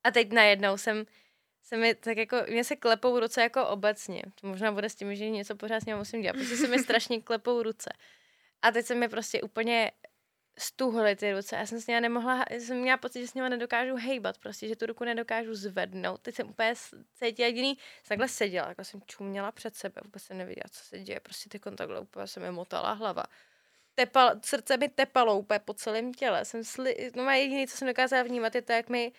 A 0.04 0.12
teď 0.12 0.32
najednou 0.32 0.78
jsem, 0.78 1.06
se 1.64 1.78
mi 1.78 1.96
tak 1.96 2.18
jako, 2.18 2.38
mě 2.50 2.64
se 2.64 2.76
klepou 2.76 3.20
ruce 3.20 3.42
jako 3.42 3.68
obecně. 3.68 4.22
To 4.42 4.48
možná 4.48 4.72
bude 4.72 4.90
s 4.90 4.96
tím, 4.96 5.16
že 5.16 5.30
něco 5.30 5.56
pořád 5.56 5.80
s 5.80 5.86
ním 5.86 5.98
musím 5.98 6.22
dělat, 6.22 6.34
protože 6.34 6.58
se 6.58 6.68
mi 6.68 6.80
strašně 6.80 7.22
klepou 7.22 7.64
ruce. 7.64 7.90
A 8.62 8.72
teď 8.72 8.86
se 8.86 8.96
mi 8.96 9.10
prostě 9.10 9.42
úplně 9.42 9.92
stuhly 10.58 11.16
ty 11.16 11.34
ruce. 11.34 11.56
Já 11.56 11.66
jsem 11.66 11.82
s 11.82 11.88
nimi 11.88 12.02
nemohla, 12.02 12.46
jsem 12.50 12.78
měla 12.78 12.98
pocit, 12.98 13.22
že 13.22 13.28
s 13.28 13.34
nimi 13.34 13.50
nedokážu 13.50 13.96
hejbat, 13.96 14.38
prostě, 14.38 14.68
že 14.68 14.76
tu 14.76 14.86
ruku 14.86 15.04
nedokážu 15.04 15.56
zvednout. 15.56 16.22
Teď 16.22 16.36
jsem 16.36 16.50
úplně 16.50 16.74
cítila 17.14 17.48
jediný, 17.48 17.76
jsem 17.76 18.08
takhle 18.08 18.28
seděla, 18.28 18.68
jako 18.68 18.84
jsem 18.84 19.02
čuměla 19.06 19.52
před 19.52 19.76
sebe, 19.76 20.02
vůbec 20.06 20.24
jsem 20.24 20.38
nevěděla, 20.38 20.66
co 20.72 20.84
se 20.84 21.00
děje, 21.00 21.20
prostě 21.20 21.50
ty 21.50 21.60
takhle 21.60 22.00
úplně 22.00 22.28
se 22.28 22.40
mi 22.40 22.52
motala 22.52 22.94
hlava. 22.94 23.24
Tepal, 23.96 24.32
srdce 24.42 24.78
mi 24.78 24.90
tepalo 24.90 25.38
úplně 25.38 25.60
po 25.60 25.74
celém 25.74 26.14
těle. 26.14 26.46
Jsem 26.46 26.64
sli, 26.64 27.12
no 27.16 27.28
a 27.28 27.34
jediný, 27.34 27.68
co 27.68 27.78
jsem 27.78 27.88
dokázala 27.88 28.24
vnímat, 28.24 28.56
je 28.56 28.62
to, 28.62 28.72
jak 28.72 28.90
mi, 28.90 29.12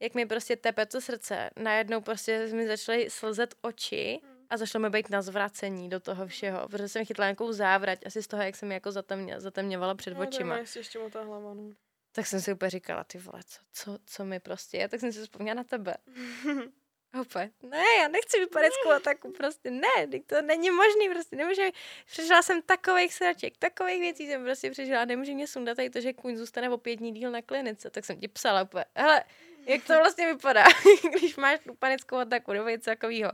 jak 0.00 0.14
mi 0.14 0.26
prostě 0.26 0.56
tepe 0.56 0.86
to 0.86 1.00
srdce. 1.00 1.50
Najednou 1.56 2.00
prostě 2.00 2.46
mi 2.52 2.66
začaly 2.66 3.10
slzet 3.10 3.54
oči 3.62 4.20
a 4.50 4.56
začalo 4.56 4.82
mi 4.82 4.90
být 4.90 5.10
na 5.10 5.22
zvracení 5.22 5.88
do 5.88 6.00
toho 6.00 6.26
všeho, 6.26 6.68
protože 6.68 6.88
jsem 6.88 7.04
chytla 7.04 7.24
nějakou 7.24 7.52
závrať, 7.52 8.06
asi 8.06 8.22
z 8.22 8.26
toho, 8.26 8.42
jak 8.42 8.56
jsem 8.56 8.72
jako 8.72 8.92
zatemně, 8.92 9.40
zatemněvala 9.40 9.94
před 9.94 10.14
No, 10.14 10.20
očima. 10.22 10.56
je 10.56 10.64
ještě 10.76 10.98
motá 10.98 11.22
hlava, 11.22 11.54
no. 11.54 11.70
Tak 12.12 12.26
jsem 12.26 12.40
si 12.40 12.52
úplně 12.52 12.70
říkala, 12.70 13.04
ty 13.04 13.18
vole, 13.18 13.40
co, 13.46 13.58
co, 13.72 13.98
co 14.06 14.24
mi 14.24 14.40
prostě 14.40 14.76
je, 14.76 14.88
tak 14.88 15.00
jsem 15.00 15.12
si 15.12 15.20
vzpomněla 15.22 15.54
na 15.54 15.64
tebe. 15.64 15.94
Úplně, 17.20 17.50
ne, 17.62 17.82
já 18.02 18.08
nechci 18.08 18.38
vypadeckou 18.40 18.90
ataku, 18.90 19.32
prostě 19.32 19.70
ne, 19.70 19.88
to 20.26 20.42
není 20.42 20.70
možný, 20.70 21.08
prostě 21.12 21.36
nemůže, 21.36 21.70
přežila 22.06 22.42
jsem 22.42 22.62
takových 22.62 23.14
sraček, 23.14 23.56
takových 23.56 24.00
věcí 24.00 24.26
jsem 24.26 24.44
prostě 24.44 24.70
přežila, 24.70 25.04
nemůže 25.04 25.34
mě 25.34 25.46
sundat 25.46 25.76
tady 25.76 25.90
to, 25.90 26.00
že 26.00 26.12
kuň 26.12 26.36
zůstane 26.36 26.70
o 26.70 26.78
pět 26.78 26.96
dní 26.96 27.12
díl 27.12 27.30
na 27.30 27.42
klinice, 27.42 27.90
tak 27.90 28.04
jsem 28.04 28.20
ti 28.20 28.28
psala 28.28 28.62
úplně, 28.62 28.84
hele, 28.94 29.24
jak 29.66 29.84
to 29.84 29.94
vlastně 29.98 30.26
vypadá, 30.26 30.64
když 31.18 31.36
máš 31.36 31.60
tu 31.60 31.74
panickou 31.74 32.16
ataku 32.16 32.52
nebo 32.52 32.68
něco 32.68 32.90
takového. 32.90 33.32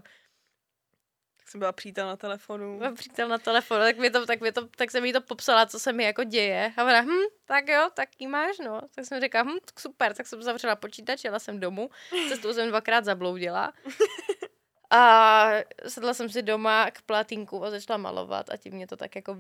Tak 1.37 1.49
jsem 1.49 1.59
byla 1.59 1.72
přítel 1.72 2.07
na 2.07 2.16
telefonu. 2.16 2.79
Mám 2.79 2.95
přítel 2.95 3.29
na 3.29 3.39
telefonu, 3.39 3.81
tak, 3.81 3.99
mi 3.99 4.11
to, 4.11 4.27
tak, 4.27 4.41
mi 4.41 4.53
to, 4.53 4.66
tak 4.66 4.91
jsem 4.91 5.05
jí 5.05 5.12
to 5.12 5.20
popsala, 5.20 5.66
co 5.66 5.79
se 5.79 5.93
mi 5.93 6.05
jako 6.05 6.24
děje. 6.24 6.72
A 6.77 6.85
ona, 6.85 7.01
hm, 7.01 7.27
tak 7.45 7.68
jo, 7.68 7.89
tak 7.95 8.09
jí 8.18 8.27
máš, 8.27 8.59
no. 8.59 8.81
Tak 8.95 9.05
jsem 9.05 9.20
řekla, 9.20 9.43
hm, 9.43 9.59
tak 9.64 9.81
super, 9.81 10.14
tak 10.14 10.27
jsem 10.27 10.43
zavřela 10.43 10.77
počítač, 10.77 11.24
jela 11.24 11.39
jsem 11.39 11.61
domů, 11.61 11.91
cestou 12.29 12.53
jsem 12.53 12.68
dvakrát 12.68 13.05
zabloudila. 13.05 13.72
A 14.91 15.51
sedla 15.89 16.14
jsem 16.14 16.29
si 16.29 16.43
doma 16.43 16.91
k 16.91 17.03
platínku 17.03 17.64
a 17.64 17.70
začala 17.70 17.97
malovat 17.97 18.51
a 18.51 18.57
tím 18.57 18.74
mě 18.74 18.87
to 18.87 18.97
tak 18.97 19.16
jako 19.16 19.37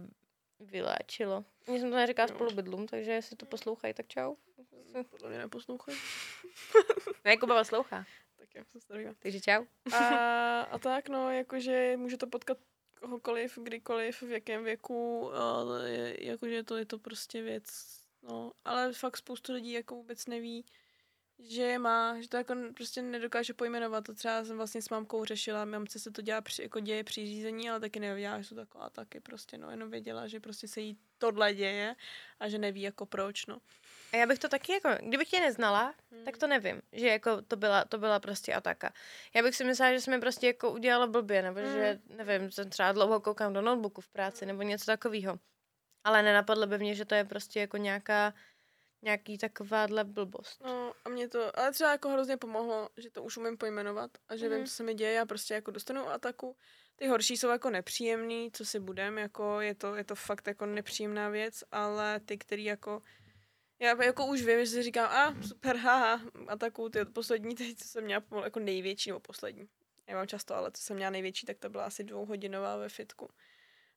vyléčilo. 0.60 1.44
Mně 1.66 1.80
jsem 1.80 1.90
to 1.90 1.96
neříkala 1.96 2.28
Jo. 2.30 2.34
spolubydlům, 2.34 2.86
takže 2.86 3.10
jestli 3.10 3.36
to 3.36 3.46
poslouchají, 3.46 3.94
tak 3.94 4.06
čau. 4.08 4.34
Podle 5.10 5.28
mě 5.28 5.38
neposlouchají. 5.38 5.98
Ne, 7.24 7.36
Kuba 7.36 7.58
poslouchá, 7.58 8.04
Tak 8.36 8.54
jak 8.54 8.68
se 8.68 8.80
starý. 8.80 9.04
takže 9.18 9.40
čau. 9.40 9.64
A, 9.94 10.60
a 10.62 10.78
tak, 10.78 11.08
no, 11.08 11.30
jakože 11.32 11.96
může 11.96 12.16
to 12.16 12.26
potkat 12.26 12.58
kohokoliv, 13.00 13.58
kdykoliv, 13.62 14.22
v 14.22 14.30
jakém 14.30 14.64
věku, 14.64 15.30
je, 15.84 16.26
jakože 16.26 16.62
to 16.62 16.76
je 16.76 16.86
to 16.86 16.98
prostě 16.98 17.42
věc, 17.42 17.64
no, 18.22 18.52
ale 18.64 18.92
fakt 18.92 19.16
spoustu 19.16 19.52
lidí 19.52 19.72
jako 19.72 19.94
vůbec 19.94 20.26
neví, 20.26 20.64
že 21.38 21.62
je 21.62 21.78
má, 21.78 22.20
že 22.20 22.28
to 22.28 22.36
jako 22.36 22.54
prostě 22.74 23.02
nedokáže 23.02 23.54
pojmenovat. 23.54 24.04
To 24.04 24.14
třeba 24.14 24.44
jsem 24.44 24.56
vlastně 24.56 24.82
s 24.82 24.88
mámkou 24.88 25.24
řešila, 25.24 25.64
mamce 25.64 25.98
se 25.98 26.10
to 26.10 26.22
dělá 26.22 26.40
při, 26.40 26.62
jako 26.62 26.80
děje 26.80 27.04
při 27.04 27.26
řízení, 27.26 27.70
ale 27.70 27.80
taky 27.80 28.00
nevěděla, 28.00 28.38
že 28.40 28.44
jsou 28.48 28.54
taková 28.56 28.90
taky 28.90 29.20
prostě, 29.20 29.58
no, 29.58 29.70
jenom 29.70 29.90
věděla, 29.90 30.26
že 30.26 30.40
prostě 30.40 30.68
se 30.68 30.80
jí 30.80 30.98
tohle 31.18 31.54
děje 31.54 31.96
a 32.40 32.48
že 32.48 32.58
neví 32.58 32.82
jako 32.82 33.06
proč, 33.06 33.46
no. 33.46 33.58
A 34.12 34.16
já 34.16 34.26
bych 34.26 34.38
to 34.38 34.48
taky 34.48 34.72
jako, 34.72 34.88
kdybych 35.02 35.28
tě 35.28 35.40
neznala, 35.40 35.94
Hmm. 36.10 36.24
tak 36.24 36.36
to 36.36 36.46
nevím, 36.46 36.82
že 36.92 37.08
jako 37.08 37.42
to 37.42 37.56
byla, 37.56 37.84
to 37.84 37.98
byla 37.98 38.20
prostě 38.20 38.54
ataka. 38.54 38.92
Já 39.34 39.42
bych 39.42 39.56
si 39.56 39.64
myslela, 39.64 39.92
že 39.92 40.00
jsme 40.00 40.20
prostě 40.20 40.46
jako 40.46 40.70
udělala 40.70 41.06
blbě, 41.06 41.42
nebo 41.42 41.60
Hmm. 41.60 41.72
že, 41.72 41.98
nevím, 42.16 42.50
jsem 42.50 42.70
třeba 42.70 42.92
dlouho 42.92 43.20
koukám 43.20 43.52
do 43.52 43.62
notebooku 43.62 44.00
v 44.00 44.08
práci, 44.08 44.46
nebo 44.46 44.62
něco 44.62 44.84
takového. 44.84 45.38
Ale 46.04 46.22
nenapadlo 46.22 46.66
by 46.66 46.78
mě, 46.78 46.94
že 46.94 47.04
to 47.04 47.14
je 47.14 47.24
prostě 47.24 47.60
jako 47.60 47.76
nějaká, 47.76 48.34
nějaký 49.02 49.38
takováhle 49.38 50.04
blbost. 50.04 50.60
No 50.64 50.92
a 51.04 51.08
mě 51.08 51.28
to, 51.28 51.58
ale 51.58 51.72
třeba 51.72 51.90
jako 51.90 52.08
hrozně 52.08 52.36
pomohlo, 52.36 52.88
že 52.96 53.10
to 53.10 53.22
už 53.22 53.36
umím 53.36 53.56
pojmenovat 53.58 54.10
a 54.28 54.36
že 54.36 54.48
Mhm. 54.48 54.56
vím, 54.58 54.66
co 54.66 54.72
se 54.74 54.82
mi 54.82 54.94
děje, 54.94 55.12
já 55.12 55.26
prostě 55.26 55.54
jako 55.54 55.70
dostanu 55.70 56.08
ataku. 56.08 56.56
Ty 56.96 57.06
horší 57.06 57.36
jsou 57.36 57.48
jako 57.48 57.70
nepříjemný, 57.70 58.50
co 58.52 58.64
si 58.64 58.80
budem, 58.80 59.18
jako 59.18 59.60
je 59.60 59.74
to, 59.74 59.94
je 59.94 60.04
to 60.04 60.14
fakt 60.14 60.46
jako 60.46 60.66
nepříjemná 60.66 61.28
věc, 61.28 61.64
ale 61.72 62.20
ty, 62.20 62.38
který 62.38 62.64
jako 62.64 63.02
já 63.78 64.02
jako 64.04 64.26
už 64.26 64.42
vím, 64.42 64.60
že 64.64 64.66
si 64.70 64.82
říkám, 64.82 65.10
a 65.10 65.42
super, 65.48 65.76
haha, 65.76 66.20
ataku, 66.48 66.88
ty 66.88 67.04
poslední 67.04 67.54
teď, 67.54 67.78
co 67.78 67.88
jsem 67.88 68.04
měla 68.04 68.20
pomalu 68.20 68.44
jako 68.44 68.60
největší, 68.60 69.10
nebo 69.10 69.20
poslední. 69.20 69.68
Já 70.08 70.14
mám 70.16 70.26
často, 70.26 70.54
ale 70.54 70.70
co 70.72 70.82
jsem 70.82 70.96
měla 70.96 71.10
největší, 71.10 71.46
tak 71.46 71.58
to 71.58 71.68
byla 71.68 71.84
asi 71.84 72.04
dvouhodinová 72.04 72.76
ve 72.76 72.88
fitku. 72.88 73.28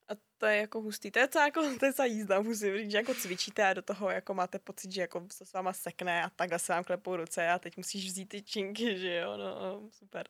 A 0.09 0.13
to 0.37 0.45
je 0.45 0.57
jako 0.57 0.81
hustý. 0.81 1.11
To 1.11 1.19
je 1.19 1.27
celá, 1.27 1.45
jako, 1.45 1.77
to 1.79 1.85
je 1.85 1.93
celá 1.93 2.05
jízda, 2.05 2.41
musím 2.41 2.77
říct, 2.77 2.91
že 2.91 2.97
jako 2.97 3.13
cvičíte 3.13 3.67
a 3.67 3.73
do 3.73 3.81
toho 3.81 4.09
jako 4.09 4.33
máte 4.33 4.59
pocit, 4.59 4.91
že 4.91 5.01
jako 5.01 5.27
se 5.31 5.45
s 5.45 5.53
váma 5.53 5.73
sekne 5.73 6.23
a 6.23 6.29
takhle 6.29 6.59
se 6.59 6.73
vám 6.73 6.83
klepou 6.83 7.15
ruce 7.15 7.49
a 7.49 7.59
teď 7.59 7.77
musíš 7.77 8.05
vzít 8.05 8.25
ty 8.25 8.41
činky, 8.41 8.97
že 8.99 9.15
jo, 9.15 9.37
no, 9.37 9.59
no 9.59 9.89
super. 9.91 10.27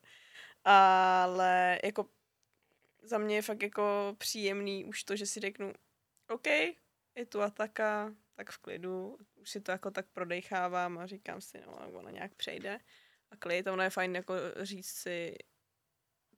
Ale 0.63 1.79
jako 1.83 2.09
za 3.03 3.17
mě 3.17 3.35
je 3.35 3.41
fakt 3.41 3.63
jako 3.63 4.15
příjemný 4.17 4.85
už 4.85 5.03
to, 5.03 5.15
že 5.15 5.25
si 5.25 5.39
řeknu, 5.39 5.73
OK, 6.29 6.47
je 7.15 7.25
tu 7.29 7.41
ataka, 7.41 8.15
tak 8.35 8.49
v 8.49 8.57
klidu, 8.57 9.17
už 9.35 9.49
si 9.49 9.61
to 9.61 9.71
jako 9.71 9.91
tak 9.91 10.05
prodechávám 10.13 10.97
a 10.97 11.05
říkám 11.05 11.41
si, 11.41 11.61
no, 11.61 11.91
ona 11.91 12.11
nějak 12.11 12.35
přejde 12.35 12.79
a 13.31 13.35
klid, 13.35 13.67
ono 13.67 13.83
je 13.83 13.89
fajn 13.89 14.15
jako 14.15 14.33
říct 14.61 14.89
si, 14.89 15.35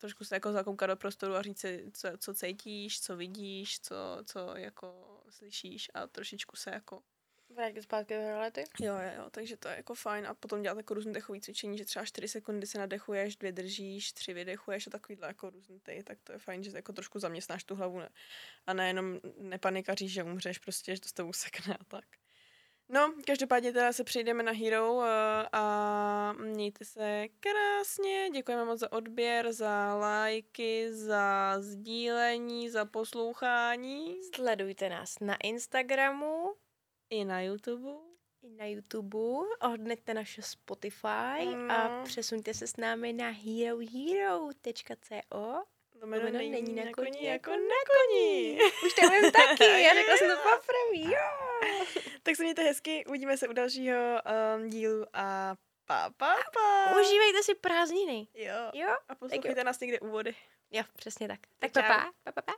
trošku 0.02 0.24
se 0.26 0.36
jako 0.36 0.52
zakoukat 0.52 0.90
do 0.90 0.96
prostoru 0.96 1.36
a 1.36 1.42
říct 1.42 1.60
si, 1.60 1.92
co, 1.94 2.10
co 2.18 2.34
cítíš, 2.34 3.02
co 3.02 3.18
vidíš, 3.18 3.80
co, 3.82 3.96
co 4.26 4.56
jako 4.58 5.22
slyšíš 5.30 5.92
a 5.94 6.08
trošičku 6.08 6.56
se 6.56 6.70
jako 6.72 7.04
Vrátit 7.56 7.82
zpátky 7.82 8.14
do 8.14 8.20
reality? 8.20 8.64
Jo, 8.80 8.94
jo, 8.94 9.12
jo, 9.18 9.30
takže 9.30 9.58
to 9.58 9.68
je 9.68 9.76
jako 9.76 9.96
fajn 9.96 10.28
a 10.28 10.34
potom 10.34 10.62
dělat 10.62 10.78
jako 10.78 10.94
různé 10.94 11.14
dechové 11.14 11.40
cvičení, 11.40 11.78
že 11.78 11.86
třeba 11.86 12.06
4 12.06 12.28
sekundy 12.28 12.68
se 12.68 12.78
nadechuješ, 12.78 13.36
dvě 13.36 13.52
držíš, 13.52 14.14
tři 14.14 14.34
vydechuješ 14.34 14.88
a 14.88 14.90
takovýhle 14.90 15.28
jako 15.28 15.50
různý 15.50 15.80
ty, 15.80 16.04
tak 16.04 16.18
to 16.24 16.32
je 16.32 16.40
fajn, 16.40 16.64
že 16.64 16.72
jako 16.76 16.94
trošku 16.94 17.20
zaměstnáš 17.20 17.64
tu 17.64 17.76
hlavu 17.76 18.00
ne, 18.00 18.10
a 18.68 18.74
nejenom 18.74 19.20
nepanikaříš, 19.38 20.14
že 20.14 20.24
umřeš 20.24 20.58
prostě, 20.58 20.96
že 20.96 21.02
to 21.02 21.10
s 21.10 21.14
tebou 21.14 21.34
sekne 21.34 21.78
a 21.78 21.84
tak. 21.84 22.06
No, 22.94 23.14
každopádně 23.26 23.74
teda 23.74 23.94
se 23.94 24.04
přejdeme 24.04 24.44
na 24.44 24.52
Hero 24.52 25.02
eh, 25.04 25.08
a 25.52 26.34
mějte 26.34 26.86
se 26.86 27.26
krásně, 27.40 28.30
děkujeme 28.34 28.66
moc 28.66 28.80
za 28.80 28.92
odběr, 28.92 29.54
za 29.54 29.96
lajky, 29.96 30.94
za 30.94 31.56
sdílení, 31.60 32.70
za 32.70 32.86
poslouchání 32.86 34.18
Sledujte 34.36 34.90
nás 34.90 35.20
na 35.20 35.36
Instagramu, 35.44 36.54
i 37.10 37.26
na 37.26 37.42
YouTube. 37.42 37.90
i 38.42 38.50
na 38.50 38.66
YouTube, 38.66 39.18
ohodnete 39.62 40.14
naše 40.14 40.42
Spotify 40.42 41.08
a 41.70 41.88
No. 41.88 42.04
přesuňte 42.04 42.54
se 42.54 42.68
s 42.68 42.78
námi 42.78 43.14
na 43.14 43.30
herohero.co. 44.42 45.64
To 46.02 46.08
jméno 46.08 46.24
Lomeno 46.26 46.38
není, 46.38 46.52
není 46.52 46.74
na 46.86 46.92
koni 46.92 47.28
jako 47.28 47.50
jako 47.52 47.52
na 47.52 47.76
koni. 47.92 48.60
Už 48.86 48.94
to 48.94 49.10
vím 49.10 49.32
taky, 49.32 49.64
já 49.84 49.94
řekla 49.94 50.18
jsem 50.18 50.30
to 50.30 50.36
poprvé, 50.38 51.18
tak 52.24 52.36
se 52.36 52.44
mějte 52.44 52.64
hezky, 52.64 53.06
uvidíme 53.06 53.38
se 53.38 53.48
u 53.48 53.54
dalšího 53.54 53.98
um, 54.56 54.70
dílu 54.70 55.06
a 55.14 55.56
pa, 55.86 56.10
pa, 56.18 56.36
pa. 56.54 56.96
Užívejte 57.02 57.44
si 57.44 57.56
prázdniny. 57.56 58.28
Jo. 58.34 58.54
Jo? 58.74 58.96
A 59.10 59.16
poslouchejte 59.16 59.64
nás 59.64 59.80
někde 59.80 60.00
úvody. 60.00 60.36
Jo, 60.72 60.84
přesně 60.96 61.28
tak. 61.28 61.40
Tak 61.60 61.72
Tak 61.72 61.86
čau. 61.86 61.94
pa, 61.94 62.12
pa, 62.24 62.32
pa, 62.32 62.42
pa. 62.42 62.54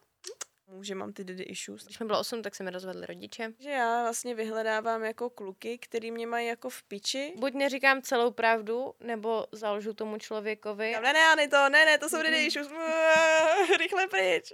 Může 0.73 0.95
mám 0.95 1.13
ty 1.13 1.23
daddy 1.23 1.43
issues. 1.43 1.85
Když 1.85 1.99
mi 1.99 2.05
bylo 2.05 2.19
8, 2.19 2.41
tak 2.41 2.55
se 2.55 2.63
mi 2.63 2.69
rozvedli 2.69 3.05
rodiče. 3.05 3.53
Že 3.59 3.69
já 3.69 4.01
vlastně 4.01 4.35
vyhledávám 4.35 5.03
jako 5.03 5.29
kluky, 5.29 5.77
který 5.77 6.11
mě 6.11 6.27
mají 6.27 6.47
jako 6.47 6.69
v 6.69 6.83
piči. 6.83 7.33
Buď 7.37 7.53
neříkám 7.53 8.01
celou 8.01 8.31
pravdu, 8.31 8.93
nebo 8.99 9.45
založu 9.51 9.93
tomu 9.93 10.17
člověkovi 10.17 10.95
Ne, 11.03 11.13
ne, 11.13 11.27
Ani 11.27 11.47
to, 11.47 11.69
ne, 11.69 11.85
ne, 11.85 11.97
to 11.97 12.09
jsou 12.09 12.17
daddy 12.17 12.45
issues. 12.45 12.67
Rychle 13.79 14.07
pryč. 14.07 14.51